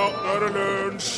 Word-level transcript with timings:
Ja, 0.00 0.06
nå 0.08 0.32
er 0.32 0.44
det 0.46 0.50
lunsj! 0.54 1.08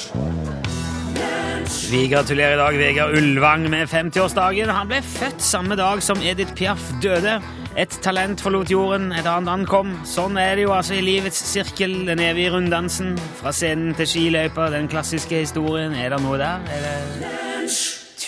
Vi 1.92 2.00
gratulerer 2.10 2.56
i 2.56 2.58
dag 2.58 2.78
Vegard 2.80 3.14
Ulvang 3.14 3.66
med 3.70 3.86
50-årsdagen. 3.92 4.72
Han 4.74 4.88
ble 4.90 4.98
født 5.06 5.44
samme 5.44 5.76
dag 5.78 6.02
som 6.02 6.18
Edith 6.24 6.56
Piaf 6.58 6.88
døde. 7.04 7.36
Et 7.78 7.94
talent 8.02 8.42
forlot 8.42 8.72
jorden, 8.72 9.12
et 9.14 9.28
annet 9.28 9.52
ankom. 9.52 9.94
Sånn 10.08 10.40
er 10.40 10.56
det 10.58 10.66
jo 10.66 10.74
altså 10.74 10.98
i 10.98 11.04
livets 11.04 11.38
sirkel, 11.52 12.00
den 12.08 12.24
evige 12.24 12.56
runddansen. 12.56 13.14
Fra 13.38 13.54
scenen 13.54 13.94
til 14.00 14.10
skiløypa, 14.16 14.72
den 14.74 14.90
klassiske 14.90 15.44
historien. 15.44 15.94
Er 15.94 16.16
det 16.16 16.22
noe 16.26 16.42
der? 16.42 16.68
Er 16.74 16.86
det... 16.88 17.51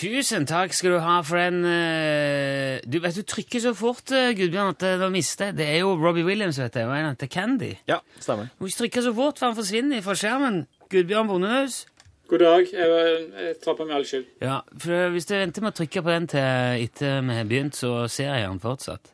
Tusen 0.04 0.44
takk 0.44 0.74
skal 0.76 0.92
du 0.92 0.98
ha 1.00 1.14
for 1.24 1.40
den 1.40 1.62
eh, 1.64 2.82
Du 2.84 2.98
vet 3.00 3.16
du 3.16 3.22
trykker 3.24 3.62
så 3.62 3.72
fort, 3.76 4.04
uh, 4.12 4.34
Gudbjørn, 4.36 4.74
at 4.74 4.84
uh, 4.84 5.00
du 5.00 5.06
mister. 5.14 5.54
Det 5.56 5.64
er 5.64 5.78
jo 5.80 5.94
Robbie 5.96 6.26
Williams, 6.26 6.58
vet 6.60 6.74
du. 6.74 6.82
Og 6.84 6.92
en 6.92 7.08
heter 7.08 7.30
Candy. 7.32 7.70
Ja, 7.88 8.02
stemmer. 8.20 8.50
Du 8.52 8.66
må 8.66 8.68
ikke 8.68 8.82
trykke 8.82 9.04
så 9.06 9.14
fort, 9.16 9.40
for 9.40 9.48
han 9.48 9.56
forsvinner 9.56 10.04
fra 10.04 10.16
skjermen. 10.18 10.66
Gudbjørn 10.92 11.30
Bondehus. 11.30 11.86
God 12.28 12.44
dag. 12.44 12.68
Jeg, 12.72 13.24
jeg 13.46 13.56
tar 13.64 13.78
på 13.78 13.88
meg 13.88 13.96
all 13.96 14.06
skyld. 14.08 14.28
Ja, 14.44 14.60
for 14.84 15.08
hvis 15.16 15.30
du 15.30 15.34
venter 15.38 15.64
med 15.64 15.72
å 15.72 15.78
trykke 15.80 16.04
på 16.04 16.12
den 16.12 16.28
til 16.34 16.84
etter 16.84 17.24
vi 17.24 17.40
har 17.40 17.48
begynt, 17.48 17.80
så 17.80 17.96
ser 18.04 18.34
jeg 18.34 18.48
han 18.50 18.60
fortsatt. 18.60 19.13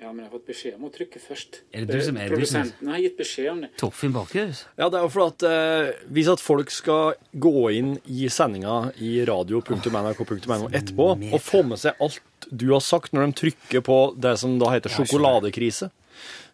Ja, 0.00 0.12
men 0.12 0.22
jeg 0.22 0.28
har 0.30 0.38
fått 0.38 0.46
beskjed 0.46 0.74
om 0.78 0.84
å 0.86 0.90
trykke 0.94 1.18
først. 1.18 1.56
Er 1.74 1.84
det 1.84 1.96
du 1.98 2.02
som 2.06 2.16
er- 2.16 2.28
Produsenten 2.30 2.88
har 2.92 2.98
gitt 3.02 3.16
beskjed 3.18 3.48
om 3.50 3.60
det. 3.64 3.70
Torfinn 3.80 4.12
Bakhus? 4.14 4.60
Ja, 4.78 4.88
det 4.88 4.98
er 5.00 5.02
jo 5.02 5.10
fordi 5.10 5.28
at 5.32 5.42
eh, 5.50 6.06
hvis 6.14 6.28
at 6.32 6.40
folk 6.44 6.70
skal 6.70 7.14
gå 7.34 7.54
inn 7.74 7.96
i 8.06 8.28
sendinga 8.30 8.92
i 9.02 9.24
radio.nrk.no 9.26 10.68
etterpå 10.70 11.08
og 11.32 11.40
få 11.42 11.62
med 11.66 11.78
seg 11.82 11.98
alt 12.00 12.20
du 12.50 12.68
har 12.72 12.80
sagt 12.84 13.12
når 13.12 13.26
de 13.26 13.38
trykker 13.42 13.82
på 13.84 13.98
det 14.16 14.36
som 14.38 14.54
da 14.60 14.70
heter 14.72 14.92
sjokoladekrise, 14.94 15.90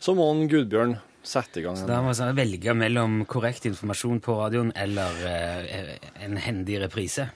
så 0.00 0.14
må 0.16 0.30
en 0.32 0.48
Gudbjørn 0.50 0.97
sette 1.24 1.60
i 1.60 1.64
gang 1.64 1.76
Så 1.76 1.86
Da 1.88 2.00
må 2.04 2.12
han 2.16 2.36
velge 2.36 2.74
mellom 2.76 3.22
korrekt 3.30 3.64
informasjon 3.69 4.20
på 4.24 4.34
radioen 4.41 4.72
eller 4.76 5.20
eh, 5.28 5.94
en 6.24 6.36
hendig 6.36 6.80
reprise. 6.82 7.28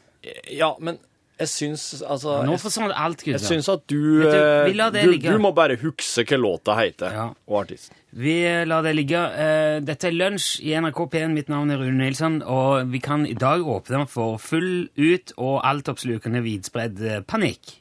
Ja, 0.52 0.74
men 0.80 0.98
jeg 1.39 1.48
syns 1.48 1.83
altså 2.03 2.41
Nå 2.47 2.56
forsvant 2.58 2.92
alt, 2.97 3.22
jeg 3.27 3.41
syns 3.42 3.69
at 3.72 3.84
du, 3.91 3.98
Vet 4.25 4.33
du, 4.33 4.39
eh, 4.39 4.64
vi 4.69 4.77
lar 4.78 4.91
det 4.94 5.05
du 5.06 5.11
ligge. 5.12 5.31
Du 5.33 5.39
må 5.42 5.53
bare 5.55 5.77
huske 5.80 6.25
hva 6.27 6.39
låta 6.41 6.75
heter, 6.78 7.12
Ja. 7.14 7.27
og 7.48 7.61
artisten. 7.64 7.95
Vi 8.19 8.34
lar 8.67 8.83
det 8.83 8.95
ligge. 8.97 9.19
Eh, 9.39 9.80
Dette 9.84 10.08
er 10.08 10.17
Lunsj 10.17 10.61
i 10.64 10.72
NRK 10.80 11.03
P1. 11.12 11.34
Mitt 11.34 11.48
navn 11.53 11.70
er 11.70 11.78
Rune 11.78 11.98
Nilsson, 12.00 12.41
og 12.42 12.89
vi 12.91 12.98
kan 13.05 13.27
i 13.28 13.34
dag 13.34 13.61
åpne 13.61 14.06
for 14.08 14.39
full 14.39 14.89
ut 14.97 15.33
og 15.36 15.61
altoppslukende 15.69 16.41
vidspredd 16.42 17.03
eh, 17.05 17.20
panikk. 17.20 17.77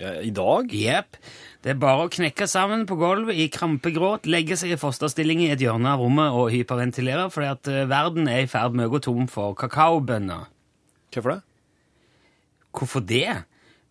Ja, 0.00 0.16
I 0.20 0.30
dag? 0.34 0.72
Jepp. 0.74 1.16
Det 1.62 1.70
er 1.72 1.78
bare 1.80 2.04
å 2.06 2.10
knekke 2.12 2.46
sammen 2.50 2.84
på 2.86 2.96
gulvet 3.00 3.38
i 3.42 3.46
krampegråt, 3.48 4.26
legge 4.30 4.56
seg 4.58 4.74
i 4.74 4.76
fosterstilling 4.80 5.40
i 5.46 5.50
et 5.54 5.62
hjørne 5.62 5.88
av 5.94 6.02
rommet 6.02 6.34
og 6.36 6.50
hyperventilere, 6.52 7.30
fordi 7.32 7.48
at 7.50 7.70
eh, 7.72 7.84
verden 7.90 8.28
er 8.28 8.42
i 8.44 8.50
ferd 8.50 8.74
med 8.76 8.86
å 8.88 8.92
gå 8.96 9.00
tom 9.06 9.26
for 9.30 9.54
kakaobønner. 9.58 10.46
Hvorfor 11.14 11.36
det? 11.36 11.42
Hvorfor 12.76 13.04
det? 13.04 13.42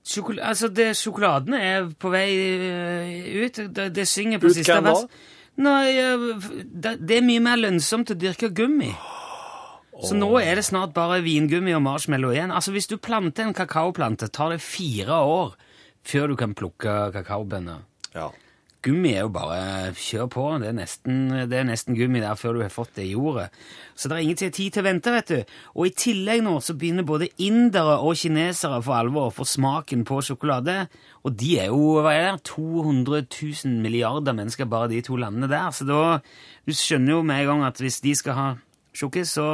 Sjokol 0.06 0.40
altså, 0.44 0.70
det, 0.70 0.92
sjokoladen 1.00 1.56
er 1.58 1.88
på 1.98 2.12
vei 2.14 2.28
eh, 2.38 3.46
ut. 3.46 3.62
Det, 3.74 3.90
det 3.96 4.06
synger 4.08 4.42
på 4.44 4.52
Ut 4.52 4.60
siste 4.60 4.78
vers. 4.86 5.08
Nei, 5.56 5.96
det, 6.68 6.98
det 7.00 7.18
er 7.18 7.26
mye 7.26 7.42
mer 7.42 7.58
lønnsomt 7.62 8.12
å 8.12 8.18
dyrke 8.20 8.52
gummi. 8.54 8.92
Så 10.04 10.16
nå 10.18 10.28
er 10.42 10.60
det 10.60 10.66
snart 10.68 10.92
bare 10.96 11.22
vingummi 11.24 11.72
og 11.76 11.84
marshmallow 11.86 12.34
igjen. 12.36 12.52
Altså, 12.52 12.74
Hvis 12.76 12.90
du 12.92 12.98
planter 13.00 13.48
en 13.48 13.56
kakaoplante, 13.56 14.28
tar 14.28 14.52
det 14.52 14.62
fire 14.62 15.22
år 15.24 15.56
før 16.06 16.34
du 16.34 16.36
kan 16.40 16.54
plukke 16.58 16.96
kakaobønner. 17.16 17.86
Ja. 18.16 18.30
Gummi 18.86 19.16
er 19.16 19.24
jo 19.24 19.32
bare 19.34 19.94
kjør 19.98 20.28
på. 20.30 20.44
Det 20.62 20.68
er, 20.70 20.76
nesten, 20.78 21.22
det 21.50 21.58
er 21.58 21.66
nesten 21.66 21.96
gummi 21.98 22.22
der 22.22 22.38
før 22.38 22.54
du 22.54 22.62
har 22.62 22.74
fått 22.74 23.00
det 23.00 23.08
i 23.08 23.16
jordet. 23.16 23.48
Så 23.98 24.12
det 24.12 24.18
er 24.18 24.26
ingen 24.26 24.38
tid 24.38 24.76
til 24.76 24.84
å 24.84 24.86
vente, 24.86 25.14
vet 25.16 25.32
du. 25.32 25.56
Og 25.74 25.90
i 25.90 25.94
tillegg 25.98 26.44
nå 26.46 26.54
så 26.62 26.76
begynner 26.78 27.08
både 27.08 27.32
indere 27.42 27.98
og 27.98 28.20
kinesere 28.22 28.82
for 28.86 29.00
alvor 29.00 29.32
å 29.32 29.34
få 29.34 29.48
smaken 29.50 30.06
på 30.06 30.20
sjokolade. 30.28 30.78
Og 31.26 31.34
de 31.34 31.56
er 31.64 31.72
jo 31.74 31.96
hva 32.06 32.14
er 32.14 32.28
det, 32.28 32.46
200 32.52 33.26
000 33.26 33.82
milliarder 33.82 34.38
mennesker, 34.38 34.70
bare 34.70 34.92
de 34.94 35.02
to 35.06 35.18
landene 35.18 35.50
der. 35.50 35.72
Så 35.74 35.88
da 35.90 36.22
Du 36.66 36.74
skjønner 36.74 37.14
jo 37.14 37.24
med 37.26 37.44
en 37.44 37.50
gang 37.52 37.66
at 37.68 37.78
hvis 37.82 38.00
de 38.02 38.16
skal 38.18 38.34
ha 38.38 38.48
sjokolade, 38.94 39.30
så 39.30 39.50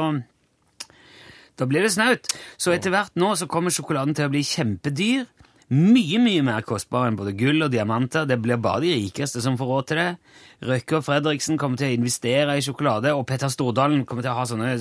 da 1.58 1.68
blir 1.68 1.84
det 1.84 1.92
snaut. 1.92 2.28
Så 2.56 2.72
etter 2.72 2.92
hvert 2.92 3.16
nå 3.20 3.34
så 3.36 3.48
kommer 3.50 3.72
sjokoladen 3.72 4.16
til 4.16 4.28
å 4.28 4.32
bli 4.32 4.40
kjempedyr. 4.46 5.26
Mye, 5.72 6.18
mye 6.20 6.42
mer 6.44 6.64
kostbar 6.68 7.06
enn 7.08 7.14
både 7.16 7.32
gull 7.32 7.64
og 7.64 7.70
diamanter. 7.72 8.26
Det 8.28 8.36
blir 8.44 8.58
bare 8.60 8.82
de 8.82 8.90
rikeste 8.92 9.40
som 9.40 9.54
får 9.56 9.70
råd 9.70 9.86
til 9.88 10.00
det. 10.02 10.08
Røkke 10.68 10.98
og 10.98 11.04
Fredriksen 11.06 11.56
kommer 11.56 11.80
til 11.80 11.88
å 11.88 11.96
investere 11.96 12.58
i 12.58 12.64
sjokolade, 12.64 13.14
og 13.16 13.24
Petter 13.30 13.48
Stordalen 13.48 14.02
kommer 14.04 14.26
til 14.26 14.34
å 14.34 14.36
ha 14.36 14.44
sånne 14.50 14.74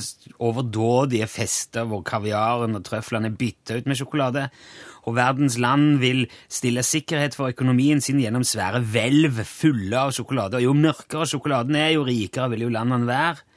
overdådige 0.44 1.30
fester 1.32 1.88
hvor 1.88 2.04
kaviaren 2.04 2.76
og 2.76 2.84
trøflene 2.90 3.32
er 3.32 3.38
bytta 3.40 3.80
ut 3.80 3.88
med 3.88 4.02
sjokolade. 4.02 4.50
Og 5.08 5.16
verdens 5.16 5.56
land 5.64 6.02
vil 6.04 6.26
stille 6.52 6.84
sikkerhet 6.84 7.40
for 7.40 7.56
økonomien 7.56 8.04
sin 8.04 8.20
gjennom 8.20 8.44
svære 8.44 8.84
hvelv 8.92 9.40
fulle 9.48 9.96
av 9.96 10.12
sjokolade. 10.18 10.60
Og 10.60 10.68
jo 10.68 10.76
mørkere 10.76 11.30
sjokoladen 11.32 11.80
er, 11.80 11.94
jo 11.96 12.04
rikere 12.10 12.52
vil 12.52 12.68
jo 12.68 12.76
landene 12.76 13.08
være 13.08 13.48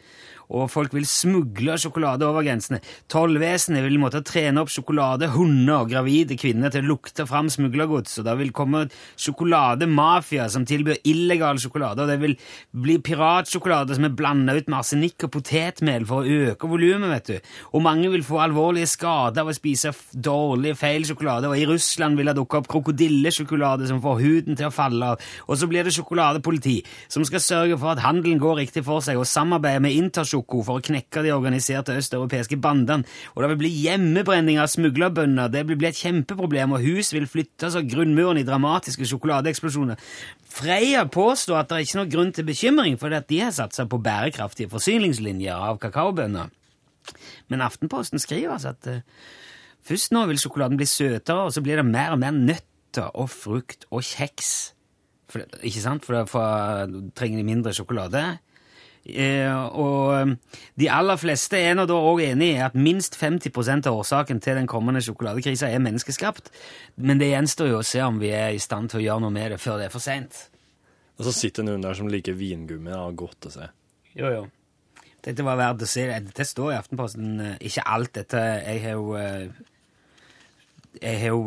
og 0.53 0.71
folk 0.73 0.95
vil 0.95 1.07
smugle 1.09 1.77
sjokolade 1.81 2.27
over 2.27 2.45
grensene. 2.47 2.81
Tollvesenet 3.11 3.85
vil 3.87 4.01
måtte 4.03 4.23
trene 4.27 4.63
opp 4.63 4.73
sjokolade, 4.73 5.31
hunder 5.35 5.85
og 5.85 5.93
gravide 5.93 6.37
kvinner 6.41 6.73
til 6.73 6.85
å 6.85 6.95
lukte 6.95 7.27
fram 7.29 7.51
smuglergods, 7.53 8.19
og 8.21 8.29
da 8.29 8.37
vil 8.39 8.53
komme 8.55 8.85
sjokolademafia 9.21 10.49
som 10.53 10.67
tilbyr 10.69 11.01
illegal 11.09 11.61
sjokolade, 11.63 12.05
og 12.05 12.13
det 12.13 12.19
vil 12.23 12.37
bli 12.85 12.99
piratsjokolade 13.05 13.97
som 13.97 14.09
er 14.09 14.17
blanda 14.17 14.57
ut 14.57 14.69
med 14.69 14.79
arsenikk 14.81 15.27
og 15.27 15.35
potetmel 15.39 16.07
for 16.09 16.23
å 16.23 16.41
øke 16.51 16.71
volumet, 16.71 17.11
vet 17.15 17.31
du. 17.31 17.53
Og 17.75 17.85
mange 17.85 18.11
vil 18.13 18.27
få 18.27 18.41
alvorlige 18.45 18.91
skader 18.91 19.45
av 19.45 19.53
å 19.53 19.57
spise 19.57 19.95
dårlig, 20.13 20.77
feil 20.81 21.07
sjokolade, 21.09 21.51
og 21.51 21.59
i 21.59 21.69
Russland 21.69 22.19
vil 22.19 22.31
det 22.31 22.37
dukke 22.39 22.61
opp 22.61 22.71
krokodillesjokolade 22.73 23.89
som 23.91 24.03
får 24.05 24.21
huden 24.23 24.59
til 24.59 24.69
å 24.69 24.75
falle 24.75 25.15
av, 25.15 25.33
og 25.49 25.59
så 25.59 25.69
blir 25.71 25.87
det 25.87 25.95
sjokoladepoliti 25.97 26.79
som 27.09 27.25
skal 27.27 27.43
sørge 27.43 27.79
for 27.81 27.95
at 27.95 28.03
handelen 28.05 28.41
går 28.43 28.63
riktig 28.63 28.85
for 28.87 29.05
seg, 29.05 29.19
og 29.21 29.29
samarbeide 29.29 29.83
med 29.85 29.97
Intersjoko 30.35 30.63
for 30.67 30.81
å 30.81 30.83
knekke 30.83 31.23
de 31.23 31.33
organiserte 31.35 31.95
østeuropeiske 31.99 32.59
bandene, 32.63 33.07
og 33.35 33.43
det 33.43 33.51
vil 33.53 33.61
bli 33.63 33.71
hjemmebrenning 33.85 34.59
av 34.59 34.71
smuglerbønder, 34.73 35.53
det 35.53 35.65
vil 35.69 35.79
bli 35.79 35.89
et 35.91 36.01
kjempeproblem, 36.01 36.75
og 36.75 36.83
hus 36.83 37.13
vil 37.15 37.29
flyttes 37.31 37.77
av 37.79 37.87
grunnmuren 37.87 38.41
i 38.41 38.47
dramatiske 38.47 39.07
sjokoladeeksplosjoner. 39.13 40.01
Freia 40.55 41.05
påstår 41.07 41.61
at 41.61 41.71
det 41.71 41.79
er 41.79 41.87
ikke 41.87 42.01
noe 42.01 42.11
grunn 42.11 42.35
til 42.35 42.49
bekymring, 42.49 42.99
fordi 42.99 43.19
at 43.21 43.31
de 43.31 43.41
har 43.45 43.55
satsa 43.55 43.87
på 43.87 44.03
bærekraftige 44.03 44.73
forsyningslinjer 44.73 45.55
av 45.55 45.81
kakaobønner. 45.83 46.53
Men 47.53 47.65
Aftenposten 47.65 48.23
skriver 48.23 48.57
altså 48.57 48.73
at 48.73 48.89
uh, 48.91 49.03
først 49.87 50.15
nå 50.15 50.25
vil 50.31 50.41
sjokoladen 50.41 50.81
bli 50.81 50.89
søtere, 50.89 51.45
og 51.45 51.55
så 51.55 51.63
blir 51.63 51.79
det 51.79 51.87
mer 51.87 52.17
og 52.17 52.23
mer 52.23 52.35
nøtter 52.35 53.13
og 53.15 53.29
frukt 53.31 53.87
og 53.91 54.03
kjeks. 54.07 54.73
For, 55.31 55.45
ikke 55.63 55.83
sant? 55.83 56.07
For 56.07 56.17
da 56.17 56.89
trenger 57.19 57.43
de 57.43 57.47
mindre 57.47 57.75
sjokolade. 57.77 58.25
Eh, 59.05 59.53
og 59.77 60.15
eh, 60.17 60.31
de 60.81 60.87
aller 60.89 61.19
fleste 61.21 61.59
er 61.61 61.75
nå 61.77 61.85
da 61.91 61.97
òg 62.01 62.23
enig 62.25 62.55
i 62.55 62.63
at 62.65 62.77
minst 62.79 63.19
50% 63.21 63.85
av 63.91 63.99
årsaken 64.01 64.41
til 64.41 64.57
den 64.57 64.67
kommende 64.71 65.03
sjokoladekrisa 65.05 65.69
er 65.69 65.83
menneskeskapt. 65.85 66.49
Men 66.97 67.21
det 67.21 67.29
gjenstår 67.35 67.69
jo 67.75 67.83
å 67.83 67.85
se 67.85 68.01
om 68.07 68.17
vi 68.23 68.31
er 68.33 68.55
i 68.57 68.63
stand 68.63 68.89
til 68.95 69.03
å 69.03 69.05
gjøre 69.05 69.27
noe 69.27 69.35
med 69.37 69.53
det 69.53 69.61
før 69.61 69.77
det 69.83 69.91
er 69.91 69.93
for 69.93 70.01
seint. 70.05 70.47
Og 71.21 71.29
så 71.29 71.35
sitter 71.37 71.67
noen 71.69 71.85
der 71.85 71.95
som 71.95 72.09
liker 72.11 72.33
vingummi 72.35 72.97
og 72.97 73.15
godt 73.27 73.51
å 73.51 73.55
se. 73.59 73.69
Jo, 74.17 74.33
jo. 74.33 74.47
Dette 75.25 75.45
var 75.45 75.61
verdt 75.61 75.85
å 75.85 75.87
se. 75.89 76.09
Dette 76.25 76.45
står 76.49 76.73
i 76.73 76.81
Aftenposten. 76.81 77.29
eh, 77.45 77.55
Ikke 77.69 77.85
alt 77.87 78.13
dette. 78.17 78.41
Jeg 78.65 78.83
har 78.89 78.97
jo 78.97 79.15
eh, 79.21 79.47
Jeg 81.03 81.21
har 81.21 81.29
jo 81.29 81.41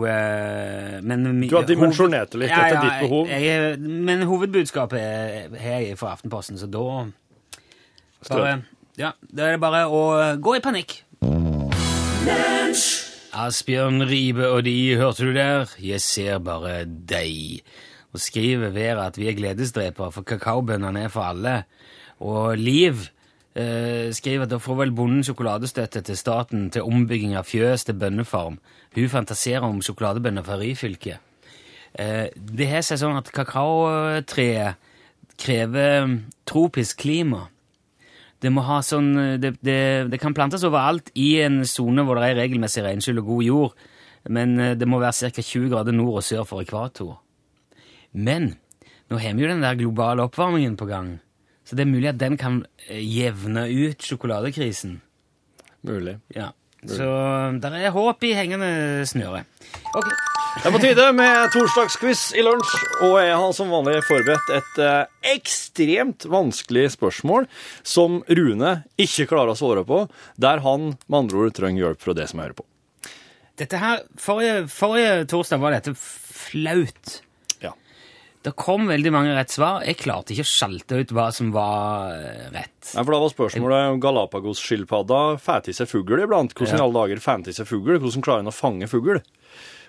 Men 1.07 1.28
Du 1.50 1.56
har 1.56 1.65
dimensjonert 1.68 2.31
det 2.33 2.39
litt 2.45 2.50
Ja, 2.51 2.63
etter 2.65 2.77
ja, 2.77 2.81
ditt 2.86 3.06
behov. 3.09 3.30
Jeg, 3.31 3.77
men 3.81 4.25
hovedbudskapet 4.30 5.57
har 5.62 5.81
jeg 5.81 5.98
fra 5.98 6.13
Aftenposten, 6.18 6.57
så 6.59 6.68
da 6.68 6.86
bare, 8.29 8.62
Ja, 8.97 9.12
da 9.21 9.47
er 9.47 9.57
det 9.57 9.62
bare 9.62 9.85
å 9.88 10.03
gå 10.41 10.57
i 10.57 10.63
panikk. 10.63 11.00
Asbjørn 13.38 14.01
Ribe 14.09 14.47
og 14.50 14.63
de, 14.65 14.74
hørte 14.97 15.27
du 15.27 15.35
der? 15.35 15.69
Jeg 15.81 16.01
ser 16.01 16.39
bare 16.41 16.79
deg. 16.85 17.62
Og 18.15 18.21
skriver 18.24 18.74
Vera 18.74 19.09
at 19.12 19.19
vi 19.19 19.27
er 19.29 19.38
gledesdrepere, 19.38 20.09
for 20.15 20.25
kakaobønnene 20.25 21.06
er 21.06 21.13
for 21.13 21.27
alle. 21.29 21.59
Og 22.25 22.57
Liv 22.57 23.03
eh, 23.53 24.09
skriver 24.15 24.47
at 24.47 24.53
da 24.56 24.59
får 24.62 24.80
vel 24.81 24.95
bonden 24.97 25.25
sjokoladestøtte 25.27 26.01
til 26.07 26.18
staten 26.18 26.71
til 26.73 26.88
ombygging 26.88 27.35
av 27.38 27.45
fjøs 27.45 27.85
til 27.85 28.00
bønnefarm. 28.01 28.57
Hun 28.97 29.13
fantaserer 29.13 29.68
om 29.68 29.83
sjokoladebønner 29.85 30.45
fra 30.47 30.57
Ryfylke. 30.57 31.19
Eh, 31.94 32.27
det 32.33 32.69
har 32.71 32.85
seg 32.85 33.03
sånn 33.03 33.19
at 33.19 33.30
kakaotreet 33.35 34.81
krever 35.38 36.09
tropisk 36.50 37.03
klima. 37.06 37.47
Det 38.44 38.51
må 38.54 38.62
ha 38.68 38.81
sånn 38.86 39.39
det, 39.42 39.56
det, 39.66 39.80
det 40.12 40.19
kan 40.22 40.36
plantes 40.38 40.66
overalt 40.68 41.10
i 41.18 41.39
en 41.42 41.63
sone 41.66 42.04
hvor 42.06 42.19
det 42.19 42.28
er 42.30 42.42
regelmessig 42.44 42.84
regnskyll 42.86 43.24
og 43.24 43.31
god 43.31 43.45
jord, 43.48 43.88
men 44.30 44.60
eh, 44.62 44.75
det 44.78 44.89
må 44.89 45.01
være 45.01 45.31
ca. 45.34 45.42
20 45.42 45.72
grader 45.74 45.95
nord 45.95 46.19
og 46.19 46.28
sør 46.28 46.45
for 46.45 46.62
ekvator. 46.62 47.18
Men 48.13 48.54
nå 49.10 49.22
har 49.24 49.34
vi 49.34 49.45
jo 49.45 49.50
den 49.50 49.66
der 49.66 49.80
globale 49.80 50.28
oppvarmingen 50.28 50.78
på 50.78 50.89
gang, 50.89 51.16
så 51.66 51.75
det 51.75 51.86
er 51.86 51.92
mulig 51.92 52.12
at 52.13 52.22
den 52.22 52.38
kan 52.39 52.62
eh, 52.88 53.01
jevne 53.01 53.66
ut 53.72 54.06
sjokoladekrisen. 54.06 55.00
Mulig. 55.88 56.18
Ja. 56.36 56.51
Så 56.88 57.07
der 57.62 57.74
er 57.81 57.95
håp 57.95 58.24
i 58.24 58.36
hengende 58.38 59.04
snøre. 59.10 59.44
Ok. 59.98 60.12
Det 60.55 60.65
er 60.65 60.73
på 60.73 60.79
tide 60.81 61.05
med 61.15 61.51
torsdagsquiz 61.53 62.21
i 62.38 62.44
lunsj, 62.44 62.71
og 63.05 63.17
jeg 63.21 63.35
har 63.38 63.51
som 63.55 63.69
vanlig 63.71 63.99
forberedt 64.07 64.49
et 64.55 64.79
eh, 64.83 65.09
ekstremt 65.35 66.25
vanskelig 66.31 66.88
spørsmål 66.95 67.45
som 67.88 68.21
Rune 68.27 68.71
ikke 68.99 69.27
klarer 69.29 69.53
å 69.53 69.59
svare 69.59 69.83
på, 69.88 70.01
der 70.39 70.63
han 70.65 70.94
med 71.05 71.19
andre 71.19 71.44
ord 71.45 71.55
trenger 71.57 71.83
hjelp 71.85 72.03
fra 72.03 72.15
det 72.17 72.25
som 72.31 72.41
hører 72.41 72.57
på. 72.57 72.65
Dette 73.57 73.79
her, 73.81 74.03
forrige, 74.21 74.65
forrige 74.69 75.27
torsdag 75.29 75.61
var 75.61 75.77
dette 75.77 75.94
flaut. 75.97 77.15
Ja. 77.63 77.71
Det 78.45 78.53
kom 78.59 78.89
veldig 78.89 79.13
mange 79.13 79.38
rett 79.38 79.53
svar. 79.53 79.85
Jeg 79.85 80.01
klarte 80.01 80.35
ikke 80.35 80.45
å 80.45 80.51
sjalte 80.51 80.99
ut 81.01 81.15
hva 81.15 81.29
som 81.33 81.53
var 81.55 82.11
eh, 82.17 82.44
rett. 82.53 82.75
Nei, 82.91 83.01
for 83.01 83.13
Da 83.13 83.23
var 83.23 83.33
spørsmålet 83.33 83.94
om 83.94 84.03
Galapagos-skilpadda 84.03 85.23
får 85.41 85.65
til 85.69 85.79
seg 85.79 85.89
fugl 85.94 86.21
iblant. 86.21 86.53
Hvordan 86.57 86.81
i 86.81 86.85
alle 86.85 87.01
dager 87.01 87.23
fæter 87.23 87.49
til 87.49 87.59
seg 87.61 87.71
fugl? 87.71 87.97
Hvordan 87.97 88.25
klarer 88.25 88.45
en 88.45 88.53
å 88.53 88.57
fange 88.57 88.89
fugl? 88.91 89.21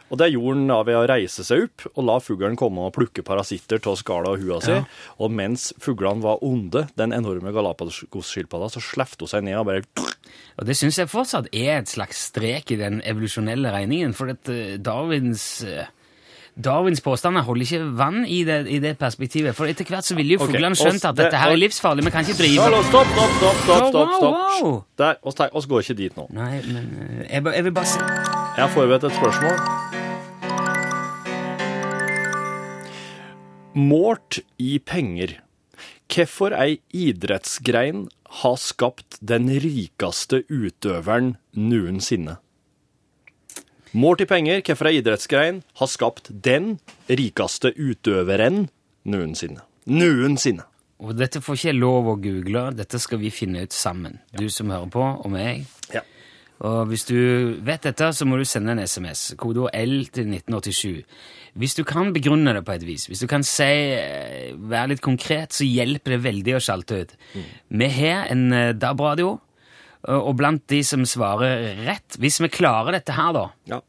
Og 0.08 0.18
Det 0.18 0.30
gjorde 0.32 0.56
han 0.56 0.70
da 0.70 0.78
ved 0.88 0.96
å 0.96 1.06
reise 1.08 1.44
seg 1.44 1.66
opp 1.66 1.86
og 1.92 2.06
la 2.08 2.16
fuglen 2.22 2.56
komme 2.58 2.86
og 2.88 2.94
plukke 2.96 3.24
parasitter 3.26 3.82
av 3.90 3.98
skala 4.00 4.32
og 4.34 4.44
hua 4.44 4.60
si. 4.64 4.72
Ja. 4.72 4.86
Og 5.20 5.34
mens 5.34 5.70
fuglene 5.82 6.24
var 6.24 6.40
onde, 6.46 6.86
den 6.98 7.12
enorme 7.16 7.52
Galapagos-skilpadda, 7.52 8.70
så 8.72 8.82
slefte 8.84 9.26
hun 9.26 9.32
seg 9.34 9.44
ned 9.44 9.58
og 9.60 9.68
bare 9.68 9.84
Og 10.58 10.66
det 10.68 10.78
syns 10.78 10.98
jeg 11.00 11.12
fortsatt 11.12 11.50
er 11.52 11.78
et 11.82 11.92
slags 11.92 12.28
strek 12.30 12.72
i 12.72 12.80
den 12.80 13.02
evolusjonelle 13.04 13.72
regningen. 13.74 14.16
For 14.16 14.32
at 14.32 14.48
eh, 14.52 14.78
Darwins, 14.80 15.44
eh, 15.62 15.90
Darwins 16.56 17.04
påstander 17.04 17.44
holder 17.46 17.66
ikke 17.66 17.90
vann 17.98 18.24
i 18.24 18.40
det, 18.48 18.62
i 18.66 18.80
det 18.82 18.96
perspektivet. 18.98 19.54
For 19.56 19.68
etter 19.70 19.86
hvert 19.88 20.08
så 20.08 20.16
ville 20.18 20.38
jo 20.38 20.46
fuglene 20.46 20.72
okay, 20.72 20.88
skjønt 20.88 21.04
at 21.10 21.20
dette 21.20 21.42
her 21.42 21.52
er 21.52 21.60
livsfarlig. 21.60 22.06
Vi 22.08 22.14
kan 22.16 22.24
ikke 22.24 22.38
drive 22.40 22.64
Hallo, 22.64 22.80
stopp, 22.88 23.12
stopp, 23.12 23.36
stopp, 23.36 23.60
stopp, 23.66 23.84
stopp, 23.92 24.16
stopp, 24.16 24.40
Oh, 24.58 24.64
wow, 24.64 24.72
wow. 24.72 24.80
Der, 24.98 25.20
oss, 25.22 25.38
oss 25.52 25.68
går 25.70 25.84
ikke 25.84 26.00
dit 26.00 26.16
nå. 26.18 26.26
Nei, 26.34 26.56
men 26.64 26.90
eh, 26.96 27.28
jeg, 27.28 27.44
jeg 27.44 27.68
vil 27.68 27.76
bare 27.76 27.92
si 27.92 28.00
Jeg 28.00 28.64
har 28.64 28.72
forberedt 28.74 29.06
et 29.06 29.20
spørsmål. 29.20 29.87
Målt 33.78 34.40
i 34.58 34.78
penger. 34.82 35.36
Hvorfor 36.10 36.50
ei 36.56 36.80
idrettsgrein 36.90 38.08
har 38.40 38.56
skapt 38.58 39.20
den 39.22 39.46
rikeste 39.62 40.40
utøveren 40.50 41.36
noensinne? 41.54 42.40
Målt 43.94 44.24
i 44.24 44.26
penger, 44.26 44.64
hvorfor 44.66 44.90
ei 44.90 44.98
idrettsgrein 44.98 45.62
har 45.78 45.92
skapt 45.92 46.32
den 46.48 46.80
rikeste 47.06 47.70
utøveren 47.76 48.66
noensinne? 49.06 49.62
Noensinne. 49.86 50.66
Og 50.98 51.14
dette 51.14 51.38
får 51.44 51.60
ikke 51.60 51.70
jeg 51.70 51.78
lov 51.78 52.10
å 52.10 52.18
google, 52.18 52.64
dette 52.74 52.98
skal 52.98 53.22
vi 53.22 53.30
finne 53.30 53.62
ut 53.62 53.76
sammen. 53.76 54.18
Du 54.34 54.48
som 54.50 54.74
hører 54.74 54.90
på, 54.90 55.06
og 55.22 55.30
meg. 55.30 55.68
Ja. 55.94 56.02
Og 56.66 56.88
hvis 56.90 57.04
du 57.06 57.18
vet 57.62 57.84
dette, 57.86 58.08
så 58.14 58.26
må 58.26 58.38
du 58.38 58.44
sende 58.48 58.74
en 58.74 58.82
SMS. 58.82 59.34
Kodeord 59.38 59.70
L 59.78 60.08
til 60.10 60.26
1987. 60.26 61.04
Hvis 61.58 61.74
du 61.78 61.84
kan 61.86 62.12
begrunne 62.14 62.54
det 62.54 62.64
på 62.66 62.74
et 62.74 62.86
vis, 62.86 63.06
hvis 63.06 63.22
du 63.22 63.28
kan 63.30 63.44
si, 63.46 63.64
eh, 63.64 64.54
være 64.58 64.94
litt 64.94 65.02
konkret, 65.02 65.54
så 65.54 65.66
hjelper 65.66 66.16
det 66.16 66.24
veldig 66.24 66.56
å 66.56 66.62
sjalte 66.62 67.02
ut. 67.02 67.14
Vi 67.70 67.88
har 67.98 68.26
en 68.30 68.52
eh, 68.52 68.72
DAB-radio, 68.74 69.38
og 70.08 70.26
og 70.28 70.36
blant 70.38 70.62
de 70.70 70.78
som 70.86 71.02
svarer 71.02 71.74
rett 71.84 72.16
Hvis 72.22 72.38
vi 72.40 72.48
klarer 72.48 72.94
dette 72.94 73.12
her, 73.12 73.32
da 73.34 73.48
Ja. 73.66 73.80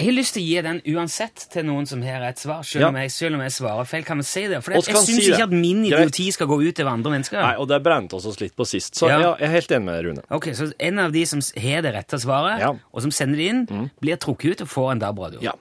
Jeg 0.00 0.06
har 0.08 0.16
lyst 0.16 0.34
til 0.36 0.42
å 0.42 0.46
gi 0.48 0.62
den 0.64 0.80
uansett 0.96 1.44
til 1.52 1.66
noen 1.68 1.86
som 1.86 2.00
har 2.02 2.20
rett 2.24 2.40
svar, 2.40 2.62
selv, 2.64 2.80
Ja. 2.82 2.88
om, 2.88 2.96
jeg, 2.96 3.10
selv 3.12 3.36
om 3.36 3.42
jeg 3.44 3.52
svarer 3.52 3.86
feil. 3.90 4.04
Kan 4.08 4.18
vi 4.22 4.24
si 4.24 4.46
det? 4.48 4.62
For 4.64 4.72
jeg 4.72 4.84
kan 4.88 5.04
syns 5.04 5.20
si 5.20 5.28
ikke 5.30 5.36
det. 5.36 5.46
at 5.48 5.50
min 5.52 5.84
idioti 5.84 6.26
skal 6.32 6.46
gå 6.50 6.58
ut 6.64 6.80
over 6.80 6.90
andre 6.90 7.12
mennesker. 7.12 7.40
Nei, 7.44 7.54
og 7.60 7.68
det 7.68 7.82
brente 7.84 8.16
oss 8.16 8.40
litt 8.40 8.56
på 8.56 8.66
sist, 8.66 8.94
så 8.96 9.08
Ja. 9.08 9.20
ja, 9.20 9.36
jeg 9.38 9.48
er 9.48 9.52
helt 9.52 9.68
enig 9.76 9.84
med 9.84 9.94
deg, 9.98 10.04
Rune. 10.10 10.22
Ok, 10.30 10.46
Så 10.56 10.72
en 10.80 10.98
av 10.98 11.12
de 11.12 11.24
som 11.26 11.40
har 11.40 11.82
det 11.82 11.94
rette 11.94 12.16
svaret. 12.18 12.60
Mm. 12.60 12.80
og 12.94 13.02
som 13.02 13.10
sender 13.10 13.36
det 13.36 13.48
inn, 13.48 13.90
blir 14.00 14.16
trukket 14.16 14.50
ut 14.52 14.60
og 14.62 14.68
får 14.68 14.92
en 14.92 14.98
DAB-radio. 15.00 15.38
Ja. 15.42 15.52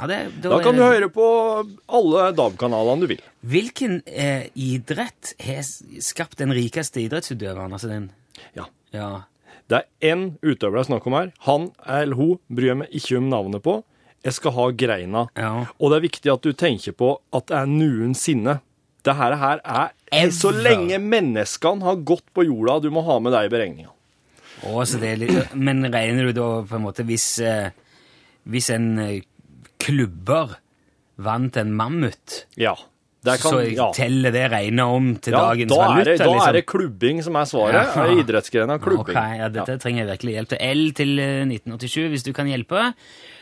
Ja, 0.00 0.06
det, 0.06 0.40
Da 0.40 0.48
da, 0.48 0.62
kan 0.62 0.74
du 0.76 0.80
høre 0.82 1.10
på 1.12 1.68
alle 1.88 2.32
DAB-kanalene 2.32 3.00
du 3.00 3.06
vil. 3.06 3.20
Hvilken 3.44 4.02
eh, 4.06 4.46
idrett 4.56 5.34
har 5.44 5.62
skapt 6.00 6.38
den 6.38 6.50
rikeste 6.52 7.02
idrettsutøveren? 7.04 7.72
Altså 7.72 7.88
den 7.88 8.10
Ja. 8.56 8.64
Ja. 8.92 9.24
Det 9.70 9.78
er 9.84 10.10
én 10.14 10.24
utøver 10.42 10.80
det 10.80 10.82
er 10.82 10.88
snakk 10.90 11.06
om 11.06 11.14
her. 11.14 11.30
Han 11.46 11.68
eller 11.86 12.18
hun 12.18 12.40
bryr 12.50 12.72
jeg 12.72 12.80
meg 12.82 12.96
ikke 13.00 13.20
om 13.20 13.28
navnet 13.30 13.62
på. 13.62 13.76
Jeg 14.26 14.36
skal 14.36 14.52
ha 14.56 14.66
greina. 14.76 15.28
Ja. 15.38 15.52
Og 15.78 15.92
det 15.92 16.00
er 16.00 16.06
viktig 16.08 16.32
at 16.32 16.44
du 16.44 16.50
tenker 16.52 16.96
på 16.98 17.14
at 17.36 17.46
det 17.48 17.56
er 17.60 17.70
noensinne. 17.70 18.58
Det 19.06 19.14
her, 19.16 19.32
er 19.32 19.94
Ever. 20.12 20.34
så 20.36 20.50
lenge 20.52 20.98
menneskene 21.00 21.86
har 21.86 22.02
gått 22.04 22.26
på 22.36 22.44
jorda, 22.44 22.80
du 22.84 22.90
må 22.92 23.00
ha 23.06 23.16
med 23.22 23.32
deg 23.32 23.48
i 23.48 23.52
beregninga. 23.54 23.94
Er 24.60 25.16
litt, 25.16 25.54
men 25.56 25.86
regner 25.88 26.28
du 26.28 26.34
da 26.36 26.48
på 26.68 26.76
en 26.76 26.84
måte 26.84 27.06
hvis, 27.08 27.38
eh, 27.40 27.70
hvis 28.44 28.68
en 28.74 28.90
eh, 29.00 29.22
klubber 29.80 30.58
vant 31.16 31.56
en 31.56 31.72
mammut, 31.76 32.42
Ja. 32.60 32.74
Kan, 33.20 33.36
så 33.36 33.58
ja. 33.68 33.90
teller 33.92 34.32
det 34.32 34.46
regnet 34.48 34.80
om 34.88 35.10
til 35.20 35.34
Ja, 35.36 35.42
dagens 35.50 35.68
da 35.68 35.76
er, 35.76 35.88
valuta? 35.90 36.04
det, 36.08 36.18
da 36.18 36.28
liksom? 36.30 36.46
er 36.48 36.56
det 36.56 36.62
klubbing 36.66 37.18
som 37.26 37.36
er 37.36 37.48
svaret. 37.50 37.96
Ja. 37.96 38.06
Idrettsgrena 38.22 38.78
klubbing. 38.80 39.16
Ok, 39.16 39.40
ja, 39.42 39.48
dette 39.52 39.76
trenger 39.82 40.06
jeg 40.06 40.10
virkelig 40.14 40.36
hjelp 40.38 40.52
til. 40.54 40.62
L 40.70 40.86
til 40.96 41.12
eh, 41.20 41.42
1987, 41.44 42.06
hvis 42.14 42.24
du 42.24 42.32
kan 42.36 42.48
hjelpe. 42.48 42.86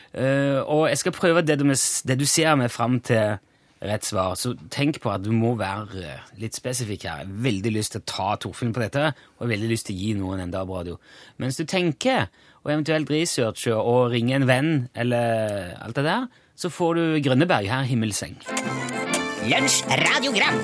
Uh, 0.09 0.65
og 0.65 0.87
jeg 0.89 0.97
skal 0.97 1.13
prøve 1.13 1.43
det 1.45 1.59
du, 1.61 1.67
det 1.69 2.15
du 2.17 2.25
ser 2.25 2.55
meg 2.57 2.71
fram 2.73 2.97
til 3.05 3.37
rett 3.79 4.03
svar. 4.03 4.35
Så 4.35 4.53
tenk 4.73 4.99
på 5.03 5.11
at 5.13 5.23
du 5.23 5.31
må 5.35 5.53
være 5.59 6.03
eh, 6.03 6.25
litt 6.41 6.57
spesifikk 6.57 7.05
her. 7.07 7.21
Jeg 7.23 7.29
har 7.29 7.45
veldig 7.47 7.73
lyst 7.77 7.95
til 7.95 8.03
å 8.03 8.07
ta 8.11 8.29
Torfinn 8.41 8.73
på 8.75 8.83
dette, 8.83 9.05
og 9.13 9.39
jeg 9.39 9.45
har 9.45 9.53
veldig 9.53 9.71
lyst 9.71 9.87
til 9.89 9.95
å 9.95 10.03
gi 10.03 10.11
noen 10.19 10.43
en 10.43 10.53
DAB-radio. 10.53 10.97
Mens 11.39 11.59
du 11.59 11.63
tenker, 11.69 12.27
og 12.65 12.73
eventuelt 12.73 13.11
researcher 13.13 13.79
og 13.79 14.11
ringer 14.11 14.41
en 14.41 14.49
venn, 14.49 14.73
eller 14.99 15.77
alt 15.79 15.95
det 15.95 16.07
der, 16.09 16.27
så 16.59 16.73
får 16.73 16.99
du 16.99 17.05
Grønneberg 17.23 17.71
her, 17.71 17.87
Himmelseng. 17.87 18.35
Lunsj 19.49 19.83
radiogram 20.05 20.57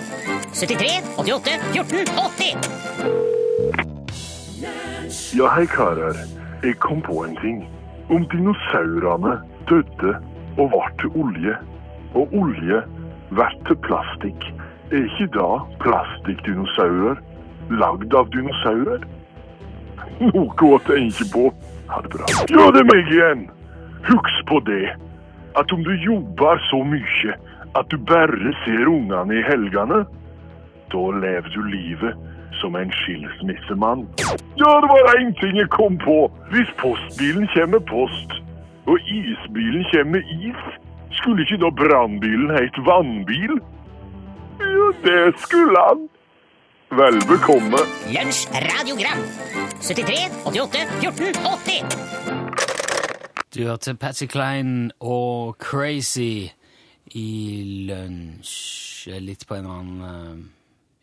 73 0.53 1.01
88 1.17 1.49
14 1.73 2.05
80 2.17 2.57
Ja, 5.37 5.47
hei 5.55 5.65
karer. 5.65 6.15
Jeg 6.63 6.75
kom 6.79 7.01
på 7.01 7.23
en 7.25 7.37
ting. 7.41 7.63
Om 8.09 8.27
dinosaurene 8.29 9.39
døde 9.69 10.11
og 10.57 10.69
ble 10.73 10.83
til 11.01 11.09
olje, 11.23 11.55
og 12.13 12.35
olje 12.41 12.83
ble 13.31 13.47
til 13.65 13.79
plastikk, 13.87 14.45
er 14.91 15.01
ikke 15.07 15.27
da 15.33 15.49
plastikkdinosaurer 15.81 17.17
lagd 17.81 18.13
av 18.13 18.29
dinosaurer? 18.37 19.01
Noe 20.29 20.69
å 20.69 20.79
tenke 20.85 21.25
på. 21.33 21.49
Ha 21.89 22.05
det 22.05 22.13
bra. 22.13 22.29
Ja, 22.53 22.69
det 22.69 22.85
er 22.85 22.89
meg 22.91 23.11
igjen. 23.17 23.47
Husk 24.11 24.45
på 24.51 24.61
det, 24.69 24.93
at 25.57 25.73
om 25.73 25.81
du 25.81 25.93
jobber 26.05 26.61
så 26.69 26.83
mye 26.85 27.33
at 27.79 27.91
du 27.91 27.97
bare 27.97 28.53
ser 28.63 28.87
ungene 28.87 29.39
i 29.39 29.43
helgene, 29.49 30.05
da 30.93 31.03
lever 31.23 31.49
du 31.55 31.61
livet 31.67 32.13
som 32.61 32.75
en 32.75 32.91
skilsmissemann. 33.01 34.07
Ja, 34.61 34.71
det 34.81 34.89
var 34.93 35.15
én 35.19 35.33
ting 35.41 35.57
jeg 35.59 35.69
kom 35.69 35.97
på. 35.97 36.31
Hvis 36.51 36.71
postbilen 36.81 37.47
kommer 37.53 37.79
med 37.79 37.87
post, 37.91 38.31
og 38.87 38.97
isbilen 39.17 39.83
kommer 39.91 40.11
med 40.15 40.23
is, 40.49 40.61
skulle 41.19 41.41
ikke 41.43 41.61
da 41.63 41.69
brannbilen 41.81 42.49
hett 42.55 42.77
vannbil? 42.87 43.53
Ja, 44.59 44.87
det 45.07 45.23
skulle 45.45 45.79
han. 45.89 45.99
Vel 46.95 47.17
bekomme. 47.27 47.79
Lunsj 48.15 48.47
radiogram 48.69 49.21
73 49.81 50.45
88 50.45 50.79
14 51.01 51.33
80 51.43 51.83
Du 53.55 53.63
hørte 53.63 53.95
Patsy 53.95 54.25
Klein 54.25 54.91
og 54.99 55.57
Crazy 55.57 56.47
i 57.13 57.85
lunsj. 57.89 59.11
Litt 59.21 59.45
på 59.45 59.57
en 59.59 59.67
annen 59.69 60.05
eh, 60.09 60.45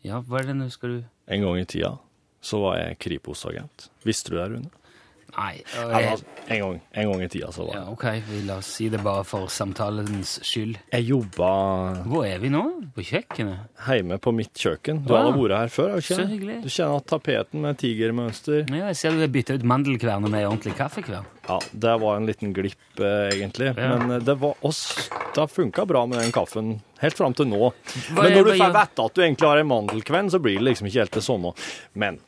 Ja, 0.08 0.18
hva 0.26 0.40
er 0.40 0.48
det 0.50 0.56
nå 0.58 0.66
skal 0.74 0.96
du 0.96 0.96
En 1.30 1.44
gang 1.44 1.60
i 1.60 1.66
tida 1.70 1.92
så 2.42 2.58
var 2.58 2.80
jeg 2.80 2.96
Kripos-agent. 2.98 3.84
Visste 4.02 4.32
du 4.32 4.40
det, 4.40 4.48
Rune? 4.50 4.70
Nei. 5.32 5.62
altså, 5.80 6.24
en, 6.48 6.58
gang, 6.60 6.80
en 6.92 7.10
gang 7.10 7.22
i 7.24 7.28
tida 7.32 7.48
så 7.54 7.64
var 7.64 7.76
Ja, 7.78 7.82
ok, 7.88 8.04
vi 8.28 8.40
la 8.44 8.58
oss 8.60 8.66
si 8.76 8.88
det 8.92 8.98
bare 9.02 9.22
for 9.24 9.46
samtalens 9.48 10.34
skyld. 10.44 10.76
Jeg 10.92 11.06
jobba 11.08 11.48
Hvor 12.04 12.26
er 12.28 12.38
vi 12.42 12.50
nå? 12.52 12.60
På 12.92 13.00
kjøkkenet? 13.06 13.70
hjemme 13.86 14.18
på 14.20 14.32
mitt 14.36 14.52
kjøkken. 14.60 15.00
Du 15.06 15.14
Ah, 15.16 15.22
har 15.30 15.32
vært 15.38 15.56
her 15.56 15.72
før, 15.72 15.94
Ikke? 16.02 16.18
så 16.20 16.26
hyggelig. 16.28 16.58
Du 16.62 16.68
kjenner 16.68 17.00
tapeten 17.08 17.62
med 17.64 17.78
tigermønster 17.80 18.66
Ja, 18.68 18.86
jeg 18.92 18.96
ser 19.00 19.16
du 19.16 19.20
har 19.24 19.28
bytta 19.32 19.54
ut 19.56 19.64
mandelkverner 19.64 20.28
med 20.28 20.44
ordentlig 20.46 20.74
kaffekvern. 20.76 21.24
Ja, 21.48 21.58
det 21.72 21.94
var 22.04 22.16
en 22.20 22.26
liten 22.28 22.52
glipp, 22.54 22.76
eh, 23.00 23.30
egentlig. 23.32 23.72
Ja. 23.76 23.96
Men 23.96 24.10
eh, 24.18 24.18
det 24.22 24.36
var 24.38 24.54
oss 24.62 25.08
Det 25.32 25.40
har 25.40 25.48
funka 25.48 25.86
bra 25.88 26.04
med 26.06 26.20
den 26.20 26.30
kaffen 26.32 26.74
helt 27.00 27.16
fram 27.16 27.32
til 27.34 27.46
nå. 27.48 27.72
Hva 28.12 28.22
Men 28.28 28.32
når 28.36 28.44
du 28.44 28.52
får 28.60 28.74
vite 28.76 29.04
at 29.08 29.14
du 29.16 29.22
egentlig 29.24 29.48
har 29.48 29.56
en 29.64 29.66
mandelkvern, 29.72 30.28
så 30.30 30.38
blir 30.38 30.58
det 30.60 30.68
liksom 30.68 30.86
ikke 30.92 31.00
helt 31.06 31.16
det 31.16 31.24
samme. 31.24 31.54
Men 31.94 32.20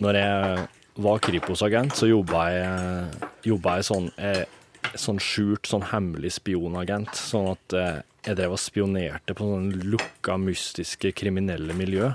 når 0.00 0.16
jeg 0.20 0.68
var 1.02 1.20
Kripos-agent, 1.24 1.94
så 1.96 2.08
jobba 2.10 2.46
jeg, 2.52 3.28
jobba 3.50 3.78
jeg 3.78 3.88
sånn, 3.88 4.08
eh, 4.20 4.44
sånn 4.94 5.20
skjult, 5.22 5.68
sånn 5.70 5.86
hemmelig 5.92 6.34
spionagent. 6.38 7.12
Sånn 7.16 7.50
at 7.54 7.76
eh, 7.76 8.00
jeg 8.26 8.36
drev 8.36 8.56
og 8.56 8.60
spionerte 8.60 9.36
på 9.36 9.46
sånne 9.48 9.80
lukka, 9.94 10.36
mystiske, 10.40 11.14
kriminelle 11.16 11.76
miljø. 11.76 12.12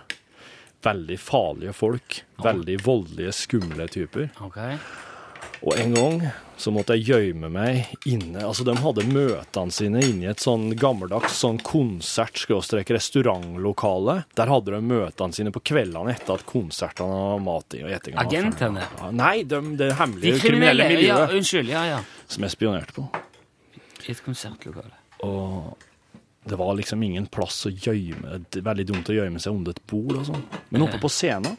veldig 0.86 1.18
farlige 1.18 1.74
folk. 1.74 2.20
Veldig 2.44 2.75
voldelige, 2.86 3.32
skumle 3.34 3.88
typer. 3.89 4.27
Ok. 4.46 4.60
Og 5.65 5.74
en 5.81 5.95
gang 5.95 6.19
så 6.62 6.69
måtte 6.72 6.93
jeg 6.95 7.07
gjemme 7.10 7.50
meg 7.51 7.88
inne 8.07 8.43
Altså, 8.45 8.63
de 8.67 8.75
hadde 8.79 9.03
møtene 9.10 9.72
sine 9.74 10.00
inne 10.05 10.24
i 10.27 10.29
et 10.29 10.39
sånn 10.43 10.75
gammeldags 10.79 11.34
sånn 11.41 11.57
konsert-restaurantlokale. 11.65 14.15
Der 14.38 14.48
hadde 14.53 14.72
de 14.75 14.81
møtene 14.86 15.34
sine 15.36 15.51
på 15.55 15.62
kveldene 15.72 16.13
etter 16.13 16.34
at 16.38 16.45
konsertene 16.48 17.17
og 17.36 17.41
i. 17.74 17.81
og 17.84 17.89
var. 17.89 18.27
Agentene? 18.27 18.84
Ja, 19.01 19.10
Nei, 19.12 19.38
de, 19.43 19.60
det 19.74 19.88
De 19.89 19.93
hemmelige 19.98 20.39
kriminelle, 20.45 20.84
miljøet. 20.93 21.25
ja, 21.25 21.34
unnskyld, 21.39 21.69
ja, 21.74 21.84
ja. 21.95 22.00
som 22.29 22.43
jeg 22.45 22.51
spionerte 22.53 22.93
på. 22.95 23.03
I 24.05 24.12
et 24.13 24.22
konsertlokale. 24.24 24.93
Og 25.25 25.74
det 26.45 26.55
var 26.62 26.77
liksom 26.77 27.01
ingen 27.01 27.25
plass 27.25 27.65
å 27.65 27.74
gjemme 27.74 28.38
veldig 28.53 28.86
dumt 28.86 29.10
å 29.10 29.17
gjemme 29.17 29.41
seg 29.41 29.50
under 29.57 29.74
et 29.74 29.81
bord 29.89 30.13
og 30.19 30.25
sånn. 30.29 30.45
Men 30.69 30.86
oppe 30.86 31.01
på 31.01 31.10
scenen, 31.10 31.57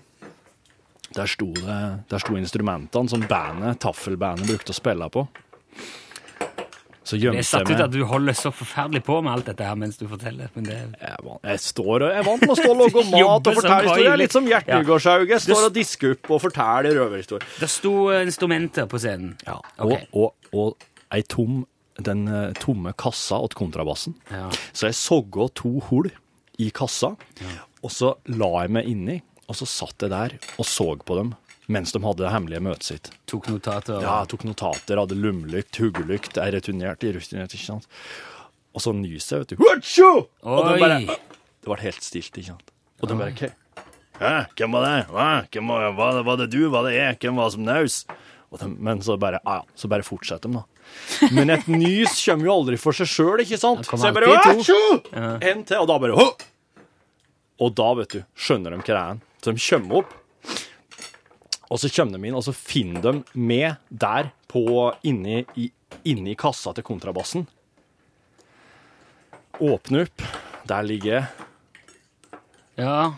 der 1.17 1.29
sto, 1.31 1.49
det, 1.57 1.77
der 2.11 2.23
sto 2.23 2.37
instrumentene 2.37 3.09
som 3.13 3.23
bandet, 3.29 3.81
Taffelbandet 3.83 4.51
brukte 4.51 4.75
å 4.75 4.77
spille 4.77 5.09
på. 5.13 5.27
Så 7.07 7.17
Det 7.23 7.39
er 7.39 7.45
satt 7.47 7.69
ut 7.71 7.79
at 7.79 7.93
du 7.95 8.01
holder 8.11 8.35
så 8.35 8.51
forferdelig 8.51 9.05
på 9.07 9.21
med 9.23 9.31
alt 9.31 9.47
dette 9.47 9.63
her 9.63 9.77
mens 9.79 9.95
du 10.01 10.09
forteller. 10.11 10.49
Men 10.57 10.65
det 10.67 10.75
jeg, 10.75 11.37
jeg 11.37 11.61
står 11.63 12.03
jeg 12.09 12.19
er 12.19 12.27
vant 12.27 12.43
med 12.43 12.51
å 12.51 12.57
stå 12.59 12.71
og 12.73 12.81
lage 12.81 13.05
mat 13.13 13.51
og 13.53 13.59
fortelle 13.61 13.77
historier. 13.87 14.19
Litt 14.19 14.35
som 14.35 14.49
Gjert 14.51 14.73
Ja. 14.73 14.81
Nygaardshaug. 14.83 15.31
Jeg 15.31 15.45
står 15.45 15.69
og 15.69 15.77
disker 15.77 16.17
opp 16.17 16.33
og 16.35 16.43
forteller 16.49 16.99
røverhistorier. 16.99 17.47
Det 17.63 17.69
sto 17.71 17.93
instrumenter 18.19 18.91
på 18.91 18.99
scenen. 19.05 19.37
Ja. 19.47 19.61
Okay. 19.79 20.09
Og, 20.19 20.35
og, 20.51 20.59
og 20.59 21.15
ei 21.15 21.23
tom, 21.31 21.63
den 22.03 22.27
eh, 22.27 22.51
tomme 22.59 22.91
kassa 22.99 23.39
åt 23.47 23.55
kontrabassen. 23.55 24.19
Ja. 24.35 24.51
Så 24.75 24.91
jeg 24.91 24.99
sogga 24.99 25.47
to 25.55 25.77
hull 25.93 26.11
i 26.59 26.73
kassa, 26.75 27.15
og 27.85 27.93
så 27.93 28.17
la 28.35 28.51
jeg 28.65 28.75
meg 28.81 28.91
inni, 28.91 29.21
og 29.47 29.59
så 29.59 29.67
satt 29.71 30.03
jeg 30.07 30.13
der 30.13 30.39
og 30.59 30.67
så 30.67 30.93
på 31.07 31.19
dem 31.19 31.35
mens 31.67 31.91
de 31.91 31.99
hadde 31.99 32.23
det 32.23 32.31
hemmelige 32.31 32.63
møtet 32.63 32.87
sitt. 32.87 33.09
Tok 33.27 33.49
notater. 33.51 33.99
Ja, 34.05 34.21
tok 34.31 34.45
notater, 34.47 35.01
hadde 35.03 35.17
lommelykt, 35.19 35.81
huggelykt, 35.83 36.39
er 36.39 36.55
returnert, 36.55 37.03
jeg 37.03 37.17
returnerte, 37.17 37.59
ikke 37.59 37.67
sant. 37.73 37.89
Og 38.77 38.85
så 38.85 38.93
nyser 38.95 39.41
jeg, 39.41 39.43
vet 39.43 39.55
du. 39.57 39.65
Og 40.47 40.69
de 40.69 40.77
bare, 40.79 41.01
det 41.03 41.67
ble 41.67 41.79
helt 41.83 42.07
stilt, 42.07 42.31
ikke 42.39 42.53
sant. 42.53 42.71
Og 43.03 43.11
de 43.11 43.19
bare, 43.19 43.35
«Hva? 43.35 43.51
Hæ, 44.17 44.31
hvem 44.57 44.73
var 44.79 44.87
det? 44.87 45.01
Hva? 45.11 45.27
Hvem 45.53 45.75
var, 45.75 45.91
var, 45.99 46.23
var 46.31 46.39
det 46.41 46.47
du? 46.55 46.63
Var 46.73 46.87
det 46.87 46.95
jeg? 46.95 47.19
Hvem 47.27 47.37
var 47.43 47.51
det 47.51 47.57
som 47.59 47.67
naus? 47.67 47.99
Og 48.55 48.63
de, 48.63 48.71
men 48.87 49.03
så 49.05 49.19
bare, 49.21 49.43
ja, 49.43 49.59
ja, 49.59 49.77
så 49.77 49.91
bare 49.91 50.07
fortsetter 50.07 50.53
de 50.53 50.61
da. 50.61 50.65
Men 51.35 51.51
et 51.51 51.67
nys 51.69 52.15
kommer 52.23 52.47
jo 52.47 52.55
aldri 52.61 52.79
for 52.81 52.97
seg 52.97 53.11
selv, 53.11 53.43
ikke 53.43 53.59
sant? 53.61 53.83
Så 53.91 53.99
jeg 54.07 54.15
bare, 54.17 54.31
alltid 54.39 55.11
En 55.51 55.67
til, 55.67 55.83
og 55.83 55.91
da 55.91 55.99
bare, 55.99 56.15
«Hå!» 56.15 56.31
Og 57.67 57.73
da, 57.75 57.91
vet 57.99 58.15
du, 58.15 58.21
skjønner 58.39 58.77
de 58.77 58.79
hva 58.79 58.87
det 58.87 59.03
er. 59.03 59.26
Så 59.47 59.53
de 59.55 59.63
kommer 59.63 60.01
opp, 60.01 60.15
og 61.71 61.79
så 61.79 61.87
kommer 61.95 62.19
de 62.19 62.27
inn, 62.27 62.35
og 62.35 62.43
så 62.43 62.51
finner 62.51 63.03
de 63.05 63.11
med 63.39 63.77
der 63.95 64.33
på, 64.51 64.63
inni, 65.07 65.45
i, 65.55 65.69
inni 66.03 66.33
kassa 66.35 66.73
til 66.75 66.83
kontrabassen. 66.83 67.45
Åpne 69.63 70.01
opp. 70.03 70.25
Der 70.67 70.83
ligger 70.83 71.13
jeg. 71.13 72.41
Ja, 72.83 73.13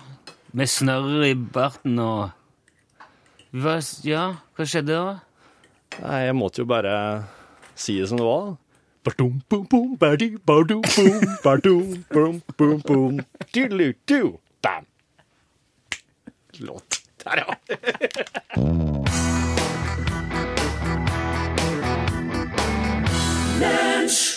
med 0.53 0.69
snørr 0.69 1.25
i 1.31 1.33
barten 1.33 1.97
og 1.97 2.35
hva, 3.57 3.79
Ja, 4.05 4.27
hva 4.53 4.67
skjedde 4.69 4.99
da? 4.99 5.15
Nei, 6.03 6.19
jeg 6.27 6.37
måtte 6.37 6.61
jo 6.61 6.69
bare 6.69 6.93
si 7.73 7.97
det 8.03 8.11
som 8.11 8.21
det 8.21 8.27
var. 8.29 8.51
Badum, 9.09 9.41
bum, 9.49 9.65
bum, 9.65 9.97
badi, 9.97 10.35
badum, 10.45 10.85
bum, 10.93 11.25
badum, 11.47 12.05
bum, 12.13 12.43
bum, 12.61 12.85
bum. 12.85 13.25
Låt. 16.59 17.01
Der, 17.25 17.37
ja. 17.37 17.55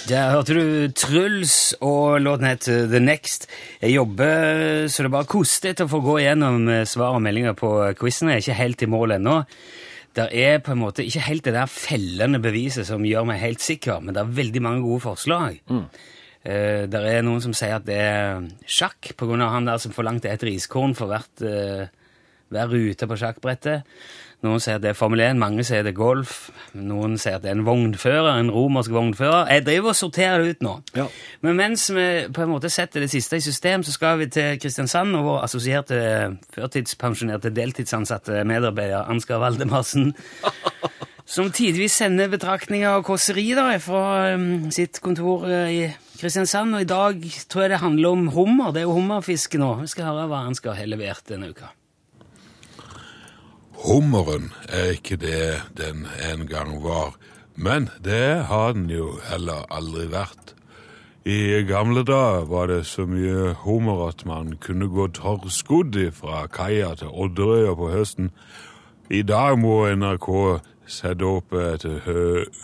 Der 0.09 0.31
hørte 0.33 0.53
du 0.53 0.91
Truls, 0.97 1.73
og 1.81 2.21
låten 2.21 2.45
het 2.49 2.65
The 2.67 2.99
Next. 2.99 3.47
Jeg 3.81 3.95
jobber 3.95 4.87
så 4.91 5.05
det 5.05 5.11
bare 5.13 5.29
koster 5.29 5.71
etter 5.71 5.87
å 5.87 5.91
få 5.91 6.01
gå 6.03 6.17
gjennom 6.23 6.67
eh, 6.69 6.85
svar 6.89 7.15
og 7.15 7.23
meldinger 7.25 7.55
på 7.57 7.69
quizen. 7.97 8.29
Jeg 8.29 8.41
er 8.41 8.45
ikke 8.45 8.59
helt 8.59 8.85
i 8.85 8.91
mål 8.91 9.15
ennå. 9.17 9.37
Det 10.17 10.27
er 10.35 10.59
på 10.61 10.73
en 10.73 10.81
måte 10.81 11.05
ikke 11.07 11.23
helt 11.29 11.45
det 11.47 11.55
der 11.55 11.71
fellende 11.71 12.41
beviset 12.43 12.89
som 12.89 13.05
gjør 13.07 13.29
meg 13.29 13.39
helt 13.41 13.63
sikker, 13.63 14.01
men 14.03 14.17
det 14.17 14.25
er 14.25 14.33
veldig 14.41 14.65
mange 14.65 14.83
gode 14.83 15.05
forslag. 15.05 15.61
Eh, 16.43 16.83
det 16.89 17.01
er 17.13 17.23
noen 17.25 17.41
som 17.43 17.53
sier 17.55 17.77
at 17.77 17.85
det 17.87 17.97
er 18.01 18.45
sjakk, 18.65 19.13
av 19.21 19.33
han 19.53 19.69
der 19.69 19.81
som 19.81 19.93
forlangte 19.95 20.31
et 20.31 20.43
riskorn 20.43 20.95
for 20.97 21.13
hvert, 21.13 21.45
eh, 21.45 21.87
hver 22.51 22.69
rute 22.71 23.07
på 23.07 23.17
sjakkbrettet. 23.19 23.87
Noen 24.41 24.57
sier 24.57 24.79
det 24.81 24.89
er 24.89 24.97
Formel 24.97 25.21
1, 25.21 25.37
mange 25.37 25.61
sier 25.65 25.83
det 25.85 25.91
er 25.91 25.99
golf. 25.99 26.47
Noen 26.73 27.13
sier 27.21 27.37
det 27.43 27.51
er 27.51 27.59
en 27.59 27.65
vognfører, 27.67 28.39
en 28.39 28.49
romersk 28.49 28.89
vognfører. 28.93 29.51
Jeg 29.53 29.65
driver 29.67 29.91
og 29.91 29.97
sorterer 29.99 30.41
det 30.41 30.55
ut 30.55 30.63
nå. 30.65 30.71
Ja. 30.97 31.05
Men 31.45 31.59
mens 31.59 31.83
vi 31.93 32.05
på 32.33 32.41
en 32.41 32.49
måte 32.49 32.71
setter 32.73 33.05
det 33.05 33.11
siste 33.13 33.37
i 33.37 33.43
system, 33.45 33.85
så 33.85 33.93
skal 33.93 34.17
vi 34.17 34.31
til 34.33 34.57
Kristiansand 34.61 35.13
og 35.19 35.27
vår 35.27 35.43
assosierte 35.45 35.99
førtidspensjonerte 36.55 37.51
deltidsansatte 37.53 38.41
medarbeider 38.49 39.05
Ansgar 39.13 39.43
Valdemarsen. 39.43 40.15
Som 41.31 41.51
tidvis 41.53 41.93
sender 42.01 42.31
betraktninger 42.31 42.97
og 42.97 43.05
kåserier 43.07 43.77
fra 43.79 44.33
um, 44.33 44.71
sitt 44.73 44.97
kontor 45.05 45.45
uh, 45.45 45.69
i 45.69 45.85
Kristiansand. 46.17 46.73
Og 46.75 46.81
i 46.81 46.89
dag 46.89 47.21
tror 47.45 47.67
jeg 47.67 47.75
det 47.75 47.83
handler 47.85 48.17
om 48.17 48.25
hummer. 48.33 48.73
Det 48.73 48.81
er 48.81 48.89
jo 48.89 48.97
hummerfiske 48.97 49.61
nå. 49.61 49.75
Vi 49.83 49.93
skal 49.93 50.09
høre 50.09 50.25
hva 50.33 50.41
Ansgar 50.49 50.75
har 50.81 50.89
levert 50.89 51.29
denne 51.29 51.53
uka. 51.53 51.69
Hummeren 53.81 54.51
er 54.69 54.93
ikke 54.93 55.15
det 55.17 55.61
den 55.77 56.05
en 56.31 56.47
gang 56.47 56.83
var, 56.83 57.15
men 57.55 57.89
det 58.03 58.45
har 58.45 58.73
den 58.77 58.89
jo 58.93 59.15
heller 59.25 59.65
aldri 59.73 60.05
vært. 60.11 60.53
I 61.25 61.63
gamle 61.65 62.03
dager 62.05 62.45
var 62.49 62.67
det 62.69 62.85
så 62.85 63.07
mye 63.09 63.55
hummer 63.63 64.07
at 64.07 64.21
man 64.25 64.53
kunne 64.61 64.85
gå 64.89 65.07
tørrskodd 65.17 65.97
fra 66.13 66.45
kaia 66.49 66.93
til 66.97 67.09
Odderøya 67.09 67.73
på 67.77 67.89
høsten. 67.89 68.29
I 69.09 69.21
dag 69.21 69.57
må 69.61 69.89
NRK 69.95 70.29
sette 70.85 71.25
opp 71.25 71.53
et 71.57 71.85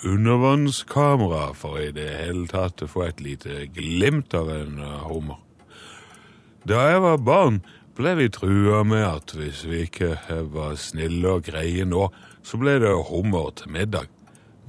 undervannskamera 0.06 1.52
for 1.58 1.82
i 1.82 1.92
det 1.98 2.10
hele 2.22 2.46
tatt 2.50 2.82
å 2.86 2.90
få 2.90 3.08
et 3.10 3.22
lite 3.26 3.66
glimt 3.74 4.34
av 4.38 4.54
en 4.54 4.82
hummer. 5.10 5.42
Da 6.68 6.82
jeg 6.92 7.02
var 7.02 7.18
barn, 7.18 7.62
ble 7.98 8.14
vi 8.20 8.28
trua 8.30 8.84
med 8.86 9.02
at 9.06 9.32
hvis 9.34 9.64
vi 9.66 9.86
ikke 9.88 10.18
var 10.54 10.76
snille 10.78 11.38
og 11.38 11.48
greie 11.48 11.86
nå, 11.86 12.08
så 12.46 12.60
ble 12.62 12.78
det 12.84 12.94
hummer 13.10 13.50
til 13.58 13.72
middag. 13.74 14.06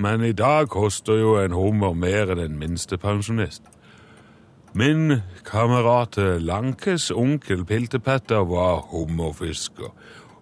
Men 0.00 0.22
i 0.24 0.32
dag 0.32 0.70
koster 0.72 1.18
jo 1.18 1.34
en 1.40 1.56
hummer 1.56 1.92
mer 1.92 2.32
enn 2.32 2.40
en 2.40 2.56
minstepensjonist. 2.60 3.66
Min 4.78 5.20
kamerat 5.44 6.16
Lankes 6.40 7.10
onkel 7.10 7.64
Piltepetter 7.68 8.46
var 8.48 8.86
hummerfisker, 8.92 9.92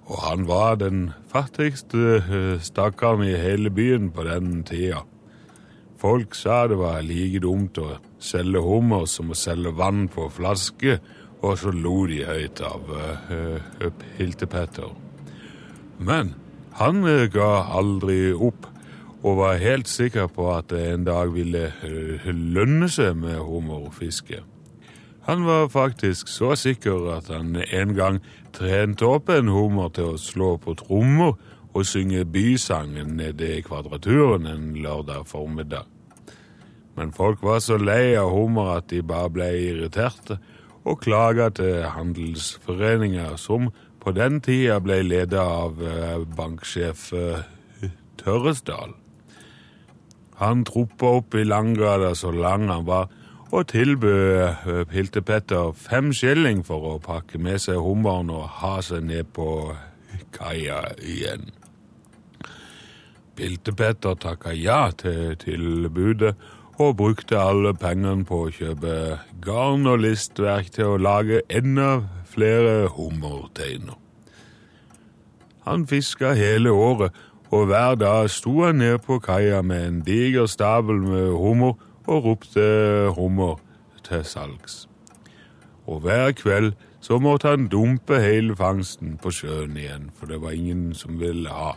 og 0.07 0.16
han 0.23 0.47
var 0.47 0.78
den 0.78 1.11
fattigste 1.33 2.21
eh, 2.21 2.62
stakkaren 2.62 3.25
i 3.26 3.35
hele 3.35 3.71
byen 3.71 4.11
på 4.14 4.26
den 4.26 4.61
tida. 4.66 5.02
Folk 5.99 6.37
sa 6.37 6.66
det 6.69 6.76
var 6.78 7.00
like 7.02 7.40
dumt 7.43 7.78
å 7.81 7.97
selge 8.23 8.61
hummer 8.62 9.07
som 9.11 9.33
å 9.33 9.38
selge 9.38 9.73
vann 9.75 10.07
på 10.12 10.28
flaske, 10.31 11.00
og 11.43 11.59
så 11.61 11.73
lo 11.75 12.07
de 12.09 12.23
høyt 12.25 12.62
av 12.64 12.88
uh, 12.90 13.90
Hiltepetter. 14.16 14.90
Men 15.99 16.35
han 16.76 17.05
eh, 17.09 17.26
ga 17.33 17.66
aldri 17.78 18.35
opp, 18.35 18.66
og 19.25 19.38
var 19.40 19.62
helt 19.62 19.88
sikker 19.88 20.28
på 20.31 20.50
at 20.52 20.69
det 20.71 20.83
en 20.93 21.07
dag 21.07 21.33
ville 21.35 21.71
eh, 21.73 22.26
lønne 22.28 22.88
seg 22.93 23.16
med 23.19 23.40
hummerfiske. 23.40 24.43
Han 25.26 25.47
var 25.49 25.73
faktisk 25.73 26.28
så 26.31 26.52
sikker 26.55 27.09
at 27.16 27.33
han 27.33 27.57
en 27.57 27.95
gang 27.97 28.21
trente 28.55 29.09
opp 29.09 29.33
en 29.33 29.49
hummer 29.50 29.88
til 29.97 30.12
å 30.12 30.21
slå 30.21 30.52
på 30.62 30.76
trommer 30.78 31.35
og 31.73 31.88
synge 31.88 32.23
bysangen 32.31 33.16
nede 33.19 33.57
i 33.57 33.64
Kvadraturen 33.64 34.47
en 34.47 34.69
lørdag 34.85 35.26
formiddag. 35.26 35.88
Men 36.97 37.11
folk 37.12 37.43
var 37.43 37.59
så 37.64 37.81
lei 37.81 38.14
av 38.16 38.31
hummer 38.33 38.76
at 38.76 38.87
de 38.93 39.02
bare 39.05 39.33
ble 39.33 39.49
irriterte, 39.64 40.38
og 40.87 41.00
klaga 41.02 41.49
til 41.50 41.83
handelsforeninger 41.90 43.37
som 43.43 43.73
på 44.02 44.12
den 44.14 44.38
tida 44.40 44.78
ble 44.78 45.00
ledet 45.02 45.40
av 45.43 45.83
eh, 45.83 46.23
banksjef 46.38 47.09
eh, 47.16 47.43
Tørresdal. 48.21 48.95
Han 50.38 50.62
troppa 50.69 51.16
opp 51.19 51.35
i 51.35 51.45
langgata 51.47 52.12
så 52.14 52.31
lang 52.35 52.69
han 52.71 52.87
var, 52.87 53.11
og 53.50 53.66
tilbød 53.73 54.43
eh, 54.47 54.85
Piltepetter 54.90 55.75
fem 55.75 56.12
skilling 56.14 56.62
for 56.66 56.93
å 56.93 56.97
pakke 57.02 57.43
med 57.43 57.59
seg 57.66 57.83
hummeren 57.83 58.31
og 58.31 58.47
ha 58.61 58.76
seg 58.85 59.09
ned 59.11 59.33
på 59.35 59.49
kaia 60.37 60.85
igjen. 61.02 61.50
Piltepetter 63.37 64.14
takka 64.23 64.55
ja 64.55 64.85
til 64.97 65.35
tilbudet 65.43 66.37
og 66.78 66.97
brukte 66.97 67.38
alle 67.40 67.73
pengene 67.75 68.25
på 68.28 68.47
å 68.47 68.50
kjøpe 68.52 69.18
garn 69.45 69.87
og 69.88 70.02
listverk 70.04 70.68
til 70.75 70.92
å 70.92 70.99
lage 71.00 71.40
enda 71.49 72.02
flere 72.28 72.88
hummerteiner. 72.92 73.97
Han 75.66 75.87
fiska 75.87 76.35
hele 76.37 76.71
året, 76.71 77.14
og 77.50 77.66
hver 77.71 77.95
dag 77.95 78.30
sto 78.30 78.61
han 78.62 78.83
ned 78.83 78.99
på 79.06 79.18
kaia 79.23 79.62
med 79.62 79.87
en 79.87 80.00
diger 80.06 80.47
stabel 80.47 81.00
med 81.02 81.33
hummer 81.38 81.75
og 82.06 82.25
ropte 82.25 82.66
hummer 83.16 83.56
til 84.04 84.25
salgs. 84.25 84.85
Og 85.87 86.00
hver 86.00 86.33
kveld 86.33 86.75
så 87.00 87.18
måtte 87.23 87.49
han 87.49 87.68
dumpe 87.68 88.18
hele 88.21 88.56
fangsten 88.56 89.16
på 89.23 89.30
sjøen 89.30 89.76
igjen, 89.78 90.11
for 90.14 90.26
det 90.26 90.40
var 90.42 90.50
ingen 90.50 90.95
som 90.95 91.21
ville 91.21 91.50
ha. 91.50 91.76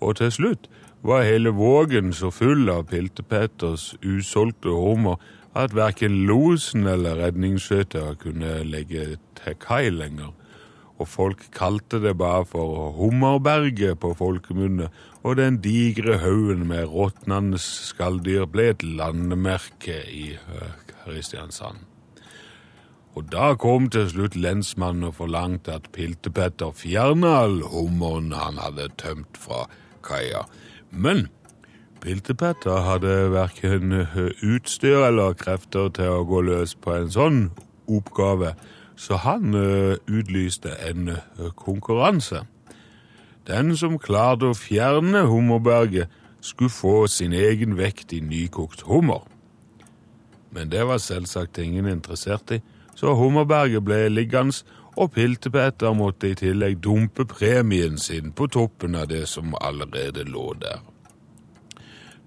Og 0.00 0.16
til 0.16 0.32
slutt 0.32 0.70
var 1.02 1.24
hele 1.26 1.50
vågen 1.50 2.12
så 2.14 2.30
full 2.30 2.68
av 2.70 2.86
Piltepetters 2.90 3.92
usolgte 4.02 4.70
hummer 4.70 5.18
at 5.58 5.74
verken 5.76 6.22
losen 6.28 6.86
eller 6.86 7.18
redningsskøyta 7.20 8.14
kunne 8.22 8.62
legge 8.64 9.16
til 9.40 9.58
kai 9.60 9.90
lenger. 9.90 10.32
Og 11.02 11.08
folk 11.10 11.48
kalte 11.54 11.98
det 11.98 12.14
bare 12.20 12.44
for 12.46 12.92
Hummerberget 12.94 13.98
på 13.98 14.12
folkemunne, 14.14 14.86
og 15.26 15.36
den 15.40 15.58
digre 15.64 16.20
haugen 16.22 16.68
med 16.70 16.86
råtnende 16.92 17.58
skalldyr 17.58 18.46
ble 18.46 18.68
et 18.70 18.84
landemerke 18.86 19.98
i 20.06 20.36
eh, 20.36 20.92
Kristiansand. 21.02 21.82
Og 23.18 23.26
da 23.32 23.52
kom 23.60 23.90
til 23.92 24.06
slutt 24.08 24.38
lensmannen 24.38 25.10
og 25.10 25.18
forlangte 25.18 25.74
at 25.74 25.90
Piltepetter 25.92 26.72
fjerna 26.76 27.34
all 27.42 27.58
hummeren 27.74 28.30
han 28.32 28.60
hadde 28.62 28.88
tømt 29.02 29.36
fra 29.36 29.66
kaia. 30.06 30.46
Men 30.92 31.26
Piltepetter 32.02 32.84
hadde 32.84 33.30
verken 33.32 33.92
utstyr 34.42 35.06
eller 35.06 35.36
krefter 35.38 35.88
til 35.96 36.10
å 36.12 36.24
gå 36.28 36.40
løs 36.44 36.74
på 36.76 36.94
en 36.96 37.12
sånn 37.14 37.42
oppgave, 37.90 38.52
så 38.96 39.18
han 39.24 39.54
eh, 39.56 39.96
utlyste 40.06 40.74
en 40.88 41.14
eh, 41.14 41.52
konkurranse. 41.56 42.44
Den 43.48 43.72
som 43.78 43.98
klarte 44.02 44.50
å 44.50 44.58
fjerne 44.58 45.24
hummerberget, 45.30 46.10
skulle 46.42 46.74
få 46.74 47.06
sin 47.06 47.32
egen 47.38 47.76
vekt 47.78 48.10
i 48.12 48.18
nykokt 48.18 48.82
hummer. 48.88 49.22
Men 50.50 50.72
det 50.72 50.82
var 50.88 50.98
selvsagt 50.98 51.60
ingen 51.62 51.86
interessert 51.86 52.50
i, 52.50 52.58
så 52.98 53.14
hummerberget 53.14 53.84
ble 53.86 54.08
liggende, 54.10 54.66
og 54.96 55.12
Piltepetter 55.14 55.94
måtte 55.96 56.32
i 56.32 56.36
tillegg 56.36 56.82
dumpe 56.84 57.24
premien 57.28 57.98
sin 57.98 58.32
på 58.36 58.46
toppen 58.52 58.96
av 58.98 59.08
det 59.08 59.24
som 59.28 59.54
allerede 59.60 60.24
lå 60.28 60.52
der. 60.60 60.82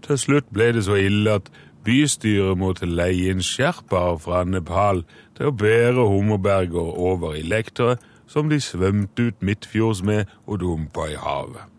Til 0.05 0.17
slutt 0.21 0.49
ble 0.53 0.71
det 0.73 0.85
så 0.85 0.97
ille 1.01 1.37
at 1.39 1.49
bystyret 1.85 2.57
måtte 2.57 2.89
leie 2.89 3.31
inn 3.33 3.43
sherpaer 3.45 4.17
fra 4.21 4.43
Nepal 4.45 5.03
til 5.37 5.49
å 5.49 5.55
bære 5.55 6.09
hummerberger 6.09 6.91
over 7.09 7.37
i 7.37 7.45
lektere 7.45 7.97
som 8.27 8.49
de 8.49 8.59
svømte 8.61 9.29
ut 9.29 9.45
midtfjords 9.45 10.01
med 10.03 10.31
og 10.45 10.61
dumpa 10.61 11.09
i 11.13 11.17
havet. 11.21 11.69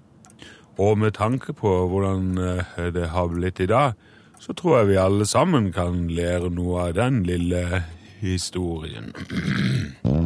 Og 0.78 0.98
med 0.98 1.16
tanke 1.16 1.54
på 1.56 1.72
hvordan 1.88 2.38
eh, 2.38 2.92
det 2.94 3.08
har 3.14 3.32
blitt 3.32 3.60
i 3.60 3.70
dag, 3.70 3.96
så 4.40 4.52
tror 4.52 4.78
jeg 4.78 4.88
vi 4.88 5.00
alle 5.00 5.26
sammen 5.26 5.72
kan 5.72 6.06
lære 6.12 6.52
noe 6.52 6.88
av 6.90 6.94
den 6.98 7.22
lille 7.26 7.82
historien. 8.20 9.14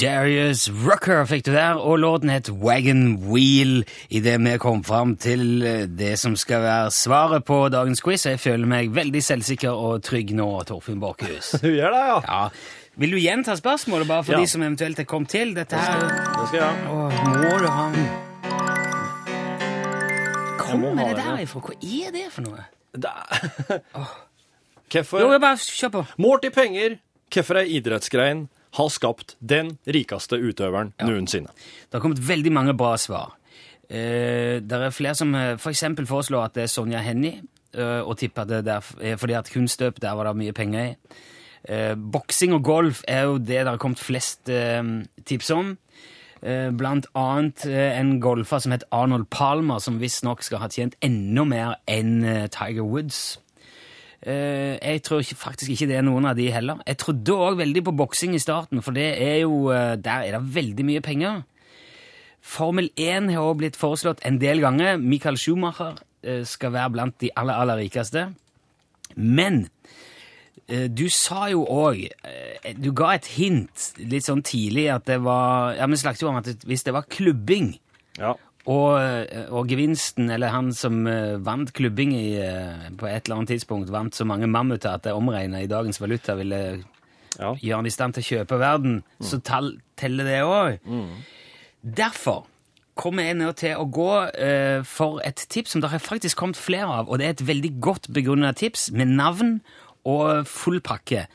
Darius 0.00 0.68
Rucker 0.72 1.26
fikk 1.28 1.42
du 1.44 1.50
der, 1.52 1.76
og 1.76 1.98
låten 2.00 2.30
het 2.32 2.48
Wagon 2.48 3.18
Wheel 3.28 3.82
idet 4.08 4.38
vi 4.40 4.54
kom 4.62 4.80
fram 4.86 5.12
til 5.20 5.60
eh, 5.66 5.82
det 5.86 6.14
som 6.18 6.36
skal 6.40 6.62
være 6.64 6.90
svaret 6.94 7.44
på 7.44 7.58
dagens 7.72 8.00
quiz. 8.00 8.24
Jeg 8.24 8.40
føler 8.40 8.64
meg 8.70 8.94
veldig 8.96 9.20
selvsikker 9.26 9.68
og 9.76 10.00
trygg 10.06 10.32
nå, 10.38 10.46
Torfinn 10.70 11.00
Borchhus. 11.02 11.50
Du 11.64 11.68
gjør 11.68 11.92
det, 11.92 12.00
ja? 12.08 12.16
Ja. 12.24 12.48
Vil 13.00 13.12
du 13.12 13.18
gjenta 13.20 13.52
spørsmålet, 13.60 14.08
bare 14.08 14.24
for 14.24 14.32
Ja. 14.32 14.40
de 14.40 14.48
som 14.48 14.62
eventuelt 14.64 14.98
er 14.98 15.04
kommet 15.08 15.28
til? 15.34 15.52
Dette 15.56 15.76
her 15.76 16.00
Det 16.00 16.46
skal 16.48 16.58
jeg 16.60 16.64
ha. 16.64 16.72
Åh, 16.88 17.12
Må 17.36 17.58
du 17.60 17.68
ha 17.68 17.86
Kommer 20.60 20.96
det 20.96 21.16
der 21.18 21.42
ifra? 21.44 21.60
Hva 21.60 21.74
er 21.76 22.10
det 22.16 22.24
for 22.32 22.42
noe? 22.46 22.64
Det- 22.96 23.82
Hvorfor 24.90 25.20
i 26.48 26.50
penger, 26.50 26.96
hvorfor 27.30 27.60
ei 27.60 27.76
idrettsgrein 27.78 28.48
har 28.78 28.90
skapt 28.92 29.36
den 29.40 29.74
rikeste 29.86 30.38
utøveren 30.38 30.92
noensinne? 31.02 31.52
Det 31.88 31.98
har 31.98 32.04
kommet 32.04 32.22
veldig 32.28 32.52
mange 32.54 32.76
bra 32.78 32.96
svar. 33.00 33.34
Eh, 33.90 34.60
det 34.62 34.76
er 34.76 34.94
flere 34.94 35.16
som 35.18 35.34
f.eks. 35.34 35.62
for 35.62 35.74
eksempel 35.74 36.06
foreslår 36.06 36.46
at 36.46 36.54
det 36.54 36.66
er 36.66 36.72
Sonja 36.72 37.02
Hennie, 37.02 37.42
eh, 37.74 38.00
og 38.00 38.18
tipper 38.18 38.46
det 38.46 38.62
er 38.68 38.94
er 39.00 39.16
fordi 39.18 39.34
at 39.38 39.50
kunstløp 39.50 40.00
der 40.00 40.14
var 40.14 40.30
det 40.30 40.36
mye 40.36 40.52
penger 40.52 40.92
i. 40.92 40.96
Eh, 41.68 41.94
boksing 41.94 42.54
og 42.56 42.64
golf 42.64 43.02
er 43.08 43.22
jo 43.28 43.38
det 43.38 43.64
det 43.64 43.68
har 43.68 43.78
kommet 43.78 43.98
flest 43.98 44.48
eh, 44.48 44.82
tips 45.26 45.50
om. 45.50 45.76
Eh, 46.42 46.70
blant 46.72 47.06
annet 47.14 47.66
eh, 47.68 47.98
en 47.98 48.14
golfer 48.20 48.62
som 48.62 48.72
het 48.72 48.86
Arnold 48.96 49.28
Palmer, 49.30 49.78
som 49.78 50.00
visstnok 50.00 50.42
skal 50.42 50.62
ha 50.62 50.70
tjent 50.72 50.96
enda 51.04 51.44
mer 51.44 51.74
enn 51.90 52.24
eh, 52.24 52.46
Tiger 52.48 52.86
Woods. 52.88 53.40
Eh, 54.20 54.76
jeg 54.76 55.02
tror 55.02 55.22
faktisk 55.24 55.72
ikke 55.72 55.88
det 55.88 55.96
er 55.96 56.04
noen 56.04 56.28
av 56.28 56.36
de 56.36 56.50
heller. 56.52 56.82
Jeg 56.86 56.98
trodde 57.00 57.36
òg 57.36 57.56
veldig 57.62 57.82
på 57.86 57.94
boksing 57.96 58.34
i 58.36 58.42
starten, 58.42 58.82
for 58.84 58.96
er 58.98 59.40
jo, 59.40 59.70
eh, 59.72 59.96
der 59.96 60.26
er 60.26 60.36
det 60.36 60.54
veldig 60.54 60.84
mye 60.84 61.00
penger. 61.00 61.42
Formel 62.40 62.90
1 62.96 63.30
har 63.30 63.40
også 63.40 63.58
blitt 63.58 63.76
foreslått 63.76 64.20
en 64.24 64.38
del 64.38 64.60
ganger. 64.60 64.98
Michael 64.98 65.36
Schumacher 65.36 65.96
eh, 66.22 66.44
skal 66.44 66.72
være 66.72 66.90
blant 66.90 67.20
de 67.20 67.30
aller, 67.36 67.54
aller 67.54 67.76
rikeste. 67.76 68.34
Men 69.16 69.68
du 70.70 71.08
sa 71.10 71.48
jo 71.50 71.64
òg 71.66 72.12
Du 72.78 72.92
ga 72.94 73.16
et 73.16 73.26
hint 73.26 73.88
litt 73.98 74.22
sånn 74.22 74.44
tidlig 74.46 74.84
at 74.94 75.02
det 75.08 75.16
var 75.24 75.74
Ja, 75.74 75.88
Vi 75.90 75.96
snakket 75.98 76.22
jo 76.22 76.28
om 76.28 76.36
at 76.38 76.46
hvis 76.62 76.84
det 76.86 76.94
var 76.94 77.08
klubbing 77.10 77.72
Ja. 78.16 78.36
Og, 78.66 79.00
eh, 79.00 79.46
og 79.50 79.68
gevinsten, 79.70 80.30
eller 80.30 80.52
han 80.52 80.72
som 80.76 81.06
eh, 81.06 81.38
vant 81.40 81.72
klubbing 81.72 82.12
i, 82.12 82.36
eh, 82.36 82.90
på 82.98 83.06
et 83.08 83.24
eller 83.24 83.40
annet 83.40 83.48
tidspunkt, 83.54 83.90
vant 83.90 84.14
så 84.14 84.26
mange 84.28 84.46
mammuter 84.46 84.94
at 84.94 85.04
det 85.06 85.14
omregnet 85.16 85.64
i 85.64 85.70
dagens 85.70 86.00
valuta 86.00 86.34
ville 86.36 86.84
Ja. 87.38 87.54
gjøre 87.54 87.76
han 87.76 87.86
i 87.86 87.90
stand 87.94 88.14
til 88.14 88.22
å 88.22 88.28
kjøpe 88.30 88.58
verden, 88.58 89.02
så 89.22 89.40
tall, 89.42 89.78
teller 89.96 90.24
det 90.24 90.40
òg. 90.42 90.78
Derfor 91.82 92.46
kommer 92.96 93.22
jeg 93.24 93.36
nå 93.38 93.52
til 93.56 93.76
å 93.80 93.86
gå 93.88 94.08
uh, 94.28 94.82
for 94.84 95.22
et 95.24 95.46
tips 95.48 95.70
som 95.72 95.80
det 95.80 95.88
har 95.90 96.02
faktisk 96.02 96.36
kommet 96.36 96.58
flere 96.60 96.90
av, 97.00 97.08
og 97.08 97.18
det 97.18 97.26
er 97.26 97.30
et 97.30 97.46
veldig 97.48 97.70
godt 97.80 98.10
begrunnet 98.12 98.56
tips 98.60 98.90
med 98.92 99.08
navn 99.16 99.60
og 100.04 100.44
full 100.50 100.80
pakke. 100.84 101.26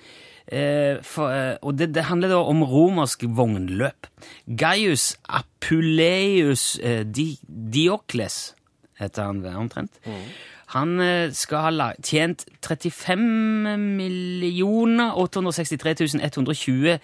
Eh, 0.48 1.02
for, 1.02 1.32
eh, 1.34 1.58
og 1.62 1.78
det, 1.78 1.90
det 1.96 2.06
handler 2.06 2.30
da 2.30 2.42
om 2.46 2.64
romersk 2.64 3.26
vognløp. 3.38 4.08
Gaius 4.46 5.16
Apuleius 5.26 6.76
eh, 6.84 7.02
Di, 7.06 7.32
Diokles 7.48 8.54
heter 9.00 9.24
han 9.26 9.42
omtrent. 9.46 9.98
omtrent. 10.04 10.36
Han 10.76 11.00
skal 11.32 11.78
ha 11.80 11.92
tjent 12.04 12.46
35 12.66 13.78
millioner 13.78 15.14
863 15.16 16.16
120 16.26 16.98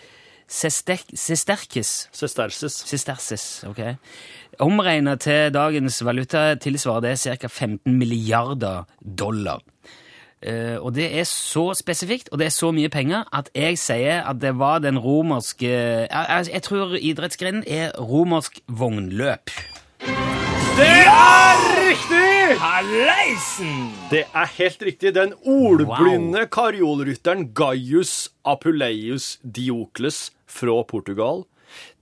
sesterkes. 0.51 2.09
Sesterces. 2.11 2.73
Sesterces, 2.89 3.63
ok. 3.67 3.79
Omregnet 4.59 5.21
til 5.23 5.53
dagens 5.53 6.01
valuta 6.03 6.55
tilsvarer 6.55 7.05
det 7.05 7.19
ca. 7.19 7.47
15 7.47 7.95
milliarder 7.97 8.83
dollar. 9.01 9.61
Eh, 10.41 10.77
og 10.81 10.95
det 10.95 11.05
er 11.19 11.27
så 11.29 11.71
spesifikt, 11.77 12.31
og 12.31 12.41
det 12.41 12.47
er 12.49 12.55
så 12.55 12.71
mye 12.73 12.89
penger, 12.89 13.27
at 13.33 13.51
jeg 13.53 13.77
sier 13.77 14.23
at 14.25 14.41
det 14.41 14.55
var 14.57 14.81
den 14.81 14.97
romerske 14.97 15.69
Jeg, 15.69 16.09
jeg, 16.09 16.47
jeg 16.53 16.63
tror 16.65 16.95
idrettsgrenen 16.97 17.63
er 17.67 17.93
romersk 17.99 18.57
vognløp. 18.67 19.53
Det 20.79 20.89
er 21.05 21.61
riktig! 21.77 22.57
Halleisen! 22.57 23.91
Det 24.09 24.23
er 24.33 24.49
helt 24.57 24.83
riktig. 24.83 25.13
Den 25.15 25.35
ordblinde 25.45 26.47
karjolrytteren 26.49 27.51
Gaius 27.53 28.31
Apuleius 28.43 29.35
Diokles 29.43 30.31
fra 30.49 30.81
Portugal 30.89 31.45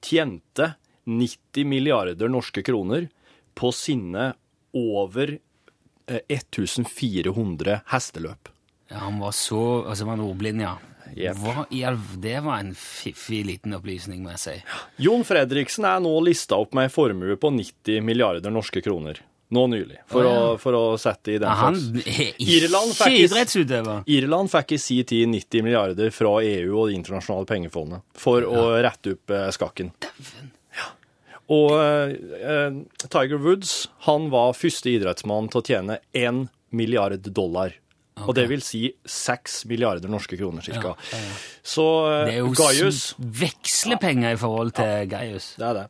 tjente 0.01 0.73
90 1.09 1.67
milliarder 1.67 2.31
norske 2.31 2.63
kroner 2.63 3.09
på 3.57 3.73
sine 3.75 4.31
over 4.71 5.35
1400 6.09 7.81
hesteløp. 7.93 8.49
Ja, 8.89 9.03
han 9.05 9.19
var 9.21 9.31
så 9.37 9.59
Altså, 9.85 10.05
han 10.07 10.17
var 10.19 10.25
ordblind, 10.31 10.61
ja. 10.65 10.75
Yep. 11.17 11.37
Hva 11.41 11.63
i 11.73 11.79
all 11.89 11.97
Det 12.21 12.35
var 12.45 12.59
en 12.61 12.75
fiffig 12.77 13.41
liten 13.47 13.73
opplysning, 13.73 14.21
må 14.25 14.33
jeg 14.35 14.41
si. 14.43 14.53
Jon 15.01 15.23
Fredriksen 15.25 15.87
er 15.89 16.01
nå 16.03 16.11
lista 16.25 16.59
opp 16.61 16.75
med 16.77 16.85
en 16.89 16.93
formue 16.93 17.37
på 17.41 17.49
90 17.55 18.03
milliarder 18.05 18.53
norske 18.53 18.83
kroner. 18.85 19.21
Nå 19.49 19.63
nylig. 19.71 19.97
For, 20.05 20.21
Å, 20.21 20.29
ja. 20.29 20.41
å, 20.51 20.57
for 20.61 20.77
å 20.77 20.83
sette 21.01 21.33
i 21.33 21.39
den 21.41 21.49
Ja, 21.49 21.71
slags 21.73 22.05
er 22.05 22.43
Irland 22.45 22.93
ikke 22.93 23.23
idrettsutøver. 23.23 24.03
Irland 24.05 24.51
fikk 24.53 24.75
i 24.77 24.81
sin 24.83 25.07
tid 25.09 25.31
90 25.31 25.65
milliarder 25.65 26.13
fra 26.13 26.35
EU 26.45 26.75
og 26.75 26.91
Det 26.91 26.99
internasjonale 26.99 27.49
pengefondet 27.49 28.05
for 28.13 28.45
å 28.45 28.67
rette 28.77 29.15
opp 29.17 29.33
eh, 29.33 29.49
skakken. 29.55 29.89
Ja. 30.05 30.45
Og 31.49 31.73
eh, 31.81 32.71
Tiger 33.09 33.41
Woods 33.41 33.87
han 34.05 34.29
var 34.33 34.57
første 34.57 34.91
idrettsmann 34.93 35.49
til 35.49 35.61
å 35.61 35.65
tjene 35.65 35.99
én 36.13 36.47
milliard 36.69 37.25
dollar. 37.33 37.73
Og 38.27 38.33
det 38.35 38.45
vil 38.51 38.61
si 38.63 38.81
seks 39.07 39.61
milliarder 39.69 40.11
norske 40.11 40.35
kroner, 40.35 40.63
cirka. 40.65 40.91
Så 41.63 41.85
eh, 42.09 42.25
Det 42.27 42.33
er 42.33 42.41
jo 42.41 42.49
Gaius 42.57 43.03
vekslepenger 43.17 44.35
i 44.35 44.39
forhold 44.39 44.73
til 44.77 45.05
Gaius. 45.11 45.53
Det 45.59 45.69
er 45.69 45.77
det. 45.77 45.85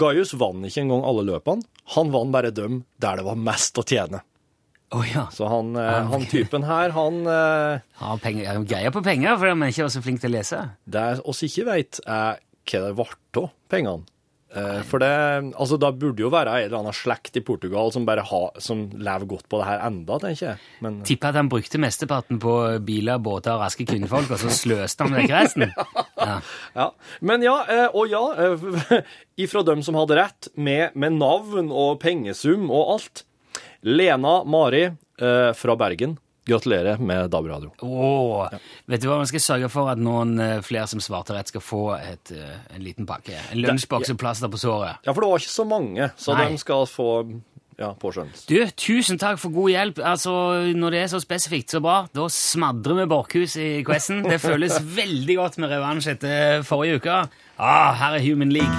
Gaius 0.00 0.34
vant 0.40 0.66
ikke 0.66 0.82
engang 0.84 1.06
alle 1.06 1.24
løpene. 1.28 1.64
Han 1.94 2.10
vant 2.14 2.34
bare 2.34 2.50
dem 2.54 2.82
der 3.00 3.20
det 3.22 3.28
var 3.28 3.38
mest 3.38 3.78
å 3.78 3.86
tjene. 3.86 4.24
Å 4.96 5.02
ja. 5.04 5.26
Så 5.32 5.46
han, 5.52 5.74
eh, 5.78 6.02
han 6.10 6.28
typen 6.28 6.64
her, 6.64 6.92
han 6.96 7.22
Han 7.28 7.80
Har 8.02 8.20
penger, 8.24 8.50
er 8.50 8.68
greier 8.68 8.92
på 8.92 9.04
penger, 9.04 9.36
for 9.38 9.52
han 9.52 9.62
er 9.62 9.72
ikke 9.72 9.88
så 9.92 10.02
flink 10.04 10.20
til 10.24 10.32
å 10.32 10.38
lese. 10.38 10.62
Det 10.84 11.08
oss 11.28 11.44
ikke 11.46 11.68
vet, 11.70 12.02
er 12.04 12.40
hva 12.68 12.84
det 12.88 12.94
ble 12.98 13.44
av 13.44 13.52
pengene. 13.70 14.17
Eh, 14.56 14.80
For 14.88 15.02
det, 15.02 15.08
altså, 15.60 15.76
da 15.80 15.90
burde 15.92 16.22
jo 16.24 16.30
være 16.32 16.54
en 16.56 16.66
eller 16.68 16.78
annen 16.78 16.96
slekt 16.96 17.36
i 17.36 17.42
Portugal 17.44 17.90
som 17.92 18.06
bare 18.08 18.24
ha, 18.24 18.40
som 18.64 18.86
lever 18.96 19.26
godt 19.28 19.48
på 19.52 19.60
det 19.60 19.66
her 19.68 19.82
enda, 19.88 20.16
tenker 20.22 20.46
jeg. 20.46 20.62
Men 20.84 21.00
Tipper 21.08 21.34
at 21.34 21.40
han 21.42 21.50
brukte 21.52 21.80
mesteparten 21.82 22.40
på 22.40 22.54
biler, 22.86 23.20
båter 23.20 23.58
og 23.58 23.64
raske 23.66 23.84
kvinnfolk, 23.88 24.30
og 24.32 24.40
så 24.40 24.52
sløste 24.56 25.04
han 25.04 25.18
vekk 25.20 25.34
resten. 25.36 25.68
Ja. 26.18 26.40
ja, 26.74 26.84
men 27.22 27.44
ja, 27.46 27.52
eh, 27.70 27.94
og 27.96 28.10
ja, 28.10 28.20
eh, 28.42 28.96
ifra 29.40 29.62
dem 29.64 29.84
som 29.86 29.94
hadde 29.96 30.16
rett, 30.18 30.48
med, 30.58 30.96
med 30.98 31.14
navn 31.20 31.70
og 31.70 32.00
pengesum 32.02 32.66
og 32.74 32.96
alt. 32.96 33.22
Lena 33.86 34.40
Mari 34.44 34.82
eh, 34.88 35.52
fra 35.54 35.76
Bergen, 35.78 36.16
gratulerer 36.48 37.00
med 37.02 37.30
DAB-radio. 37.32 37.70
Ja. 37.82 38.58
Vet 38.88 39.04
du 39.04 39.08
hva, 39.10 39.20
vi 39.22 39.30
skal 39.32 39.44
sørge 39.44 39.70
for 39.72 39.92
at 39.92 40.00
noen 40.00 40.38
eh, 40.42 40.58
flere 40.64 40.88
som 40.90 41.02
svarte 41.02 41.36
rett, 41.36 41.52
skal 41.52 41.64
få 41.64 41.82
et, 41.98 42.32
eh, 42.34 42.56
en 42.74 42.84
liten 42.84 43.08
pakke. 43.08 43.36
En 43.52 43.62
lunsjboks 43.62 44.14
og 44.14 44.20
plaster 44.20 44.50
på 44.52 44.60
såret. 44.60 45.04
Ja, 45.06 45.12
for 45.12 45.24
det 45.24 45.30
var 45.30 45.44
ikke 45.44 45.54
så 45.54 45.68
mange, 45.68 46.10
så 46.18 46.36
Nei. 46.36 46.48
de 46.52 46.60
skal 46.64 46.88
få 46.90 47.10
ja, 47.78 47.92
påskjønnelse. 47.94 48.46
Du, 48.50 48.56
tusen 48.74 49.20
takk 49.22 49.38
for 49.38 49.54
god 49.54 49.70
hjelp. 49.70 50.00
Altså, 50.02 50.32
Når 50.74 50.90
det 50.94 51.02
er 51.04 51.12
så 51.12 51.20
spesifikt 51.22 51.70
så 51.76 51.80
bra, 51.84 52.00
da 52.14 52.26
smadrer 52.32 53.02
vi 53.02 53.06
Borchhus 53.12 53.54
i 53.62 53.68
quizen. 53.86 54.24
Det 54.26 54.40
føles 54.42 54.80
veldig 55.00 55.38
godt 55.38 55.60
med 55.62 55.70
revansj 55.76 56.10
etter 56.16 56.66
forrige 56.66 56.98
uke. 57.02 57.20
Ah, 57.58 57.94
her 57.98 58.18
er 58.18 58.22
Human 58.26 58.52
League. 58.54 58.74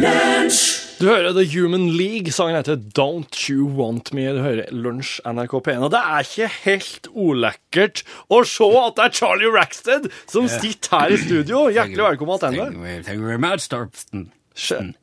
Du 0.00 1.06
hører 1.08 1.32
The 1.32 1.44
Human 1.52 1.88
League, 1.92 2.32
sangen 2.32 2.56
heter 2.56 2.76
Don't 2.96 3.36
You 3.50 3.66
Want 3.76 4.12
Me. 4.16 4.22
Du 4.32 4.40
hører 4.40 4.70
Lunsj 4.72 5.18
NRK 5.28 5.54
P1. 5.66 5.82
Og 5.84 5.90
det 5.92 6.00
er 6.00 6.24
ikke 6.24 6.48
helt 6.64 7.08
olekkert 7.12 8.02
å 8.32 8.38
se 8.48 8.68
at 8.80 8.96
det 8.96 9.04
er 9.06 9.14
Charlie 9.18 9.50
Rackstead 9.52 10.08
som 10.28 10.48
sitter 10.48 10.96
her 10.96 11.12
i 11.12 11.18
studio. 11.20 11.66
Hjertelig 11.72 12.04
velkommen 12.06 12.40
tilbake. 12.42 13.02
Thank 13.04 13.18
you 13.18 13.26
very 13.26 13.40
much, 13.40 13.68
Torften. 13.72 14.30
Skjønn. 14.56 14.94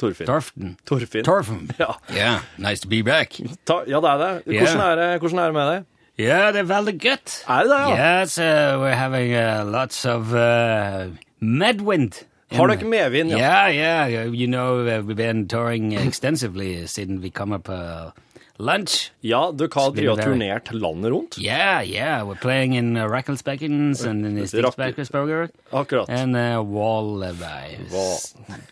Torfinn. 0.00 0.28
Torften. 0.28 0.74
Torfinn. 0.88 1.24
Torfinn. 1.28 1.70
Ja. 1.80 1.94
Yeah, 2.12 2.44
nice 2.58 2.80
to 2.84 2.88
be 2.92 3.02
back. 3.06 3.36
Ta, 3.68 3.82
ja, 3.88 4.00
det 4.04 4.10
er 4.12 4.20
det. 4.24 4.58
Hvordan 4.58 4.84
er 4.88 5.00
det, 5.00 5.08
hvordan 5.24 5.38
er 5.38 5.52
det 5.52 5.56
med 5.56 5.70
deg? 5.72 5.86
Ja, 6.26 6.42
det 6.52 6.60
er 6.64 6.68
veldig 6.68 6.94
godt. 7.00 7.38
Er 7.48 7.64
det 7.64 7.72
det, 7.72 7.80
ja? 7.88 8.20
Yes, 8.20 8.36
uh, 8.38 8.76
we're 8.82 8.98
having 9.00 9.32
uh, 9.32 9.64
lots 9.64 10.04
of 10.04 10.32
uh, 10.36 11.08
medwind. 11.40 12.24
Har 12.56 12.68
dere 12.68 12.88
medvind? 12.88 13.30
Ja. 13.30 13.68
Yeah, 13.70 14.08
yeah. 14.10 14.24
You 14.32 14.46
know, 14.46 14.80
uh, 14.86 15.02
we've 15.02 15.16
been 15.16 15.46
touring 15.48 15.92
extensively 15.92 16.86
siden 16.86 17.20
we 17.22 17.30
come 17.30 17.52
up 17.54 17.68
uh, 17.68 18.10
lunch. 18.58 19.10
Ja, 19.22 19.50
dere 19.52 19.68
har 19.74 19.90
drevet 19.96 20.20
turnert 20.24 20.72
landet 20.72 21.10
rundt. 21.12 21.38
Yeah, 21.38 21.80
yeah. 21.82 22.22
We're 22.22 22.38
playing 22.40 22.74
in 22.74 22.96
uh, 22.96 23.06
Rackelsbeckens 23.08 24.04
and 24.04 24.26
in 24.26 24.36
Rack- 24.36 24.96
Akkurat. 25.72 26.08
and 26.08 26.36
uh, 26.36 26.62
Wallabies 26.62 27.90
Wall. 27.90 28.18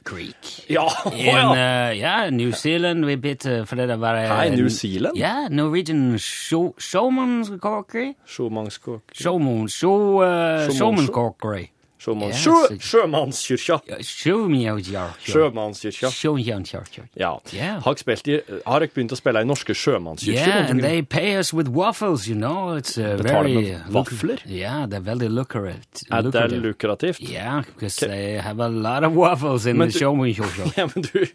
Creek. 0.05 0.69
Ja, 0.69 0.87
å 1.05 1.13
In 1.15 1.35
uh, 1.37 1.91
yeah, 1.97 2.31
New 2.31 2.53
Zealand, 2.53 3.05
we 3.07 3.17
bit 3.17 3.47
uh, 3.47 3.65
for 3.65 3.77
det 3.77 3.97
var 3.99 4.17
Hei, 4.29 4.51
New 4.51 4.69
Zealand? 4.69 5.17
Yeah, 5.17 5.49
Norwegian 5.49 6.19
show, 6.19 6.75
showmanskokkeri. 6.79 8.15
Sjømannskok... 8.27 9.03
Showman, 9.15 9.69
show, 9.69 10.21
uh, 10.23 10.69
Sjåmanns- 10.69 10.79
showmanskokkeri. 10.79 11.71
Sjømanns... 12.01 12.41
Sjømannskyrkja. 12.81 13.77
Sjø, 14.01 14.37
sjømannskirka. 14.41 15.03
Sjømannskirka. 15.21 16.09
Sjømannskirka. 16.09 16.11
Sjømannskirka. 16.17 17.05
Ja. 17.21 17.75
Har 17.85 18.81
dere 18.81 18.89
begynt 18.95 19.13
å 19.13 19.19
spille 19.19 19.43
i 19.45 19.49
norske 19.49 19.77
sjømannskirker? 19.77 20.41
Yeah, 20.41 20.71
and 20.71 20.81
they 20.81 21.03
pay 21.03 21.37
us 21.37 21.53
with 21.53 21.69
waffles, 21.69 22.27
you 22.29 22.37
know. 22.37 22.77
It's 22.79 22.97
uh, 22.97 23.19
very 23.21 23.77
vafler? 23.93 24.41
Yeah, 24.47 24.87
they're 24.87 25.05
very 25.05 25.29
lucrative. 25.29 25.85
Er 26.11 26.23
det 26.23 26.63
lukrativt? 26.63 27.21
Yeah, 27.21 27.63
because 27.69 27.97
they 28.01 28.39
have 28.41 28.61
a 28.61 28.69
lot 28.69 29.05
of 29.05 29.13
waffles 29.13 29.67
in 29.67 29.79
the 29.79 29.91
Sjømannskirka. 29.91 30.71
Ja, 30.81 30.87
men 30.95 31.03
du, 31.05 31.27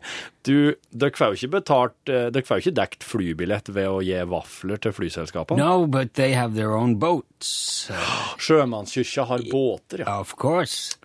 du 0.47 0.75
Dere 0.89 1.13
får 1.13 1.33
jo 1.33 1.37
ikke 1.37 1.51
betalt 1.59 2.09
eh, 2.09 2.27
Dere 2.33 2.45
får 2.47 2.57
jo 2.57 2.63
ikke 2.63 2.75
dekt 2.79 3.03
flybillett 3.05 3.69
ved 3.75 3.89
å 3.91 3.99
gi 4.05 4.17
vafler 4.31 4.79
til 4.81 4.95
flyselskapene. 4.95 5.59
No, 5.61 5.85
but 5.85 6.15
they 6.17 6.33
have 6.33 6.55
their 6.55 6.73
own 6.73 6.95
boats. 7.01 7.91
Sjømannskyrkja 8.45 9.27
har 9.29 9.45
båter, 9.51 10.05
ja. 10.05 10.19
of 10.21 10.33
course. 10.39 10.54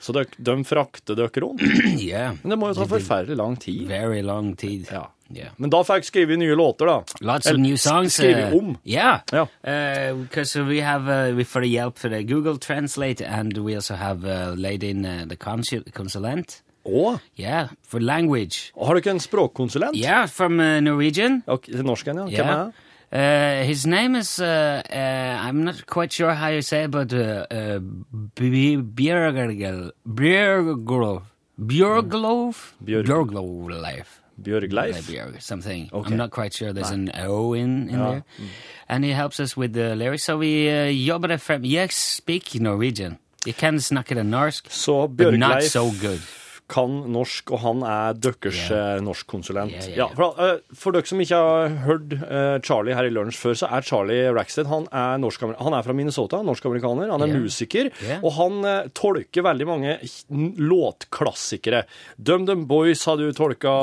Så 0.01 0.13
de, 0.13 0.25
de 0.39 0.65
frakter 0.65 1.19
dere 1.19 1.41
rundt. 1.45 1.63
Yeah. 2.01 2.37
Men 2.43 2.51
det 2.55 2.59
må 2.59 2.69
jo 2.71 2.75
ta 2.81 2.87
forferdelig 2.91 3.37
lang 3.37 3.57
tid. 3.61 3.87
Very 3.89 4.23
long 4.23 4.55
tid. 4.57 4.87
Ja. 4.93 5.09
Yeah. 5.31 5.53
Men 5.59 5.71
da 5.71 5.83
fikk 5.87 6.05
skrevet 6.09 6.39
nye 6.41 6.55
låter, 6.59 6.87
da. 6.87 7.03
Lots 7.21 7.47
of 7.51 7.59
new 7.59 7.77
songs. 7.79 8.17
Skrevet 8.19 8.53
uh, 8.53 8.59
om. 8.59 8.73
Yeah. 8.85 9.21
Ja. 9.33 9.47
Because 10.23 10.57
we 10.67 10.81
have, 10.83 11.07
uh, 11.09 11.37
we 11.37 11.45
for 11.45 11.63
the 11.63 11.71
help 11.79 11.99
for 11.99 12.09
the 12.11 12.23
Google 12.25 12.59
Translate, 12.59 13.21
and 13.27 13.59
we 13.59 13.75
also 13.77 13.95
have 13.95 14.25
uh, 14.25 14.55
laid 14.57 14.83
in 14.83 15.05
uh, 15.05 15.25
the 15.29 15.37
consul 15.37 15.83
consulent. 15.95 16.63
Oh. 16.85 17.19
Yeah, 17.37 17.69
for 17.87 18.01
language. 18.01 18.73
har 18.75 18.95
dere 18.97 19.11
en 19.13 19.21
språkkonsulent? 19.21 19.95
Yeah, 19.97 20.27
from 20.27 20.59
uh, 20.61 20.81
Norwegian. 20.81 21.43
Okay, 21.47 21.75
norsken, 21.83 22.17
ja. 22.17 22.25
Hvem 22.25 22.33
Yeah. 22.33 22.49
er 22.51 22.65
det? 22.65 22.73
Uh, 23.13 23.65
his 23.65 23.87
name 23.87 24.15
is, 24.15 24.39
uh, 24.41 24.83
uh, 24.89 25.49
I'm 25.49 25.65
not 25.65 25.85
quite 25.87 26.13
sure 26.13 26.33
how 26.33 26.49
you 26.49 26.63
say 26.63 26.85
it, 26.85 26.91
but 26.93 27.13
uh, 27.13 27.45
uh, 27.51 27.81
Bjørgel. 28.37 29.91
Bjørglov. 30.07 31.23
Bjørglov? 31.59 32.55
Bjørg- 35.11 35.41
something. 35.41 35.91
Okay. 35.93 36.13
I'm 36.13 36.17
not 36.17 36.31
quite 36.31 36.55
sure. 36.55 36.73
There's 36.73 36.91
an 36.93 37.11
O 37.27 37.53
in, 37.55 37.89
in 37.91 37.99
there. 37.99 38.23
And 38.89 39.05
he 39.05 39.11
helps 39.11 39.41
us 39.41 39.57
with 39.57 39.73
the 39.75 39.95
lyrics. 39.97 40.25
So 40.25 40.39
we 40.39 40.69
uh, 40.71 40.87
jobber 41.07 41.29
det 41.29 41.41
frem. 41.41 41.65
Jeg 41.65 41.93
speak 41.93 42.55
Norwegian. 42.61 43.19
Jeg 43.47 43.55
kan 43.57 43.81
snakke 43.81 44.15
det 44.15 44.27
norsk, 44.27 44.67
so, 44.71 45.07
but 45.07 45.39
not 45.39 45.63
so 45.65 45.85
good. 46.01 46.21
Kan 46.71 46.93
norsk, 47.11 47.51
og 47.55 47.63
han 47.65 47.83
er 47.87 48.19
deres 48.19 48.61
yeah. 48.71 49.01
norskkonsulent. 49.05 49.75
Yeah, 49.75 49.89
yeah, 49.89 49.97
yeah. 49.97 49.99
ja. 50.05 50.09
for, 50.17 50.39
eh, 50.41 50.77
for 50.77 50.97
dere 50.97 51.11
som 51.11 51.23
ikke 51.23 51.41
har 51.41 51.75
hørt 51.87 52.15
eh, 52.17 52.57
Charlie 52.67 52.97
her 52.97 53.09
i 53.09 53.13
lunsj 53.15 53.41
før, 53.41 53.59
så 53.63 53.71
er 53.71 53.87
Charlie 53.87 54.31
Rackstead 54.37 54.71
han 54.71 54.87
er, 54.93 55.19
norsk, 55.23 55.45
han 55.59 55.77
er 55.77 55.87
fra 55.87 55.97
Minnesota, 55.97 56.43
norsk-amerikaner. 56.47 57.11
Han 57.11 57.27
er 57.27 57.35
musiker, 57.35 57.91
og 58.21 58.31
han 58.39 58.61
eh, 58.71 58.91
tolker 58.97 59.47
veldig 59.47 59.69
mange 59.69 59.99
låtklassikere. 60.71 61.85
DumDum 62.17 62.67
Boys 62.71 63.05
har 63.09 63.21
du 63.21 63.29
tolka, 63.37 63.77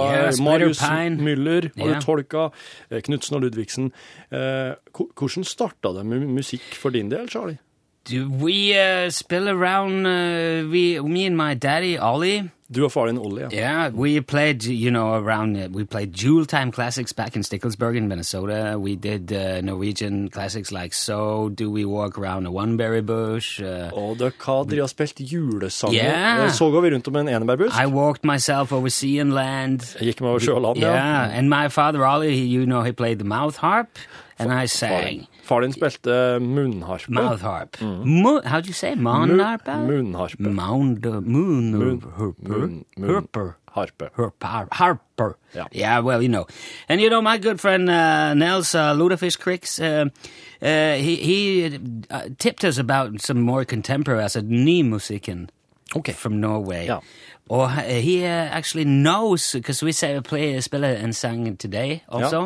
Marius. 0.44 0.82
Müller 1.18 1.72
har 1.76 1.94
du 1.94 2.02
tolka, 2.04 2.50
Knutsen 2.90 3.38
og 3.38 3.46
Ludvigsen. 3.46 3.92
Hvordan 4.32 5.48
starta 5.48 5.94
det 5.98 6.06
med 6.08 6.28
musikk 6.38 6.76
for 6.78 6.96
din 6.96 7.12
del, 7.12 7.30
Charlie? 7.32 7.60
Do 8.08 8.30
we 8.30 8.74
uh, 8.80 9.10
spill 9.10 9.50
around, 9.50 10.08
uh, 10.08 10.70
we, 10.72 10.98
me 11.02 11.26
and 11.26 11.36
my 11.36 11.56
daddy, 11.56 11.98
Ollie, 11.98 12.50
Du 12.76 12.84
og 12.84 12.92
faren 12.92 13.18
Olli, 13.18 13.42
ja. 13.42 13.48
Yeah, 13.54 13.94
we 13.96 14.20
played, 14.22 14.66
you 14.66 14.90
know, 14.92 15.14
around, 15.14 15.56
uh, 15.56 15.70
we 15.72 15.86
played 15.86 16.12
Jewel 16.14 16.46
Time 16.46 16.70
Classics 16.72 17.14
back 17.14 17.36
in 17.36 17.44
Sticklesburg 17.44 17.96
in 17.96 18.10
Minnesota. 18.10 18.76
We 18.78 18.96
did 18.98 19.32
uh, 19.32 19.62
Norwegian 19.62 20.30
classics 20.30 20.70
like 20.72 20.94
So 20.94 21.48
Do 21.48 21.72
We 21.72 21.86
Walk 21.86 22.18
Around 22.18 22.46
a 22.46 22.50
Oneberry 22.52 23.02
Bush. 23.06 23.62
Uh, 23.62 23.90
Og 23.94 24.20
dere 24.20 24.82
har 24.82 24.88
spilt 24.88 25.16
julesanger. 25.32 25.96
Ja. 26.04 26.44
Eh, 26.46 26.52
Så 26.52 26.70
går 26.72 26.82
vi 26.82 26.94
rundt 26.96 27.08
om 27.08 27.16
en 27.16 27.28
enebærbusk. 27.30 27.76
I 27.84 27.86
walked 27.88 28.26
myself 28.26 28.72
over 28.74 28.90
sea 28.90 29.22
and 29.22 29.32
land. 29.34 29.96
Jeg 30.02 30.08
gikk 30.14 30.22
meg 30.22 30.30
over 30.30 30.40
sjø 30.40 30.54
og 30.56 30.62
land, 30.62 30.78
Yeah, 30.84 30.94
ja. 31.32 31.38
and 31.40 31.48
my 31.50 31.70
father, 31.70 32.04
Ollie, 32.06 32.36
you 32.36 32.66
know, 32.66 32.82
he 32.84 32.92
played 32.92 33.20
the 33.20 33.28
mouth 33.28 33.56
harp, 33.58 33.88
and 34.40 34.52
I 34.52 34.66
sang. 34.68 35.28
Far 35.48 35.62
din 35.64 35.72
spilte 35.72 36.16
munnharpe. 36.44 37.10
Mouth 37.18 37.42
harp. 37.42 37.78
Mo- 37.82 38.42
how'd 38.44 38.66
you 38.68 38.74
say? 38.74 38.96
Moon 38.96 39.40
harp? 39.40 39.64
munnharpe. 39.66 40.40
Mound, 40.62 41.06
uh, 41.06 41.22
moon, 41.22 41.72
Moon- 41.72 42.02
harper. 42.18 42.50
moon- 42.50 42.86
moon- 42.98 43.10
Harper. 43.14 43.48
Harpe. 43.78 44.06
Harper. 44.18 44.68
Harper. 44.72 45.38
Yeah. 45.72 46.00
well, 46.00 46.22
you 46.26 46.30
know. 46.30 46.46
And 46.90 47.00
you 47.00 47.10
know, 47.10 47.22
my 47.22 47.38
good 47.38 47.60
friend 47.62 47.90
uh, 47.90 48.34
Nels 48.34 48.74
uh, 48.76 48.94
Ludafish 49.00 49.38
Cricks, 49.40 49.80
uh, 49.80 50.06
uh, 50.62 50.94
he, 50.96 51.16
he 51.30 51.80
uh, 52.10 52.24
tipped 52.40 52.64
us 52.66 52.78
about 52.80 53.22
some 53.22 53.40
more 53.52 53.64
contemporary, 53.76 54.24
altså 54.28 54.42
nymusikken 54.66 55.40
Okay. 55.96 56.12
from 56.24 56.34
Norway. 56.42 56.86
Yeah. 56.88 57.00
Or 57.56 57.66
uh, 57.68 58.02
he 58.08 58.16
uh, 58.26 58.58
actually 58.58 58.84
knows, 59.06 59.44
because 59.54 59.80
we 59.88 59.94
say 59.94 60.20
play, 60.32 60.60
spiller 60.60 60.94
en 61.06 61.14
sang 61.14 61.48
it 61.48 61.60
today 61.66 61.92
also. 62.10 62.40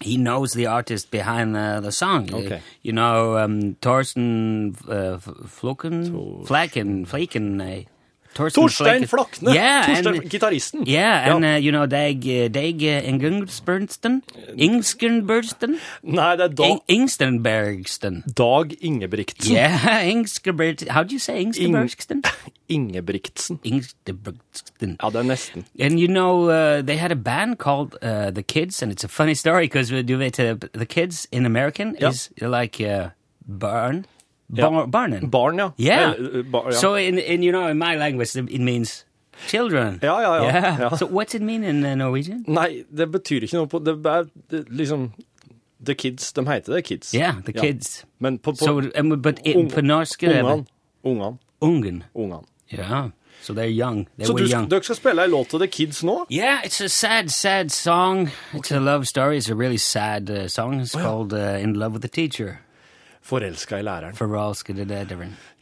He 0.00 0.16
knows 0.16 0.52
the 0.52 0.66
artist 0.66 1.10
behind 1.10 1.56
uh, 1.56 1.80
the 1.80 1.92
song. 1.92 2.32
Okay. 2.32 2.56
Uh, 2.56 2.60
you 2.82 2.92
know, 2.92 3.38
um, 3.38 3.74
Torsten 3.76 4.76
uh, 4.88 5.14
F- 5.14 5.24
Floken, 5.24 6.46
Flaken, 6.46 7.04
Torsten 7.06 7.86
Torstein 8.34 9.06
Flakne! 9.08 9.54
Yeah, 9.54 9.86
Torstein, 9.86 10.22
and, 10.22 10.30
gitaristen. 10.30 10.86
yeah, 10.86 11.34
and 11.34 11.44
Ja. 11.44 11.54
Uh, 11.54 11.58
you 11.58 11.72
know, 11.72 11.86
Dag, 11.86 12.24
uh, 12.26 12.48
Dag 12.48 12.82
uh, 12.82 13.08
Ingensbernsten? 13.08 14.22
Ingensbernsten? 14.56 15.78
Nei, 16.02 16.36
det 16.36 16.44
er 16.44 16.54
da, 16.54 16.68
Ingstenbergsten. 16.88 18.22
Dag 18.36 18.76
Ingebrigtsen. 18.80 19.52
Yeah, 19.52 20.08
Ingstenberg. 20.12 20.88
How 20.88 21.02
do 21.02 21.12
you 21.12 21.18
say 21.18 21.42
Ingstenbergsten? 21.42 22.22
Ingebrigtsen. 22.68 23.58
Ingstenbergsten. 23.64 24.96
Ja, 25.02 25.10
det 25.10 25.16
er 25.16 25.22
nesten. 25.22 25.66
And 25.80 25.98
you 25.98 26.08
know, 26.08 26.48
uh, 26.50 26.82
they 26.82 26.96
had 26.96 27.10
a 27.12 27.16
band 27.16 27.58
called 27.58 27.96
uh, 28.02 28.30
The 28.30 28.42
Kids, 28.42 28.82
and 28.82 28.92
it's 28.92 29.04
a 29.04 29.08
funny 29.08 29.34
story 29.34 29.64
because 29.64 29.92
uh, 29.92 30.02
the 30.02 30.86
Kids 30.86 31.26
in 31.32 31.46
American 31.46 31.96
ja. 32.00 32.08
is 32.08 32.30
like 32.40 32.80
uh, 32.80 33.10
barn. 33.46 34.06
Bar, 34.56 34.86
barnen. 34.86 35.30
Barn, 35.30 35.58
ja. 35.58 35.70
Yeah. 35.78 36.14
Uh, 36.18 36.42
bar, 36.42 36.70
ja. 36.72 36.78
So 36.80 36.94
in, 36.94 37.18
in 37.18 37.42
you 37.42 37.52
know 37.52 37.68
in 37.68 37.78
my 37.78 37.96
language 37.96 38.36
it 38.36 38.60
means 38.60 39.04
children. 39.48 39.98
Ja, 40.02 40.20
ja, 40.20 40.34
ja. 40.44 40.76
Ja. 40.78 40.96
So 40.96 41.06
what's 41.06 41.34
it 41.34 41.42
mean 41.42 41.64
in 41.64 41.84
uh, 41.84 41.94
Norwegian? 41.94 42.44
Nei, 42.48 42.84
det 42.96 43.10
betyr 43.12 43.42
ikke 43.42 43.56
noe 43.56 43.66
på 43.66 43.78
Det 43.84 43.96
er 44.06 44.24
det, 44.50 44.64
liksom 44.68 45.12
The 45.84 45.94
Kids, 45.94 46.32
de 46.32 46.44
heter 46.48 46.74
det 46.74 46.84
Kids. 46.84 47.12
Yeah, 47.14 47.34
the 47.44 47.52
kids. 47.52 48.04
Men 48.18 48.38
på, 48.38 48.52
på 48.52 48.56
So 48.56 48.80
um, 49.00 49.22
but 49.22 49.40
it, 49.44 49.56
un, 49.56 49.70
på 49.70 49.80
norsk 49.80 50.22
ungene. 50.22 50.64
Ungene. 51.04 51.38
ungen. 51.60 52.02
Ungene. 52.14 52.44
Yeah. 52.72 53.10
So 53.42 53.54
they're 53.54 53.66
young. 53.66 54.06
They 54.18 54.26
Så 54.26 54.32
were 54.34 54.44
du, 54.44 54.50
young. 54.50 54.70
dere 54.70 54.82
skal 54.82 54.96
spille 54.96 55.22
ei 55.22 55.28
låt 55.28 55.48
til 55.48 55.58
The 55.58 55.66
Kids 55.66 56.04
nå? 56.04 56.26
Yeah, 56.30 56.60
it's 56.64 56.84
a 56.84 56.88
sad, 56.88 57.30
sad 57.30 57.70
song. 57.70 58.28
It's 58.52 58.70
a 58.70 58.78
love 58.78 59.06
story. 59.06 59.38
It's 59.38 59.50
a 59.50 59.54
really 59.54 59.78
sad 59.78 60.30
uh, 60.30 60.48
song. 60.48 60.80
It's 60.80 60.94
called 60.94 61.32
uh, 61.32 61.62
"In 61.62 61.72
Love 61.74 61.92
with 61.92 62.02
the 62.02 62.08
Teacher." 62.08 62.60
Forelska 63.30 63.78
i 63.78 63.84
læreren. 63.86 64.16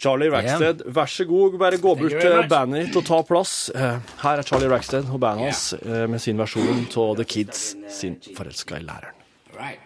Charlie 0.01 0.31
Rackstead, 0.33 0.83
vær 0.97 1.07
så 1.13 1.25
god, 1.29 1.59
bare 1.61 1.77
gå 1.83 1.95
bort 2.01 2.11
til 2.21 2.49
bandet 2.51 2.87
ditt 2.87 2.97
og 2.97 3.05
ta 3.09 3.21
plass. 3.29 3.55
Eh, 3.75 4.01
Her 4.25 4.43
er 4.43 4.49
Charlie 4.49 4.71
Rackstead 4.73 5.11
og 5.13 5.21
bandet 5.21 5.51
hans 5.51 5.73
eh, 5.83 6.07
med 6.09 6.21
sin 6.25 6.39
versjon 6.41 6.87
av 6.97 7.15
The 7.21 7.25
Kids 7.29 7.75
sin 8.01 8.17
Forelska 8.37 8.81
i 8.81 8.87
læreren. 8.89 9.15
Right. 9.59 9.81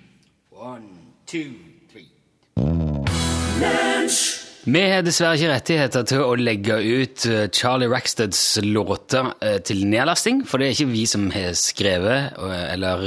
One, 0.56 0.88
two, 1.26 1.50
three. 1.92 2.06
Vi 4.66 4.80
har 4.82 5.04
dessverre 5.06 5.36
ikke 5.38 5.50
rettigheter 5.52 6.06
til 6.10 6.22
å 6.24 6.32
legge 6.34 6.74
ut 6.82 7.22
eh, 7.30 7.44
Charlie 7.54 7.86
Racksteads 7.86 8.40
låter 8.66 9.28
eh, 9.38 9.60
til 9.62 9.84
nedlasting, 9.86 10.40
for 10.42 10.58
det 10.58 10.66
er 10.66 10.72
ikke 10.74 10.90
vi 10.90 11.04
som 11.06 11.28
har 11.30 11.52
skrevet 11.54 12.34
eh, 12.34 12.64
eller 12.72 13.04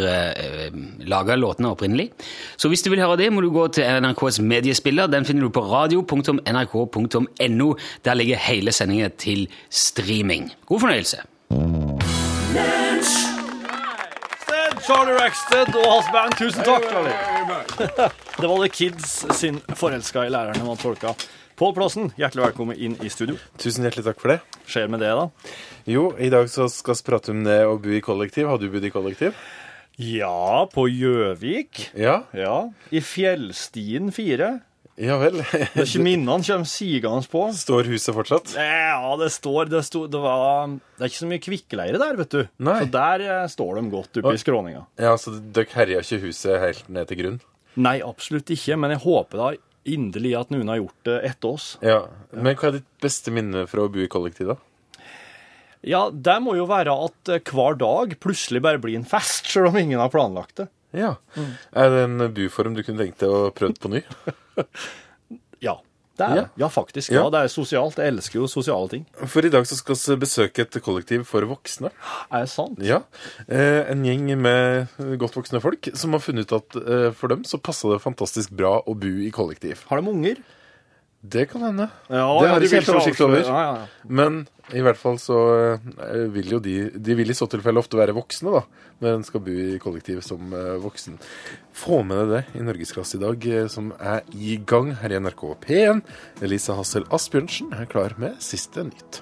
laga 1.04 1.36
låtene 1.36 1.74
opprinnelig. 1.74 2.14
Så 2.56 2.72
hvis 2.72 2.86
du 2.86 2.88
vil 2.94 3.02
høre 3.04 3.18
det, 3.20 3.28
må 3.36 3.44
du 3.44 3.50
gå 3.52 3.66
til 3.76 3.84
NRKs 3.84 4.40
mediespiller. 4.40 5.12
Den 5.12 5.28
finner 5.28 5.50
du 5.50 5.52
på 5.52 5.66
radio.nrk.no. 5.68 7.68
Der 8.08 8.16
ligger 8.16 8.40
hele 8.46 8.72
sendingen 8.72 9.12
til 9.20 9.44
streaming. 9.68 10.54
God 10.72 10.86
fornøyelse. 10.86 11.26
Charlie 14.88 15.20
Rackstead 15.20 15.76
og 15.76 15.92
hans 15.92 16.08
band, 16.16 16.40
tusen 16.40 16.64
takk, 16.64 16.88
Charlie. 16.88 17.20
Det 18.40 18.48
var 18.48 18.64
The 18.64 18.72
Kids 18.72 19.12
sin 19.36 19.60
Forelska 19.76 20.24
i 20.24 20.32
læreren 20.32 20.66
man 20.66 20.80
tolka. 20.80 21.12
Pål 21.60 21.74
Plassen, 21.76 22.06
hjertelig 22.16 22.46
velkommen 22.46 22.78
inn 22.80 22.94
i 23.04 23.10
studio. 23.12 23.34
Tusen 23.60 23.84
hjertelig 23.84 24.06
takk 24.06 24.22
for 24.22 24.32
det. 24.32 24.38
Skjer 24.64 24.86
med 24.88 25.02
det, 25.04 25.10
da? 25.12 25.26
Jo, 25.92 26.06
i 26.16 26.30
dag 26.32 26.48
så 26.48 26.70
skal 26.72 26.96
vi 26.96 27.04
prate 27.10 27.34
om 27.34 27.42
det 27.44 27.58
å 27.68 27.74
bo 27.84 27.92
i 27.92 28.00
kollektiv. 28.00 28.48
Har 28.48 28.62
du 28.62 28.70
bodd 28.72 28.88
i 28.88 28.92
kollektiv? 28.94 29.36
Ja, 30.00 30.64
på 30.72 30.86
Gjøvik. 30.88 31.90
Ja. 32.00 32.22
Ja. 32.32 32.54
I 32.96 33.04
Fjellstien 33.04 34.08
4. 34.16 34.50
Ja 35.04 35.20
vel. 35.20 35.42
Det 35.44 35.68
er 35.68 35.84
ikke 35.84 36.06
minnene 36.08 36.40
kommer 36.48 36.72
sigende 36.72 37.28
på. 37.36 37.44
Står 37.60 37.92
huset 37.92 38.16
fortsatt? 38.16 38.56
Ja, 38.56 39.12
det 39.20 39.32
står 39.36 39.68
Det, 39.76 39.84
sto, 39.88 40.08
det 40.12 40.24
var 40.24 40.72
Det 40.72 41.04
er 41.04 41.12
ikke 41.12 41.26
så 41.26 41.32
mye 41.36 41.44
kvikkleire 41.44 42.00
der, 42.00 42.24
vet 42.24 42.40
du. 42.40 42.42
Nei. 42.72 42.82
Så 42.86 42.94
der 42.96 43.28
eh, 43.28 43.46
står 43.52 43.82
de 43.82 43.90
godt 44.00 44.24
oppe 44.24 44.38
i 44.40 44.46
skråninga. 44.48 44.88
Ja, 44.96 45.18
så 45.20 45.36
dere 45.36 45.76
herja 45.76 46.08
ikke 46.08 46.24
huset 46.30 46.56
helt 46.64 46.88
ned 46.88 47.12
til 47.12 47.20
grunn? 47.20 47.42
Nei, 47.80 48.00
absolutt 48.00 48.48
ikke, 48.56 48.80
men 48.80 48.96
jeg 48.96 49.04
håper 49.04 49.44
da 49.44 49.56
inderlig 49.88 50.34
at 50.40 50.52
noen 50.54 50.72
har 50.72 50.82
gjort 50.82 51.08
det 51.08 51.18
etter 51.30 51.54
oss. 51.56 51.68
Ja. 51.86 52.02
Men 52.34 52.58
hva 52.60 52.70
er 52.70 52.80
ditt 52.80 52.90
beste 53.04 53.34
minne 53.34 53.66
fra 53.70 53.86
å 53.86 53.92
bo 53.94 54.02
i 54.04 54.10
kollektiv, 54.12 54.54
da? 54.54 54.58
Ja, 55.88 56.10
det 56.12 56.36
må 56.44 56.58
jo 56.58 56.66
være 56.68 56.92
at 57.08 57.32
eh, 57.32 57.44
hver 57.56 57.78
dag 57.80 58.18
plutselig 58.20 58.62
bare 58.66 58.82
blir 58.84 58.98
en 59.00 59.08
fest, 59.08 59.48
selv 59.48 59.72
om 59.72 59.78
ingen 59.80 60.02
har 60.02 60.12
planlagt 60.12 60.60
det. 60.60 60.68
Ja. 60.98 61.14
Er 61.78 61.94
det 61.94 62.02
en 62.08 62.26
buform 62.34 62.74
du 62.76 62.82
kunne 62.84 63.06
tenkt 63.06 63.22
deg 63.22 63.32
å 63.32 63.52
prøve 63.56 63.78
på 63.80 63.94
ny? 63.94 64.04
Ja, 65.60 65.74
det 66.20 66.28
er 66.28 66.36
Ja. 66.36 66.42
det. 66.44 66.50
Ja, 66.62 66.68
faktisk. 66.72 67.12
Ja. 67.12 67.24
Ja. 67.24 67.30
det 67.34 67.40
er 67.46 67.52
sosialt. 67.54 67.96
Jeg 67.98 68.14
elsker 68.14 68.40
jo 68.42 68.48
sosiale 68.52 68.90
ting. 68.92 69.06
For 69.26 69.46
i 69.48 69.50
dag 69.54 69.66
så 69.66 69.78
skal 69.80 69.96
vi 69.96 70.20
besøke 70.26 70.66
et 70.68 70.78
kollektiv 70.84 71.26
for 71.26 71.42
voksne. 71.50 71.92
Er 72.32 72.44
det 72.46 72.50
sant? 72.52 72.80
Ja. 72.84 73.02
Eh, 73.48 73.90
en 73.92 74.04
gjeng 74.06 74.30
med 74.42 74.88
godt 75.18 75.36
voksne 75.40 75.62
folk 75.64 75.90
som 75.96 76.12
har 76.14 76.20
funnet 76.24 76.50
ut 76.52 76.58
at 76.60 76.80
eh, 76.84 77.10
for 77.16 77.32
dem 77.32 77.44
så 77.48 77.58
passa 77.62 77.90
det 77.96 78.02
fantastisk 78.04 78.52
bra 78.52 78.82
å 78.84 78.94
bo 79.00 79.08
i 79.08 79.32
kollektiv. 79.32 79.86
Har 79.90 80.02
de 80.02 80.10
unger? 80.12 80.38
Det 81.22 81.50
kan 81.52 81.62
hende. 81.62 81.90
Ja, 82.08 82.24
det 82.40 82.48
har 82.48 82.62
jeg 82.62 82.70
ikke 82.70 82.80
helt 82.80 82.90
oversikt 82.94 83.22
over. 83.26 83.42
Ja, 83.44 83.60
ja, 83.60 83.72
ja. 83.82 84.06
Men 84.08 84.38
i 84.72 84.80
hvert 84.86 85.00
fall 85.02 85.18
så 85.20 85.40
eh, 86.06 86.28
vil 86.32 86.54
jo 86.54 86.60
de 86.64 86.76
De 86.96 87.16
vil 87.18 87.34
i 87.34 87.36
så 87.36 87.48
tilfelle 87.52 87.82
ofte 87.82 88.00
være 88.00 88.16
voksne, 88.16 88.54
da, 88.56 88.62
når 89.04 89.18
en 89.18 89.26
skal 89.28 89.44
bo 89.44 89.52
i 89.52 89.80
kollektiv 89.84 90.22
som 90.24 90.54
eh, 90.56 90.78
voksen. 90.80 91.18
Få 91.76 92.00
med 92.08 92.22
deg 92.22 92.32
det 92.32 92.62
i 92.62 92.64
Norgesklasse 92.64 93.20
i 93.20 93.24
dag, 93.26 93.50
eh, 93.52 93.68
som 93.68 93.92
er 94.00 94.24
i 94.32 94.56
gang 94.64 94.94
her 95.02 95.12
i 95.12 95.20
NRK 95.20 95.44
P1. 95.66 96.02
Elise 96.46 96.80
Hassel 96.80 97.04
Asbjørnsen 97.12 97.76
er 97.76 97.90
klar 97.92 98.16
med 98.22 98.40
siste 98.44 98.88
nytt. 98.88 99.20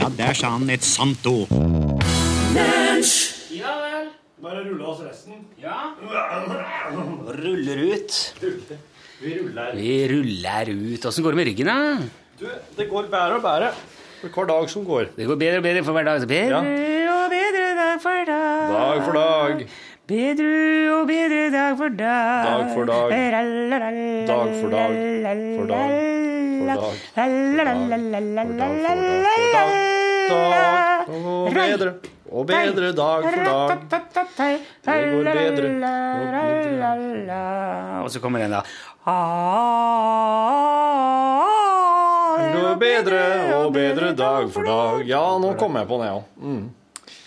Ja, 0.00 0.10
der 0.18 0.34
sa 0.34 0.56
han 0.56 0.66
et 0.74 0.86
sant 0.86 1.22
ord. 1.30 1.54
Ja 3.54 3.78
vel. 3.78 4.10
Bare 4.42 4.66
rulle 4.66 4.86
oss 4.90 5.04
resten. 5.06 5.44
Ja. 5.60 5.92
Ruller 7.44 7.90
ut. 7.94 8.22
Vi 9.20 9.34
ruller. 9.36 9.72
Vi 9.76 10.08
ruller 10.08 10.68
ut. 10.70 11.04
Åssen 11.04 11.24
går 11.24 11.34
det 11.34 11.36
med 11.36 11.46
ryggen, 11.50 11.68
da? 11.68 11.74
Du, 12.40 12.46
det 12.76 12.86
går 12.88 13.08
bedre 13.12 13.36
og 13.36 13.42
bedre 13.44 13.72
for 14.22 14.32
hver 14.32 14.46
dag 14.48 14.70
som 14.72 14.84
går. 14.84 15.10
Det 15.16 15.26
går 15.28 15.36
bedre 15.42 15.58
og 15.60 15.64
bedre 15.66 15.82
for 15.84 15.92
hver 15.92 16.06
dag. 16.08 16.24
Bedre 16.30 16.60
og 17.12 17.26
bedre 17.34 17.66
dag 17.76 18.00
for 18.00 18.24
dag. 18.30 18.70
Dag 18.72 19.02
for 19.04 19.12
dag. 19.18 19.64
Bedre 20.08 20.48
og 20.94 21.04
bedre 21.10 21.42
dag 21.52 21.76
for 21.76 21.88
dag. 22.00 22.48
Dag 22.48 22.64
for 22.72 22.84
dag. 22.88 23.12
Dag 24.30 24.48
for 24.62 24.72
dag. 24.72 24.88
For 25.50 25.68
dag. 25.68 25.68
For 25.68 25.68
dag. 25.68 25.92
For 26.30 27.20
dag. 27.20 27.36
For 27.40 27.60
dag. 27.60 28.40
For 28.40 28.56
dag. 29.52 29.68
For 30.30 30.48
dag. 30.48 31.04
Og 31.10 31.52
bedre. 31.60 32.19
Og 32.30 32.46
bedre 32.46 32.92
dag 32.94 33.24
for 33.26 33.42
dag. 33.42 33.70
Det 33.90 34.98
går 35.10 35.24
bedre. 35.26 35.70
Og 36.14 36.28
bedre. 36.30 37.38
Og 38.04 38.10
så 38.14 38.20
kommer 38.22 38.38
den 38.44 38.52
der. 38.54 38.62
Det 42.40 42.50
går 42.54 42.76
bedre 42.78 43.22
og 43.56 43.72
bedre 43.74 44.12
dag 44.14 44.46
for 44.54 44.62
dag. 44.68 45.02
Ja, 45.10 45.24
nå 45.42 45.56
kom 45.58 45.74
jeg 45.80 45.88
på 45.90 45.98
det, 46.02 46.12
ja. 46.12 46.20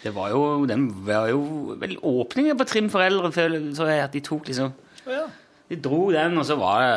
Det 0.04 0.12
var 0.16 0.32
jo, 0.32 0.42
den 0.68 0.88
var 1.08 1.30
jo 1.32 1.76
vel 1.80 1.98
åpningen 2.00 2.58
på 2.60 2.66
Trim 2.68 2.90
foreldre, 2.92 3.32
så 3.76 3.88
jeg 3.88 4.04
at 4.04 4.16
de 4.16 4.20
tok 4.24 4.48
liksom 4.52 4.74
De 5.72 5.78
dro 5.80 6.12
den, 6.12 6.38
og 6.38 6.46
så 6.48 6.56
var 6.60 6.82
det 6.84 6.96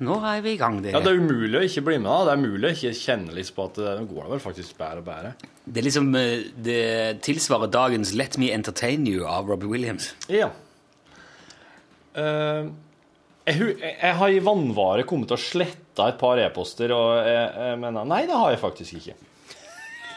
Nå 0.00 0.16
er 0.24 0.40
vi 0.40 0.54
i 0.54 0.58
gang, 0.60 0.78
dere. 0.80 0.96
Ja, 0.96 1.00
Det 1.04 1.12
er 1.12 1.20
umulig 1.20 1.58
å 1.58 1.64
ikke 1.66 1.82
bli 1.84 1.98
med. 2.00 2.26
Det 2.26 2.32
er 2.32 2.40
umulig 2.40 2.68
å 2.68 2.72
ikke 2.72 2.92
kjenne 2.96 3.34
litt 3.36 3.50
på 3.52 3.66
at 3.68 3.80
det 3.80 3.96
går 4.08 4.30
vel 4.32 4.40
faktisk 4.40 4.78
bedre 4.78 5.02
og 5.02 5.08
bedre. 5.10 5.32
Det 5.64 5.82
er 5.82 5.86
liksom 5.86 6.08
eh, 6.16 6.46
Det 6.56 6.84
tilsvarer 7.26 7.72
dagens 7.72 8.14
Let 8.16 8.38
Me 8.40 8.48
Entertain 8.54 9.04
You 9.08 9.26
av 9.28 9.50
Robbie 9.50 9.68
Williams. 9.68 10.14
Ja. 10.32 10.48
Uh, 12.16 12.72
jeg, 13.46 13.76
jeg, 13.76 14.14
har 14.18 14.32
i 14.32 14.40
vannvare 14.42 15.04
kommet 15.08 15.30
til 15.30 15.36
å 15.36 15.42
slette 15.42 16.06
et 16.10 16.18
par 16.20 16.40
e-poster, 16.42 16.90
og 16.96 17.20
jeg, 17.20 17.44
jeg 17.68 17.80
mener 17.84 18.08
Nei, 18.08 18.24
det 18.30 18.38
har 18.40 18.54
jeg 18.54 18.62
faktisk 18.62 18.96
ikke. 19.02 19.18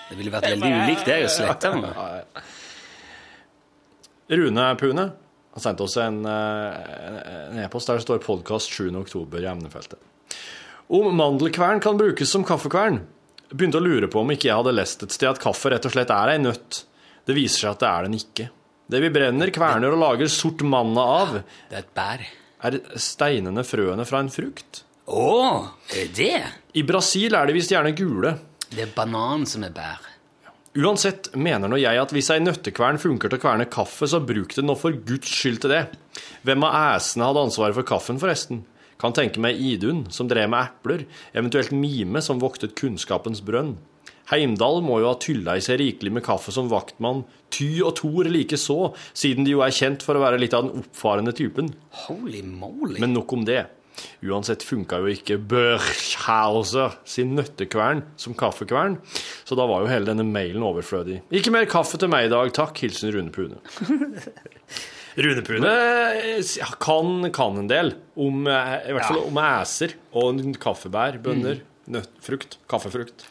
Det 0.10 0.18
ville 0.20 0.32
vært 0.32 0.48
veldig 0.54 0.72
ulikt 0.84 1.06
det 1.10 1.20
å 1.28 1.34
slette. 1.34 1.74
Rune 4.34 4.70
Pune 4.80 5.06
har 5.54 5.62
sendte 5.62 5.86
oss 5.86 5.98
en 6.02 6.22
e-post 6.26 7.60
e-post 7.62 7.90
der 7.90 8.00
det 8.00 8.06
står 8.08 8.24
'podkast 8.24 8.72
7.10. 8.74 9.40
i 9.40 9.46
emnefeltet'. 9.46 10.00
Om 10.90 11.16
mandelkvern 11.16 11.80
kan 11.80 11.98
brukes 11.98 12.30
som 12.30 12.44
kaffekvern. 12.44 13.02
Begynte 13.54 13.78
å 13.78 13.86
lure 13.86 14.08
på 14.10 14.20
om 14.22 14.32
ikke 14.34 14.50
jeg 14.50 14.58
hadde 14.58 14.74
lest 14.74 15.04
et 15.06 15.14
sted 15.14 15.30
at 15.30 15.42
kaffe 15.42 15.70
rett 15.70 15.86
og 15.86 15.94
slett 15.94 16.10
er 16.10 16.34
ei 16.34 16.40
nøtt. 16.42 16.84
Det 17.26 17.36
viser 17.38 17.60
seg 17.68 17.72
at 17.72 17.84
det 17.84 17.90
er 17.90 18.08
den 18.08 18.18
ikke. 18.18 18.48
Det 18.90 19.00
vi 19.00 19.12
brenner, 19.14 19.52
kverner 19.54 19.94
og 19.94 20.02
lager 20.02 20.28
sort 20.28 20.62
manna 20.68 21.02
av, 21.02 21.44
Det 21.70 21.78
er 21.78 21.86
et 21.86 21.94
bær. 21.96 22.26
er 22.64 22.80
steinende 22.96 23.64
frøene 23.64 24.06
fra 24.06 24.20
en 24.20 24.30
frukt. 24.30 24.84
Å, 25.08 25.70
er 25.92 26.08
det 26.08 26.16
det? 26.16 26.44
I 26.74 26.84
Brasil 26.84 27.36
er 27.36 27.46
de 27.48 27.54
visst 27.54 27.72
gjerne 27.72 27.96
gule. 27.96 28.40
Det 28.70 28.82
er 28.88 28.94
banan 28.96 29.46
som 29.46 29.64
er 29.64 29.70
bær. 29.76 30.13
Uansett 30.74 31.28
mener 31.38 31.70
nå 31.70 31.78
jeg 31.78 32.00
at 32.02 32.12
hvis 32.16 32.32
ei 32.34 32.40
nøttekvern 32.42 32.98
funker 32.98 33.30
til 33.30 33.38
å 33.38 33.42
kverne 33.44 33.68
kaffe, 33.70 34.08
så 34.10 34.18
bruk 34.26 34.56
den 34.58 34.66
nå 34.66 34.74
for 34.80 34.96
guds 35.06 35.30
skyld 35.30 35.60
til 35.62 35.74
det. 35.76 35.84
Hvem 36.48 36.66
av 36.66 36.78
æsene 36.96 37.28
hadde 37.30 37.44
ansvaret 37.46 37.78
for 37.78 37.86
kaffen, 37.86 38.18
forresten? 38.22 38.64
Kan 38.98 39.14
tenke 39.14 39.42
meg 39.44 39.60
Idun, 39.62 40.08
som 40.10 40.30
drev 40.32 40.50
med 40.50 40.66
epler, 40.66 41.04
eventuelt 41.36 41.76
Mime, 41.78 42.24
som 42.26 42.42
voktet 42.42 42.74
kunnskapens 42.80 43.44
brønn. 43.46 43.76
Heimdal 44.32 44.82
må 44.82 44.98
jo 45.04 45.12
ha 45.12 45.20
tylla 45.22 45.60
i 45.60 45.62
seg 45.62 45.78
rikelig 45.82 46.16
med 46.16 46.26
kaffe 46.26 46.54
som 46.56 46.72
vaktmann, 46.72 47.22
Ty 47.54 47.70
og 47.86 47.94
Thor 48.00 48.32
likeså, 48.34 48.80
siden 49.14 49.46
de 49.46 49.54
jo 49.54 49.62
er 49.62 49.76
kjent 49.76 50.02
for 50.02 50.18
å 50.18 50.24
være 50.24 50.42
litt 50.42 50.56
av 50.58 50.66
den 50.66 50.82
oppfarende 50.82 51.36
typen. 51.38 51.70
Holy 52.08 52.42
moly. 52.42 52.98
Men 53.04 53.14
nok 53.14 53.38
om 53.38 53.46
det. 53.46 53.68
Uansett 54.24 54.64
funka 54.66 55.00
jo 55.04 55.12
ikke 55.12 55.38
Børshauser 55.52 56.98
sin 57.08 57.36
nøttekvern 57.38 58.04
som 58.20 58.36
kaffekvern, 58.38 58.98
så 59.44 59.58
da 59.60 59.68
var 59.70 59.84
jo 59.84 59.92
hele 59.92 60.10
denne 60.10 60.26
mailen 60.28 60.66
overflødig. 60.66 61.22
Ikke 61.36 61.54
mer 61.54 61.68
kaffe 61.70 62.00
til 62.02 62.12
meg 62.12 62.28
i 62.28 62.34
dag, 62.34 62.52
takk. 62.56 62.80
Hilsen 62.84 63.14
Rune 63.16 63.34
Pune. 63.34 63.60
Rune 65.24 65.44
Pune 65.46 65.74
kan, 66.82 67.12
kan 67.36 67.60
en 67.62 67.70
del 67.70 67.94
om, 68.18 68.48
eh, 68.50 68.74
i 68.90 68.96
hvert 68.96 69.12
fall 69.12 69.22
om 69.28 69.44
æser 69.44 69.94
og 70.18 70.42
kaffebær, 70.62 71.20
bønner, 71.24 71.62
nøtt, 71.94 72.18
frukt, 72.24 72.58
kaffefrukt. 72.72 73.28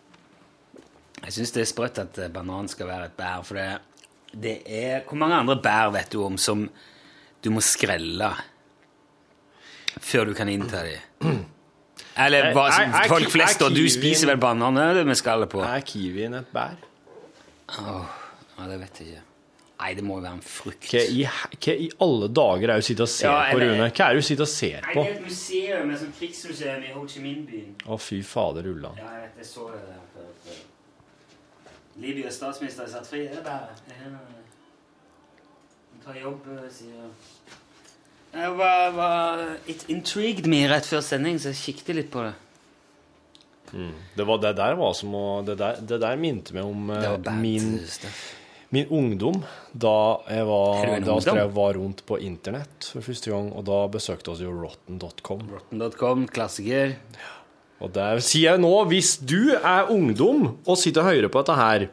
Jeg 1.23 1.37
syns 1.37 1.53
det 1.55 1.65
er 1.65 1.71
sprøtt 1.71 2.01
at 2.03 2.23
eh, 2.23 2.31
banan 2.33 2.71
skal 2.71 2.91
være 2.91 3.11
et 3.11 3.19
bær, 3.19 3.43
for 3.47 3.59
det, 3.59 3.69
det 4.33 4.57
er 4.67 5.03
Hvor 5.09 5.19
mange 5.21 5.43
andre 5.43 5.59
bær 5.63 5.93
vet 5.95 6.15
du 6.15 6.23
om 6.25 6.39
som 6.41 6.69
du 7.43 7.51
må 7.51 7.63
skrelle 7.65 8.31
før 10.01 10.31
du 10.31 10.35
kan 10.39 10.49
innta 10.49 10.83
dem? 10.87 11.01
Eller 12.23 12.51
hva, 12.53 12.67
som 12.73 12.95
er- 12.95 13.09
folk 13.09 13.31
flest, 13.33 13.63
og 13.65 13.75
du 13.77 13.83
spiser 13.89 14.29
vel 14.33 14.41
bananer 14.41 15.03
med 15.09 15.17
skallet 15.17 15.49
på? 15.53 15.61
Er 15.65 15.81
kiwien 15.87 16.35
et 16.41 16.49
bær? 16.53 16.77
Åh, 17.79 18.09
ja, 18.59 18.67
det 18.69 18.81
vet 18.83 18.99
jeg 19.01 19.09
ikke. 19.15 19.23
Nei, 19.83 19.95
det 19.99 20.05
må 20.07 20.19
jo 20.21 20.23
være 20.23 20.37
en 20.39 20.43
frukt. 20.47 20.85
Hva 20.93 21.01
i, 21.11 21.23
hva 21.27 21.73
i 21.75 21.89
alle 22.05 22.29
dager 22.31 22.71
er 22.71 22.79
du 22.79 22.85
sitter 22.87 23.03
og 23.03 23.11
ser 23.11 23.27
Ja, 23.33 23.39
på, 23.51 23.59
Rune? 23.59 23.89
Hva 23.91 24.11
er 24.13 24.15
du 24.15 24.23
sitter 24.23 24.45
og 24.45 24.51
ser 24.53 24.85
Nei, 24.85 24.93
på? 24.95 25.03
det 25.03 25.11
er 25.11 25.17
et 25.17 25.25
museum, 25.27 25.91
et 25.91 25.99
sånt 26.05 26.21
krigsmuseum 26.21 26.85
i 26.87 26.93
Ho 26.95 27.03
Chi 27.11 27.23
Minh-byen. 27.25 27.73
Å, 27.91 27.99
fy 27.99 28.21
fader 28.23 28.69
ullan. 28.71 29.01
Ja, 29.01 29.09
jeg 29.17 29.25
vet, 29.25 29.41
jeg 29.43 29.49
så 29.49 29.67
det 29.73 29.81
der. 29.89 30.61
Libyas 32.03 32.39
statsminister 32.39 32.87
er 32.87 32.93
satt 32.95 33.09
fri, 33.11 33.25
det 33.29 33.41
er 33.41 33.45
bare 33.45 33.75
Jeg 35.93 35.99
tar 36.05 36.17
jobb, 36.21 36.47
sier 36.73 37.11
Jeg 38.33 38.55
var, 38.57 38.93
var 38.97 39.43
It 39.69 39.85
intrigued 39.93 40.49
me 40.49 40.63
rett 40.71 40.89
før 40.89 41.03
sending, 41.05 41.37
så 41.41 41.53
jeg 41.53 41.61
kikket 41.61 41.99
litt 41.99 42.11
på 42.13 42.25
det. 42.25 42.33
Det, 43.73 44.25
var, 44.29 44.39
det 44.41 44.53
der 44.59 44.75
var 44.77 44.93
som 44.93 45.15
å 45.17 45.25
Det 45.47 45.55
der, 45.57 45.79
det 45.81 45.97
der 46.03 46.19
minte 46.21 46.53
meg 46.53 46.67
om 46.69 46.91
eh, 46.93 47.07
bad 47.25 47.39
min, 47.41 47.79
min 48.73 48.91
ungdom. 48.93 49.39
Da 49.73 49.95
jeg 50.29 50.49
var, 50.49 50.83
da 51.05 51.37
jeg 51.41 51.53
var 51.57 51.79
rundt 51.81 52.03
på 52.09 52.19
internett 52.25 52.91
for 52.93 53.05
første 53.05 53.33
gang, 53.33 53.49
og 53.57 53.65
da 53.69 53.85
besøkte 53.93 54.35
oss 54.35 54.43
jo 54.45 54.53
rotten.com. 54.53 55.47
Rotten.com, 55.57 56.27
klassiker. 56.33 56.97
Og 57.83 57.91
der 57.97 58.21
sier 58.23 58.53
jeg 58.53 58.63
nå, 58.63 58.75
hvis 58.93 59.17
du 59.25 59.57
er 59.57 59.91
ungdom 59.91 60.53
og 60.63 60.77
sitter 60.79 61.03
og 61.03 61.11
hører 61.11 61.33
på 61.33 61.43
dette 61.43 61.57
her 61.59 61.89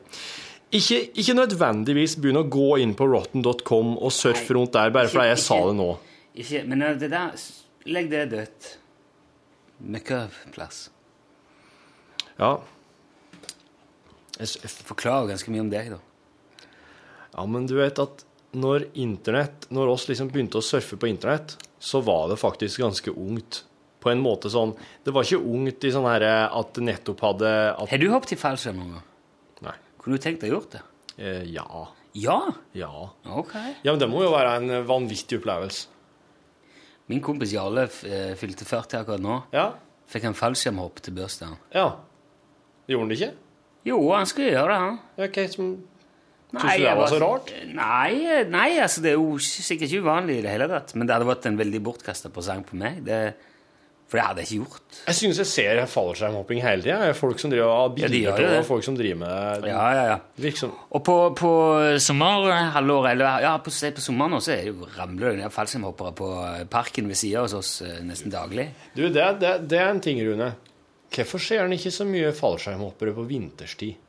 ikke, 0.70 1.00
ikke 1.18 1.34
nødvendigvis 1.34 2.14
begynn 2.22 2.44
å 2.44 2.46
gå 2.46 2.76
inn 2.84 2.92
på 2.94 3.08
rotten.com 3.10 3.96
og 3.98 4.14
surfe 4.14 4.54
rundt 4.54 4.76
der 4.76 4.92
bare 4.94 5.10
fordi 5.10 5.32
jeg 5.32 5.42
sa 5.42 5.58
det 5.66 5.80
nå. 5.80 5.88
Ikke, 6.36 6.64
men 6.68 6.84
det 7.00 7.10
der 7.12 7.36
Legg 7.90 8.10
det 8.12 8.26
dødt. 8.34 8.66
Møkkaplass. 9.80 10.90
Ja. 12.40 12.58
Jeg 14.40 14.72
Forklarer 14.88 15.32
ganske 15.32 15.52
mye 15.52 15.64
om 15.64 15.72
deg, 15.72 15.94
da. 15.96 16.00
Ja, 17.34 17.46
men 17.48 17.68
du 17.70 17.78
vet 17.80 18.02
at 18.04 18.26
når 18.58 18.88
internett, 18.98 19.68
når 19.74 19.94
oss 19.94 20.08
liksom 20.10 20.32
begynte 20.34 20.60
å 20.60 20.66
surfe 20.66 20.98
på 21.00 21.10
internett, 21.10 21.56
så 21.80 22.02
var 22.04 22.28
det 22.32 22.40
faktisk 22.42 22.82
ganske 22.84 23.14
ungt. 23.14 23.64
På 24.00 24.14
en 24.14 24.22
måte 24.24 24.48
sånn 24.48 24.70
Det 25.04 25.12
var 25.12 25.26
ikke 25.28 25.44
ungt 25.44 25.84
i 25.84 25.90
sånn 25.92 26.06
her 26.08 26.24
at 26.24 26.70
det 26.78 26.86
nettopp 26.88 27.20
hadde 27.20 27.50
at, 27.74 27.90
Har 27.92 28.00
du 28.00 28.06
hoppet 28.14 28.32
i 28.32 28.38
fallskjerm 28.40 28.78
noen 28.80 28.94
gang? 28.96 29.08
Nei. 29.66 29.74
Kunne 30.00 30.16
du 30.16 30.24
tenkt 30.24 30.40
deg 30.40 30.54
å 30.54 30.56
gjort 30.56 30.78
det? 30.78 30.82
Eh, 31.20 31.42
ja. 31.52 31.66
Ja? 32.16 32.38
Ja. 32.80 33.10
Ok. 33.28 33.58
Ja, 33.84 33.92
men 33.92 34.00
det 34.00 34.08
må 34.08 34.24
jo 34.24 34.32
være 34.32 34.54
en 34.62 34.86
vanvittig 34.88 35.42
opplevelse. 35.42 35.99
Min 37.10 37.22
kompis 37.26 37.54
Jarle 37.56 37.88
eh, 38.06 38.34
fylte 38.38 38.68
40 38.70 39.02
akkurat 39.02 39.24
nå. 39.24 39.40
Ja. 39.56 39.72
Fikk 40.10 40.28
han 40.30 40.38
fallskjermhopp 40.38 41.02
til 41.06 41.16
bursdagen. 41.18 41.58
Ja. 41.74 41.92
Gjorde 42.90 43.06
han 43.06 43.14
det 43.14 43.20
ikke? 43.20 43.32
Jo, 43.90 43.98
han 44.14 44.30
skulle 44.30 44.52
gjøre 44.52 44.74
det, 44.74 44.82
han. 44.84 45.00
Ok, 45.26 45.40
som 45.54 45.72
Syns 46.50 46.80
du 46.80 46.82
det 46.82 46.94
var 46.98 47.12
så 47.12 47.18
rart? 47.22 47.52
Nei, 47.78 48.44
nei, 48.50 48.70
altså 48.82 49.04
det 49.06 49.12
er 49.12 49.20
jo 49.20 49.36
sikkert 49.38 49.86
ikke 49.86 50.02
uvanlig 50.02 50.40
i 50.40 50.46
det 50.46 50.54
hele 50.56 50.66
tatt. 50.72 50.96
Men 50.98 51.06
det 51.06 51.14
hadde 51.14 51.28
vært 51.30 51.46
en 51.46 51.60
veldig 51.60 51.82
bortkasta 51.86 52.32
presang 52.34 52.64
på 52.66 52.78
meg. 52.80 53.04
Det, 53.06 53.20
for 54.10 54.18
det 54.18 54.24
hadde 54.26 54.42
jeg 54.42 54.48
ikke 54.50 54.64
gjort. 54.64 55.00
Jeg 55.06 55.18
syns 55.20 55.40
jeg 55.40 55.50
ser 55.52 55.80
fallskjermhopping 55.86 56.64
hele 56.66 56.82
tida. 56.82 57.12
Folk 57.14 57.42
som 57.42 57.52
driver 57.54 57.70
av 57.70 58.00
har 58.00 58.02
Ja, 58.02 58.10
de 58.10 58.48
og 58.58 58.66
folk 58.66 58.88
som 58.88 58.96
driver 58.98 59.20
med 59.22 59.62
det. 59.62 59.70
Ja, 59.70 59.84
ja, 59.94 60.06
ja. 60.10 60.16
Virksom. 60.42 60.74
Og 60.98 61.04
på, 61.06 61.18
på 61.38 61.52
sommerhalvåret, 62.02 63.12
eller 63.14 63.46
ja, 63.46 63.54
på, 63.62 63.70
på 63.70 64.06
sommeren 64.06 64.40
også, 64.40 64.56
er 64.56 64.72
ramler 64.98 65.36
det 65.36 65.44
ned 65.44 65.54
fallskjermhoppere 65.54 66.16
på 66.18 66.32
eh, 66.48 66.66
parken 66.74 67.12
ved 67.12 67.22
sida 67.22 67.46
hos 67.46 67.54
oss 67.60 67.72
eh, 67.86 68.00
nesten 68.06 68.34
daglig. 68.34 68.72
Du, 68.96 69.06
det, 69.14 69.30
det, 69.44 69.56
det 69.70 69.82
er 69.84 69.94
en 69.94 70.02
ting, 70.02 70.22
Rune. 70.26 70.52
Hvorfor 71.14 71.42
ser 71.42 71.66
en 71.66 71.78
ikke 71.78 71.94
så 71.94 72.06
mye 72.10 72.34
fallskjermhoppere 72.38 73.14
på 73.14 73.30
vinterstid? 73.30 74.06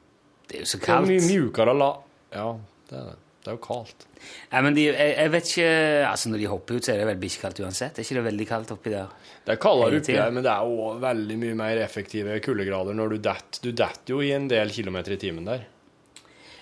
Det 0.49 0.59
er 0.59 0.65
jo 0.65 0.71
så 0.73 0.81
Det 0.81 0.95
er 0.97 1.11
mye 1.13 1.27
mjukere 1.29 1.77
la... 1.77 1.91
Ja, 2.33 2.55
det 2.89 2.97
er 3.05 3.11
det. 3.13 3.19
Det 3.41 3.49
er 3.49 3.57
jo 3.57 3.63
kaldt. 3.65 4.05
Nei, 4.53 4.61
men 4.67 4.75
de, 4.77 4.83
jeg, 4.91 5.13
jeg 5.17 5.31
vet 5.33 5.47
ikke 5.49 5.69
Altså, 6.11 6.29
når 6.29 6.43
de 6.43 6.49
hopper 6.53 6.77
ut, 6.77 6.85
så 6.85 6.93
er 6.93 6.99
det 7.01 7.07
vel 7.09 7.21
bikkjekaldt 7.23 7.61
uansett. 7.65 7.97
Er 7.99 8.05
ikke 8.05 8.19
det 8.19 8.25
veldig 8.27 8.47
kaldt 8.51 8.73
oppi 8.75 8.93
der? 8.93 9.15
Det 9.47 9.55
er 9.55 9.61
kaldere 9.63 10.01
oppi 10.03 10.17
der, 10.19 10.35
men 10.37 10.45
det 10.45 10.53
er 10.53 10.69
jo 10.69 10.91
veldig 11.01 11.39
mye 11.41 11.59
mer 11.63 11.81
effektive 11.81 12.37
kuldegrader 12.45 12.99
når 12.99 13.15
du 13.15 13.21
detter. 13.31 13.63
Du 13.65 13.71
detter 13.73 14.13
jo 14.13 14.21
i 14.21 14.35
en 14.37 14.49
del 14.51 14.73
kilometer 14.75 15.17
i 15.17 15.21
timen 15.25 15.49
der. 15.49 15.65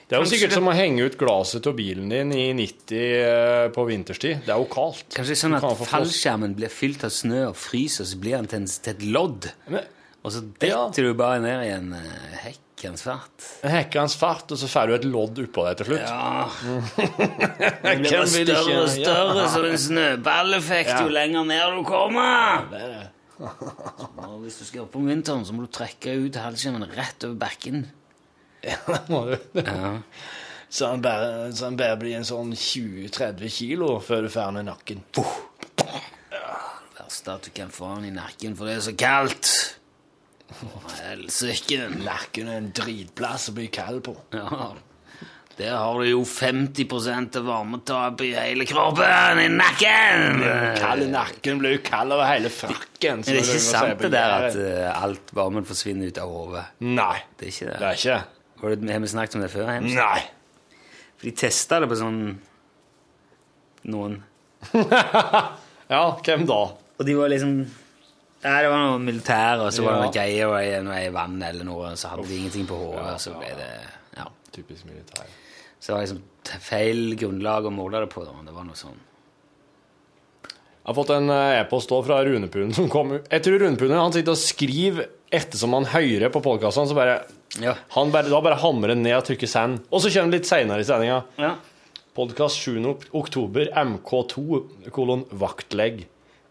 Det 0.09 0.17
er 0.17 0.23
jo 0.23 0.25
Kanskje 0.25 0.37
sikkert 0.39 0.55
det- 0.55 0.57
som 0.57 0.69
å 0.71 0.77
henge 0.79 1.05
ut 1.05 1.19
glasset 1.21 1.67
av 1.69 1.75
bilen 1.77 2.09
din 2.09 2.31
i 2.33 2.47
90 2.57 2.95
eh, 2.97 3.69
på 3.75 3.85
vinterstid. 3.91 4.47
Det 4.47 4.55
er 4.55 4.63
jo 4.63 4.71
kaldt. 4.73 5.11
Kanskje 5.19 5.37
sånn 5.37 5.59
kan 5.59 5.75
at 5.75 5.83
fallskjermen 5.91 6.55
blir 6.57 6.73
fylt 6.73 7.05
av 7.05 7.11
snø 7.13 7.49
og 7.51 7.59
fryser, 7.59 8.07
så 8.09 8.17
blir 8.23 8.39
den 8.39 8.47
til, 8.47 8.65
et 8.95 9.03
lodd. 9.03 9.51
Men 9.69 9.85
Og 10.25 10.33
så 10.33 10.41
detter 10.63 11.03
du 11.11 11.13
bare 11.15 11.43
ned 11.43 11.67
i 11.67 11.75
en 11.75 11.93
uh, 11.93 12.39
hekkens 12.79 13.03
fart. 13.03 13.45
Hekkens 13.67 14.15
fart, 14.17 14.53
og 14.55 14.59
så 14.61 14.69
får 14.71 14.87
du 14.87 14.95
et 14.95 15.05
lodd 15.11 15.39
oppå 15.43 15.65
deg 15.67 15.77
til 15.81 15.89
slutt. 15.91 16.07
Ja. 16.07 16.49
Det 17.83 17.95
blir 17.99 18.11
bare 18.13 18.27
større 18.31 18.81
og 18.85 18.91
større, 18.93 19.37
Ja. 19.43 19.49
som 19.53 19.65
en 19.67 19.79
snøballeffekt 19.79 20.91
Ja. 20.95 21.03
jo 21.03 21.09
lenger 21.09 21.45
ned 21.45 21.77
du 21.79 21.83
kommer. 21.89 22.67
Det 22.71 22.81
er 22.83 22.89
det. 22.89 23.07
Så 23.39 24.39
hvis 24.43 24.59
du 24.59 24.65
skal 24.65 24.81
opp 24.83 24.97
om 24.99 25.07
vinteren, 25.07 25.45
så 25.47 25.53
må 25.55 25.67
du 25.67 25.71
trekke 25.75 26.15
ut 26.27 26.35
fallskjermen 26.39 26.87
rett 26.97 27.25
over 27.27 27.35
bakken. 27.39 27.85
Det 28.63 28.75
må 29.09 29.25
du. 29.31 29.37
Ja. 29.63 29.93
Så 30.71 30.87
han 30.91 31.01
bare, 31.03 31.53
så 31.55 31.65
han 31.71 31.77
bare 31.79 31.97
blir 31.97 32.17
en 32.19 32.27
sånn 32.29 32.51
20-30 32.53 33.49
kilo 33.51 33.99
før 34.05 34.23
du 34.27 34.29
får 34.29 34.51
den 34.53 34.63
i 34.63 34.71
nakken. 34.71 35.03
Det 35.15 36.99
verste 36.99 37.31
er 37.31 37.35
at 37.39 37.47
du 37.47 37.51
kan 37.57 37.71
få 37.73 37.95
den 37.97 38.11
i 38.11 38.15
nakken, 38.19 38.57
for 38.59 38.67
det 38.69 38.75
er 38.77 38.81
så 38.85 38.93
kaldt. 38.99 39.78
Helsike. 41.03 41.89
Nakken 42.03 42.49
er 42.51 42.61
en 42.63 42.71
dritplass 42.75 43.49
å 43.51 43.57
bli 43.57 43.69
kald 43.73 44.03
på. 44.07 44.15
Ja. 44.35 44.71
Der 45.59 45.73
har 45.75 45.99
du 45.99 46.07
jo 46.07 46.21
50% 46.23 47.35
av 47.41 47.47
varmetapet 47.49 48.29
i 48.29 48.35
hele 48.37 48.63
kroppen 48.69 49.41
i 49.43 49.49
nakken! 49.51 50.45
Kald 50.79 51.03
i 51.03 51.09
nakken 51.11 51.59
blir 51.59 51.75
jo 51.75 51.81
kald 51.83 52.15
over 52.15 52.29
hele 52.31 52.51
frakken. 52.55 53.25
Det 53.27 53.35
Er 53.35 53.41
ikke 53.43 53.63
sant 53.65 54.05
det 54.05 54.13
der 54.15 54.35
at 54.37 54.55
uh, 54.55 55.03
alt 55.03 55.33
varmen 55.35 55.67
forsvinner 55.67 56.13
ut 56.13 56.21
av 56.23 56.31
hodet? 56.31 56.63
Nei, 56.87 57.17
Det 57.35 57.49
er 57.49 57.55
ikke 57.57 57.71
det. 57.73 57.79
det 57.83 57.89
er 57.89 57.99
ikke 57.99 58.21
Har, 58.63 58.77
du, 58.79 58.87
har 58.93 59.03
vi 59.03 59.11
snakket 59.17 59.35
om 59.35 59.43
det 59.43 59.51
før? 59.57 59.67
Hems? 59.75 59.99
Nei. 59.99 60.21
For 61.19 61.27
de 61.27 61.35
testa 61.43 61.81
det 61.83 61.91
på 61.91 61.99
sånn 62.05 62.23
Noen. 63.91 64.17
Ja, 65.89 66.03
hvem 66.23 66.43
da? 66.47 66.61
Og 67.01 67.07
de 67.09 67.15
var 67.19 67.31
liksom 67.33 67.53
Nei, 68.45 68.63
det 68.63 68.69
var 68.71 68.79
noe 68.85 68.99
militær, 69.03 69.59
og 69.67 69.73
så 69.75 69.83
var 69.83 69.97
det 69.97 70.03
noe 70.05 70.13
greier 70.15 70.47
og 70.53 70.59
i- 70.63 70.83
noe 70.87 70.99
i 71.07 71.09
vann 71.11 71.43
eller 71.43 71.65
noe, 71.67 71.91
så 71.99 72.09
hadde 72.13 72.29
de 72.29 72.37
ingenting 72.39 72.67
på 72.69 72.77
hodet, 72.79 73.03
og 73.15 73.19
så 73.21 73.33
ble 73.39 73.49
det 73.59 73.71
Ja. 74.17 74.27
Typisk 74.53 74.85
militær. 74.87 75.27
Så 75.81 75.87
det 75.87 75.95
var 75.95 76.03
liksom 76.07 76.23
feil 76.61 77.17
grunnlag 77.17 77.65
å 77.67 77.71
måle 77.75 78.01
det 78.01 78.11
på. 78.11 78.25
da. 78.25 78.31
Det 78.45 78.55
var 78.55 78.65
noe 78.65 78.75
sånn 78.79 78.97
Jeg 80.89 80.95
har 80.95 81.05
fått 81.05 81.11
en 81.17 81.29
eh, 81.31 81.61
e-post 81.61 81.89
fra 82.07 82.23
Runepunen 82.25 82.73
som 82.75 82.89
kom. 82.89 83.11
Jeg 83.31 83.43
tror 83.45 83.59
Runepunen 83.61 83.99
han 84.01 84.13
sitter 84.15 84.33
og 84.33 84.39
skriver 84.41 85.09
ettersom 85.31 85.75
han 85.77 85.85
hører 85.85 86.31
på 86.33 86.41
podkasten, 86.41 86.89
så 86.89 86.95
bare 86.95 87.25
Ja. 87.61 87.75
han 87.91 88.11
bare, 88.11 88.31
da 88.31 88.41
bare 88.41 88.57
hamrer 88.57 88.89
han 88.95 89.03
ned 89.03 89.17
og 89.17 89.25
trykker 89.25 89.47
'send'. 89.49 89.83
Og 89.93 90.01
så 90.01 90.09
kommer 90.11 90.31
det 90.31 90.41
litt 90.41 90.49
seinere 90.49 90.81
i 90.81 90.85
sendinga. 90.85 91.25
ja. 91.39 91.57
Podkast 92.17 92.57
7. 92.57 92.97
oktober, 93.15 93.69
MK2, 93.77 94.91
kolon 94.91 95.25
vaktlegg. 95.31 96.07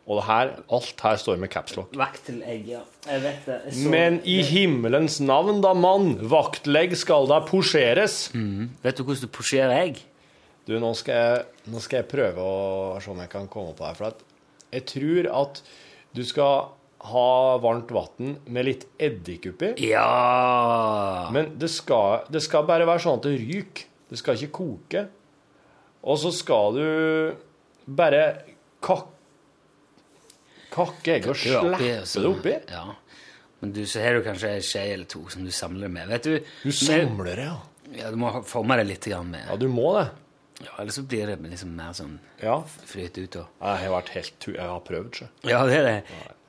Og 0.08 0.22
det 0.22 0.26
her, 0.30 0.52
alt 0.72 1.02
her 1.04 1.18
står 1.20 1.38
med 1.42 1.50
capslock. 1.52 1.92
Vaktelegg, 2.00 2.68
ja. 2.72 2.80
Jeg 3.10 3.22
vet 3.26 3.46
det. 3.46 3.58
Jeg 3.66 3.74
så- 3.74 3.90
Men 3.92 4.22
i 4.24 4.38
himmelens 4.42 5.20
navn, 5.20 5.60
da, 5.62 5.74
mann! 5.76 6.14
Vaktlegg 6.32 6.96
skal 6.96 7.28
da 7.28 7.42
posjeres. 7.42 8.30
Vet 8.34 8.96
du 8.96 9.04
hvordan 9.04 9.22
du 9.22 9.28
posjerer 9.28 9.74
egg? 9.82 10.00
Du, 10.68 10.78
nå 10.80 10.94
skal, 10.96 11.14
jeg, 11.16 11.46
nå 11.72 11.80
skal 11.84 11.98
jeg 12.02 12.08
prøve 12.12 12.38
å 12.40 13.02
se 13.04 13.12
om 13.12 13.20
jeg 13.20 13.30
kan 13.30 13.48
komme 13.52 13.74
på 13.76 13.84
det 13.84 13.88
her. 13.88 13.96
For 14.00 14.06
at 14.08 14.24
jeg 14.72 14.86
tror 14.94 15.30
at 15.44 15.62
du 16.16 16.24
skal 16.24 16.70
ha 17.08 17.58
varmt 17.64 17.92
vann 17.92 18.38
med 18.48 18.66
litt 18.66 18.86
eddik 19.00 19.46
oppi. 19.52 19.74
Ja 19.90 21.30
Men 21.32 21.54
det 21.60 21.70
skal, 21.70 22.24
det 22.32 22.42
skal 22.44 22.66
bare 22.68 22.88
være 22.88 23.04
sånn 23.04 23.20
at 23.20 23.28
det 23.28 23.36
ryker. 23.44 23.86
Det 24.10 24.18
skal 24.22 24.36
ikke 24.40 24.52
koke. 24.56 25.06
Og 26.08 26.18
så 26.22 26.32
skal 26.32 26.74
du 26.80 27.36
bare 27.88 28.24
kakke 28.82 29.14
det 30.78 31.58
oppi, 31.74 31.92
og 32.00 32.08
så- 32.08 32.22
det 32.22 32.30
oppi. 32.32 32.56
Ja. 32.72 32.86
Men 33.60 33.72
du, 33.74 33.82
så 33.90 34.00
har 34.04 34.14
du 34.14 34.22
kanskje 34.24 34.50
ei 34.54 34.60
skje 34.62 34.84
eller 34.94 35.06
to 35.10 35.24
som 35.34 35.44
du 35.44 35.50
samler 35.52 35.90
med. 35.90 36.08
Vet 36.08 36.24
du, 36.24 36.40
Du 36.64 36.72
samler 36.72 37.36
det, 37.36 37.46
ja. 37.46 37.58
Ja, 37.98 38.12
Du 38.12 38.18
må 38.18 38.44
forme 38.46 38.76
det 38.78 38.86
litt 38.88 39.08
med 39.26 39.46
Ja, 39.50 39.56
du 39.56 39.68
må 39.68 39.94
det. 40.00 40.10
Ja, 40.66 40.72
Ellers 40.80 40.96
så 40.96 41.04
blir 41.08 41.26
det 41.28 41.40
liksom 41.50 41.76
mer 41.76 41.94
sånn 41.94 42.20
Ja. 42.42 42.64
flyt 42.86 43.18
ut. 43.18 43.36
Og. 43.36 43.48
Jeg 43.62 43.78
har 43.88 44.02
vært 44.02 44.10
helt 44.10 44.46
Jeg 44.48 44.60
har 44.60 44.80
prøvd, 44.82 45.12
sjø. 45.14 45.28
Ja, 45.44 45.66
det 45.66 45.74
er 45.78 45.84
det. 45.84 46.04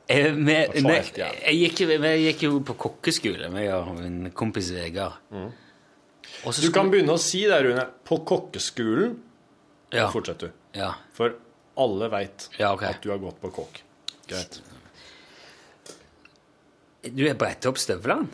Jeg, 0.09 0.33
vi, 0.35 0.55
Det 0.55 0.75
vi, 0.75 0.83
var 0.83 0.93
jeg, 0.95 1.73
gikk, 1.75 2.01
vi 2.01 2.33
gikk 2.33 2.43
jo 2.43 2.61
på 2.61 2.75
kokkeskole, 2.77 3.51
med 3.51 4.01
min 4.01 4.31
kompis 4.31 4.71
Vegard. 4.73 5.13
Så 5.31 6.61
Du 6.63 6.71
kan 6.73 6.87
skulle- 6.87 6.91
begynne 6.91 7.13
å 7.13 7.19
si 7.19 7.43
det, 7.47 7.63
Rune. 7.65 7.87
På 8.05 8.19
kokkeskolen 8.25 9.19
ja, 9.93 10.09
Fortsett, 10.11 10.39
du. 10.39 10.51
ja, 10.75 10.95
For 11.13 11.35
alle 11.77 12.09
veit 12.11 12.49
Ja, 12.59 12.73
okay. 12.75 12.89
at 12.89 13.01
du 13.03 13.11
har 13.11 13.19
gått 13.19 13.41
på 13.41 13.51
kokk. 13.53 13.83
Greit. 14.29 14.61
Du 17.09 17.25
har 17.25 17.39
brettet 17.39 17.69
opp 17.71 17.81
støvlene? 17.81 18.29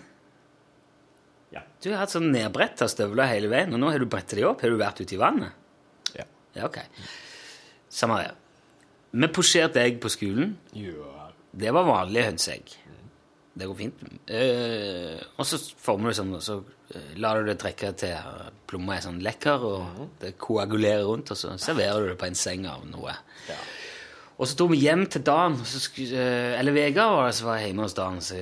Ja. 1.55 1.62
Du 1.82 1.92
har 1.92 2.03
hatt 2.03 2.14
sånn 2.14 2.32
nedbrett 2.34 2.80
av 2.82 2.90
støvler 2.90 3.30
hele 3.30 3.51
veien, 3.53 3.74
og 3.76 3.82
nå 3.82 3.92
har 3.92 4.03
du 4.03 4.09
brettet 4.11 4.40
de 4.40 4.47
opp. 4.49 4.64
Har 4.64 4.72
du 4.72 4.80
vært 4.80 5.05
ute 5.05 5.14
i 5.14 5.20
vannet? 5.20 5.55
Ja. 6.16 6.26
Ja, 6.57 6.66
ok. 6.66 6.80
Samme 7.95 8.22
det. 8.24 8.32
Vi 9.14 9.30
posjerte 9.30 9.82
egg 9.84 10.01
på 10.03 10.11
skolen. 10.11 10.57
Ja. 10.74 11.28
Det 11.55 11.70
var 11.70 11.86
vanlige 11.86 12.32
hønseegg. 12.32 12.72
Det 13.55 13.68
går 13.70 13.76
fint. 13.78 14.01
Uh, 14.26 15.20
og 15.38 15.47
så 15.47 15.61
former 15.62 16.11
du 16.11 16.18
sånn, 16.18 16.32
og 16.34 16.42
så 16.42 16.57
eh, 16.90 17.12
lar 17.22 17.38
du 17.38 17.47
det 17.47 17.61
trekke 17.62 17.92
til 18.01 18.40
plomma 18.66 18.97
er 18.97 19.05
sånn 19.05 19.20
lekker, 19.22 19.66
og 19.68 20.01
det 20.24 20.32
koagulerer 20.42 21.07
rundt, 21.07 21.30
og 21.30 21.38
så 21.38 21.53
serverer 21.62 22.03
du 22.03 22.11
det 22.11 22.18
på 22.18 22.26
en 22.26 22.38
seng 22.38 22.66
av 22.66 22.82
noe. 22.90 23.14
Og 24.35 24.51
så 24.51 24.59
dro 24.59 24.66
vi 24.72 24.80
hjem 24.82 25.07
til 25.11 25.22
Dan, 25.26 25.61
eh, 25.61 26.59
eller 26.59 26.74
Vegard 26.74 27.14
var 27.14 27.30
det 27.30 27.37
som 27.39 27.49
var 27.53 27.62
hjemme 27.62 27.87
hos 27.87 27.95
Dan, 27.95 28.20
så 28.24 28.39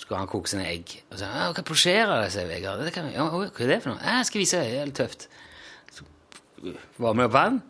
skulle 0.00 0.20
han 0.22 0.30
koke 0.30 0.48
sine 0.48 0.64
egg. 0.68 0.94
Og 1.10 1.18
så, 1.20 1.28
ja, 1.28 1.50
hva 1.52 1.64
prosjerer 1.66 2.22
det, 2.22 2.32
sier 2.32 2.48
Vegard. 2.48 2.84
Det 2.86 2.94
kan 2.94 3.10
ja, 3.12 3.28
hva 3.28 3.44
er 3.48 3.74
det 3.74 3.82
for 3.84 3.92
noe? 3.92 4.00
Jeg 4.00 4.30
skal 4.30 4.42
vise 4.44 4.62
deg, 4.62 4.72
det 4.72 4.80
er 4.80 4.90
litt 4.90 5.00
tøft. 5.00 5.28
Så 5.92 6.08
var 7.02 7.16
vi 7.16 7.26
opp 7.26 7.36
vann, 7.36 7.60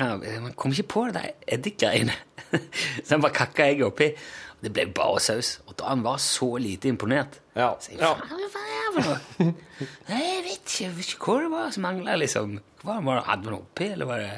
han, 0.00 0.22
man 0.42 0.54
kom 0.58 0.72
ikke 0.74 0.88
på 0.90 1.06
det 1.08 1.20
der 1.20 1.56
eddikgreiene. 1.56 2.16
så 3.04 3.14
han 3.14 3.22
bare 3.22 3.36
kakka 3.36 3.68
egget 3.70 3.86
oppi, 3.86 4.10
og 4.56 4.66
det 4.66 4.72
ble 4.74 4.86
bare 4.94 5.20
saus. 5.22 5.54
Og 5.68 5.78
Dan 5.78 6.04
var 6.04 6.18
så 6.20 6.50
lite 6.60 6.90
imponert. 6.90 7.40
Ja. 7.54 7.72
Så 7.80 7.94
jeg, 7.94 8.00
faen, 8.02 8.28
hva 8.28 8.64
er 8.66 8.86
det 8.96 9.04
for 9.06 9.08
noe? 9.08 9.54
Nei, 10.10 10.20
jeg 10.20 10.44
vet 10.44 10.60
ikke, 10.60 10.84
jeg 10.84 10.94
vet 10.98 11.14
ikke 11.14 11.26
hva 11.30 11.40
det 11.44 11.50
var 11.54 11.74
som 11.76 11.86
manglet, 11.86 12.22
liksom. 12.24 12.56
Hva 12.82 12.98
var 13.00 13.20
det, 13.20 13.26
hadde 13.30 13.46
vi 13.46 13.54
noe 13.54 13.64
oppi, 13.64 13.90
eller 13.94 14.10
var 14.10 14.24
det... 14.24 14.32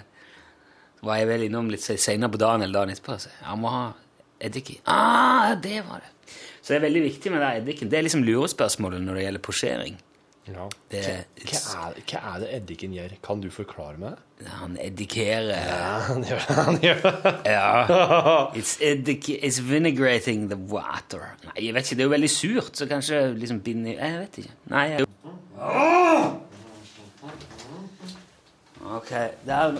Var 1.03 1.18
jeg 1.18 1.28
vel 1.32 1.48
innom 1.48 1.70
litt 1.72 1.82
senere 1.82 2.30
på 2.30 2.38
dagen 2.38 2.62
eller 2.62 2.78
dagen 2.78 2.94
etterpå, 2.94 3.18
så 3.24 3.32
jeg 3.34 3.59
må 3.59 3.72
ha 3.74 3.84
eddik 4.42 4.70
i. 4.76 4.78
Ah, 4.86 5.55
det 5.59 5.80
var 5.88 6.05
det. 6.05 6.11
Så 6.62 6.72
det 6.72 6.78
er 6.78 6.84
veldig 6.86 7.03
viktig 7.09 7.32
med 7.34 7.42
den 7.42 7.61
eddiken. 7.62 7.90
Det 7.90 7.98
er 7.98 8.05
liksom 8.07 8.22
lurespørsmålet 8.26 9.03
når 9.03 9.18
det 9.18 9.24
gjelder 9.26 9.42
posjering. 9.42 9.96
Ja. 10.46 10.64
Det, 10.90 11.00
Hva 11.46 11.59
er, 11.86 11.98
hva 12.11 12.20
er 12.32 12.38
det 12.42 12.46
eddiken 12.57 12.94
gjør? 12.96 13.12
Kan 13.22 13.42
du 13.42 13.46
forklare 13.55 13.98
meg 13.98 14.16
det? 14.40 14.48
han 14.59 14.72
eddikerer 14.82 15.68
Han 16.09 16.24
gjør 16.26 16.40
det. 16.48 16.57
Han 16.57 16.78
gjør 16.82 17.03
det. 17.05 17.32
Ja. 17.46 17.68
It's, 18.59 18.72
it's 18.82 19.61
vinaigrating 19.62 20.48
the 20.50 20.59
water. 20.59 21.28
Nei, 21.46 21.68
jeg 21.68 21.76
vet 21.76 21.86
ikke, 21.86 21.98
det 21.98 22.03
er 22.03 22.11
jo 22.11 22.14
veldig 22.16 22.32
surt, 22.34 22.72
så 22.78 22.88
kanskje 22.90 23.20
liksom 23.38 23.61
binder 23.62 23.94
Jeg 23.98 24.18
vet 24.24 24.40
ikke. 24.42 24.57
Nei, 24.74 24.86
jeg... 24.96 25.07
Ok, 28.82 29.14
der 29.46 29.78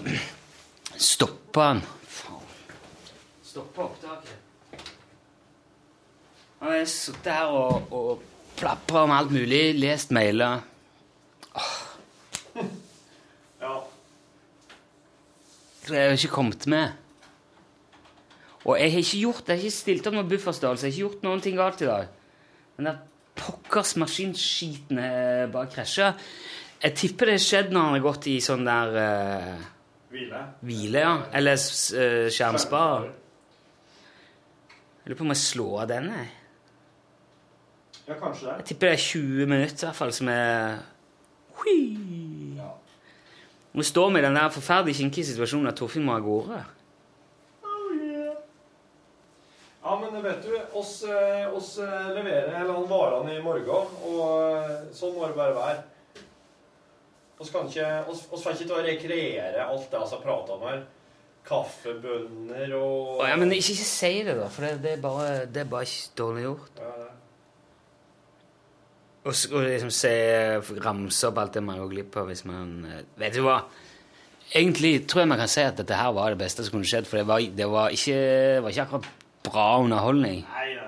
Stoppa 1.03 1.63
han. 1.63 1.81
Faen. 2.07 2.43
Stoppa 3.43 3.89
opptaket. 3.89 4.83
Han 6.63 6.71
har 6.71 6.85
sittet 6.87 7.33
her 7.35 7.51
og, 7.51 7.91
og 7.91 8.23
plapra 8.55 9.03
om 9.09 9.15
alt 9.17 9.33
mulig, 9.35 9.73
lest 9.83 10.15
mailer. 10.15 10.63
Ja. 13.63 13.75
Så 15.83 15.97
jeg 15.97 16.07
har 16.07 16.15
ikke 16.15 16.37
kommet 16.37 16.69
med. 16.71 16.95
Og 18.63 18.79
jeg 18.79 18.95
har 18.95 19.03
ikke 19.03 19.23
gjort, 19.25 19.43
jeg 19.49 19.57
har 19.57 19.67
ikke 19.67 19.81
stilt 19.81 20.07
opp 20.07 20.15
noen 20.15 20.31
bufferstørrelse, 20.31 20.87
jeg 20.87 20.93
har 20.93 20.95
ikke 20.95 21.09
gjort 21.09 21.27
noen 21.27 21.43
ting 21.43 21.59
galt 21.59 21.83
i 21.83 21.91
dag. 21.91 22.11
Den 22.79 22.93
der 22.93 23.03
pokkers 23.43 23.97
maskinskiten 23.99 25.03
er 25.03 25.51
bare 25.51 25.71
krasja. 25.73 26.13
Jeg 26.83 26.95
tipper 26.99 27.27
det 27.27 27.41
har 27.41 27.47
skjedd 27.51 27.75
når 27.75 27.89
han 27.89 27.97
har 27.99 28.05
gått 28.07 28.31
i 28.31 28.39
sånn 28.43 28.63
der 28.67 28.99
eh, 29.03 29.71
Hvile. 30.13 30.41
hvile, 30.61 31.01
ja. 31.01 31.13
Eller 31.33 31.57
uh, 31.57 32.29
skjermspar. 32.29 33.09
Jeg 35.03 35.11
lurer 35.11 35.19
på 35.19 35.25
om 35.25 35.33
jeg 35.33 35.41
slår 35.41 35.81
av 35.83 35.89
den, 35.91 36.11
jeg. 36.13 36.31
Ja, 38.09 38.19
kanskje 38.19 38.49
det. 38.49 38.57
Jeg 38.59 38.69
tipper 38.71 38.93
det 38.93 38.99
er 38.99 39.07
20 39.07 39.47
minutter 39.47 39.87
i 39.87 39.89
hvert 39.89 39.97
fall 39.97 40.13
som 40.13 40.29
er 40.29 40.83
Hui. 41.63 41.79
Nå 43.73 43.83
står 43.89 44.11
vi 44.13 44.21
i 44.21 44.25
den 44.27 44.37
der 44.37 44.53
forferdelig 44.53 44.99
kinkige 44.99 45.31
situasjonen 45.31 45.71
at 45.71 45.79
Torfinn 45.81 46.05
må 46.05 46.17
av 46.19 46.25
gårde. 46.27 46.61
Ja, 49.83 49.95
men 49.99 50.23
vet 50.23 50.45
du, 50.45 50.53
oss, 50.79 51.03
eh, 51.03 51.55
oss 51.55 51.79
eh, 51.79 52.11
leverer 52.15 52.61
eller 52.61 52.73
han 52.73 52.85
varene 52.91 53.33
i 53.35 53.43
morgen, 53.43 53.89
og 54.07 54.21
eh, 54.55 54.77
sånn 54.95 55.17
må 55.17 55.27
det 55.27 55.35
bare 55.35 55.57
være. 55.57 55.81
Oss 57.43 57.51
kan 57.51 57.67
ikke, 57.67 57.87
oss, 58.07 58.27
oss 58.31 58.43
får 58.45 58.55
ikke 58.55 58.67
til 58.69 58.77
å 58.77 58.83
rekreere 58.87 59.65
alt 59.67 59.89
det 59.91 59.99
vi 59.99 60.11
har 60.15 60.21
prata 60.23 60.55
om 60.55 60.67
her. 60.69 60.83
Kaffebønner 61.43 62.75
og... 62.79 63.17
oh, 63.17 63.25
ja, 63.27 63.35
men 63.41 63.51
ikke, 63.57 63.75
ikke 63.75 63.87
si 63.89 64.13
det, 64.23 64.37
da, 64.39 64.47
for 64.47 64.63
det, 64.69 64.77
det, 64.85 64.93
er 64.95 65.01
bare, 65.03 65.31
det 65.51 65.65
er 65.65 65.73
bare 65.73 65.89
ikke 65.89 66.15
dårlig 66.21 66.45
gjort. 66.47 66.83
Ja, 66.85 67.09
Og, 69.23 69.35
og 69.55 69.61
liksom 69.63 69.91
se, 69.95 70.13
ramse 70.83 71.29
opp 71.29 71.37
alt 71.39 71.55
det 71.55 71.63
man 71.63 71.79
går 71.79 71.91
glipp 71.93 72.17
av 72.19 72.27
hvis 72.27 72.41
man 72.43 72.73
eh, 72.91 73.05
Vet 73.23 73.37
du 73.37 73.45
hva? 73.47 73.61
Egentlig 74.51 75.05
tror 75.07 75.23
jeg 75.23 75.31
man 75.31 75.39
kan 75.39 75.51
si 75.51 75.63
at 75.63 75.79
dette 75.79 75.95
her 75.99 76.11
var 76.15 76.35
det 76.35 76.41
beste 76.43 76.67
som 76.67 76.75
kunne 76.75 76.91
skjedd, 76.91 77.07
for 77.07 77.21
det 77.21 77.27
var, 77.31 77.43
det 77.43 77.69
var, 77.71 77.95
ikke, 77.95 78.17
var 78.65 78.75
ikke 78.75 78.87
akkurat 78.89 79.07
bra 79.47 79.67
underholdning. 79.83 80.43
Nei. 80.47 80.82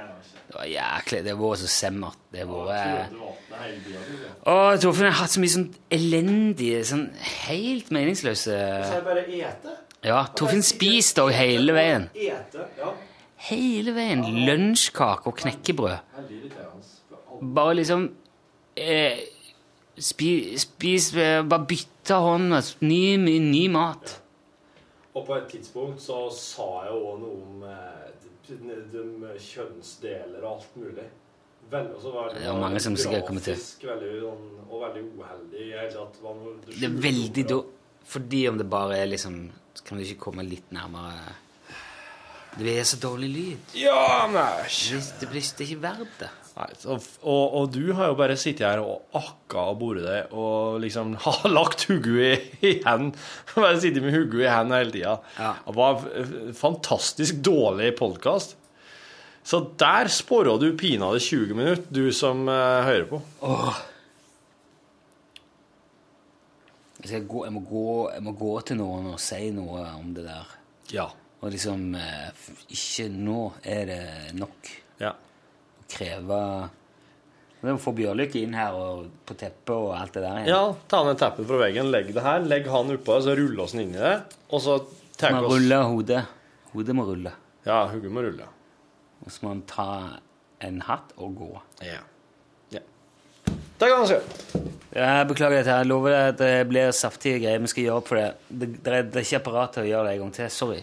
Det 0.55 0.61
var 0.61 0.68
jæklig, 0.70 1.18
det 1.26 1.32
har 1.32 1.38
vært 1.40 1.61
så 1.64 1.68
semmert. 1.74 2.18
Det 2.30 2.44
har 2.44 2.50
vært 2.68 3.14
Å, 3.18 3.30
synes 3.50 3.88
jeg. 3.90 4.82
Torfinn 4.84 5.09
har 5.09 5.16
hatt 5.18 5.32
så 5.32 5.40
mye 5.42 5.50
sånn 5.50 5.64
elendige, 5.96 6.84
sånn 6.86 7.09
helt 7.48 7.90
meningsløse 7.94 8.55
Så 8.55 8.92
det 8.92 9.00
bare 9.09 9.24
ete. 9.26 9.74
Ja, 10.07 10.20
Torfinn 10.38 10.62
spiste 10.62 11.24
òg 11.26 11.34
hele 11.34 11.74
veien. 11.74 12.07
Ete, 12.14 12.68
ja. 12.78 12.92
Hele 13.48 13.96
veien. 13.96 14.22
Lunsjkake 14.46 15.32
og 15.32 15.40
knekkebrød. 15.42 15.98
Bare 17.59 17.74
liksom 17.80 18.07
eh, 18.78 19.24
Spis, 19.98 20.68
Spis 20.68 21.11
eh, 21.18 21.42
Bare 21.42 21.66
bytte 21.66 22.22
hånd. 22.22 22.55
altså, 22.55 22.78
Ny, 22.86 23.16
ny, 23.18 23.66
mat. 23.74 24.20
Og 25.14 25.26
på 25.26 25.34
et 25.34 25.50
tidspunkt 25.50 26.02
så 26.02 26.28
sa 26.30 26.84
jeg 26.86 26.94
òg 26.94 27.18
noe 27.22 27.42
om 27.42 27.66
eh, 27.66 28.13
kjønnsdeler 29.40 30.42
og 30.45 30.51
alt 30.57 30.76
mulig. 30.76 31.07
Veldig, 31.70 31.95
det, 32.03 32.40
Det 32.42 32.49
var 32.51 32.61
mange 32.61 32.80
som 32.80 32.97
sikkert 32.97 33.24
kommer 33.26 33.40
til. 33.40 33.57
veldig, 33.57 34.11
sånn, 34.20 34.42
og 34.68 34.82
veldig 34.82 35.05
uheldig. 35.16 35.62
tatt. 35.95 36.18
Det 36.20 36.24
det 36.66 36.78
Det 36.80 36.88
er 36.90 36.99
veldig 37.09 37.45
da 37.49 37.62
Fordi 38.05 38.49
om 38.51 38.59
det 38.59 38.66
bare 38.68 38.99
er 38.99 39.07
liksom 39.07 39.51
Kan 39.84 39.99
du 39.99 40.05
ikke 40.05 40.20
komme 40.26 40.45
litt 40.45 40.70
nærmere 40.70 41.34
Det 42.59 42.78
er 42.78 42.84
så 42.84 42.97
dårlig 43.01 43.30
lyd. 43.32 43.59
Ja, 43.74 44.26
men 44.30 44.36
Det 44.68 45.01
det 45.20 45.28
blir 45.30 45.40
det 45.40 45.61
er 45.64 45.70
ikke 45.72 45.82
verdt 45.82 46.18
det. 46.20 46.30
Nei, 46.55 46.68
så, 46.78 46.94
og, 47.26 47.55
og 47.59 47.70
du 47.74 47.88
har 47.98 48.12
jo 48.12 48.18
bare 48.18 48.36
sittet 48.38 48.62
her 48.68 48.82
og 48.82 49.16
akka 49.18 49.64
og 49.72 49.78
boret 49.80 50.05
deg 50.07 50.34
og 50.38 50.76
liksom 50.84 51.16
har 51.24 51.48
lagt 51.50 51.88
hodet 51.90 52.28
i, 52.28 52.34
i 52.62 52.74
hendene. 52.84 53.18
Bare 53.57 53.80
sittet 53.82 54.05
med 54.05 54.14
hodet 54.14 54.44
i 54.44 54.52
hendene 54.52 54.82
hele 54.84 54.94
tida. 54.94 55.16
Ja. 55.38 55.55
Det 55.66 55.74
var 55.80 56.05
en 56.20 56.55
fantastisk 56.59 57.40
dårlig 57.42 57.90
podkast. 57.98 58.55
Så 59.44 59.61
der 59.82 60.09
spora 60.09 60.55
du 60.57 60.70
pinadø 60.78 61.18
20 61.20 61.59
minutter, 61.59 61.82
du 61.92 62.07
som 62.16 62.46
uh, 62.48 62.86
hører 62.86 63.11
på. 63.11 63.20
Åh. 63.44 63.82
Jeg, 67.05 67.26
gå, 67.28 67.42
jeg, 67.44 67.52
må 67.52 67.61
gå, 67.68 67.88
jeg 68.14 68.24
må 68.24 68.32
gå 68.38 68.55
til 68.64 68.78
noen 68.80 69.11
og 69.11 69.20
si 69.20 69.50
noe 69.52 69.82
om 69.98 70.14
det 70.16 70.24
der. 70.24 70.55
Ja. 70.94 71.11
Og 71.44 71.52
liksom 71.52 71.90
eh, 71.98 72.46
Ikke 72.72 73.11
nå 73.12 73.40
er 73.68 73.84
det 73.90 74.05
nok 74.38 74.70
Ja. 75.02 75.11
Kreve 75.95 76.40
Det 77.64 77.72
må 77.72 77.80
få 77.80 77.95
Bjørlykke 77.97 78.42
inn 78.45 78.57
her 78.59 78.76
og 78.76 79.07
på 79.24 79.36
teppet 79.40 79.72
og 79.72 79.95
alt 79.97 80.12
det 80.16 80.24
der. 80.24 80.40
igjen. 80.42 80.51
ja, 80.53 80.62
ta 80.90 81.01
ned 81.07 81.20
teppet 81.22 81.49
fra 81.49 81.61
veggen, 81.62 81.88
legg 81.95 82.11
det 82.12 82.24
her, 82.26 82.45
legg 82.45 82.68
han 82.68 82.92
oppå, 82.92 83.16
så 83.24 83.36
ruller 83.38 83.64
oss 83.64 83.76
inn 83.78 83.95
i 83.95 84.03
det, 84.03 84.16
og 84.51 84.61
så 84.61 84.76
tar 85.16 85.32
Man 85.32 85.47
vi 85.47 85.49
oss 85.49 85.55
ruller 85.55 85.88
hodet. 85.88 86.24
Hodet 86.74 86.97
må 86.99 87.07
rulle. 87.09 87.32
Ja, 87.64 87.86
hodet 87.88 88.12
må 88.12 88.24
rulle. 88.26 88.51
Og 89.24 89.32
så 89.32 89.47
må 89.47 89.55
han 89.55 89.62
ta 89.70 89.88
en 90.64 90.82
hatt 90.84 91.14
og 91.16 91.38
gå. 91.38 91.51
Ja. 91.86 92.03
ja. 92.74 92.82
Det 93.49 93.88
kan 93.88 94.03
man 94.03 94.11
si. 94.11 94.18
Jeg 94.95 95.28
beklager 95.30 95.57
dette. 95.59 95.78
Jeg 95.80 95.88
lover 95.88 96.12
deg 96.12 96.28
at 96.34 96.42
det 96.42 96.68
blir 96.70 96.92
saftige 96.95 97.40
greier. 97.42 97.62
Vi 97.64 97.70
skal 97.72 97.86
gjøre 97.88 98.03
opp 98.03 98.11
for 98.12 98.20
det. 98.20 98.26
Det, 98.49 98.68
det, 98.76 99.01
det 99.11 99.22
er 99.22 99.26
ikke 99.26 99.40
apparat 99.40 99.74
til 99.74 99.86
å 99.86 99.88
gjøre 99.88 100.05
det 100.07 100.12
en 100.14 100.22
gang 100.24 100.34
til. 100.36 100.53
Sorry. 100.55 100.82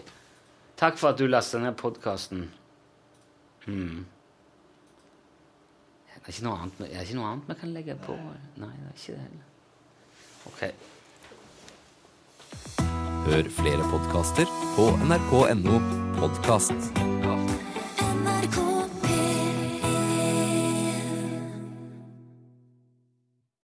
Takk 0.82 0.98
for 1.00 1.12
at 1.12 1.20
du 1.22 1.28
lasta 1.30 1.60
ned 1.62 1.78
podkasten. 1.80 2.48
Hmm. 3.64 4.02
Det 6.22 6.30
er 6.30 6.36
ikke 6.36 6.46
noe 6.46 6.58
annet, 6.62 6.82
er 6.86 7.02
ikke 7.02 7.16
noe 7.18 7.30
annet 7.32 7.48
vi 7.50 7.54
kan 7.58 7.72
legge 7.74 7.94
på? 7.98 8.14
Nei, 8.62 8.74
det 8.78 8.86
er 8.86 8.94
ikke 9.00 9.14
det 9.16 9.22
heller. 9.26 9.46
Ok. 10.46 10.62
Hør 13.26 13.50
flere 13.58 13.88
podkaster 13.90 14.46
på 14.76 14.86
nrk.no 15.08 15.80
podkast. 16.20 17.21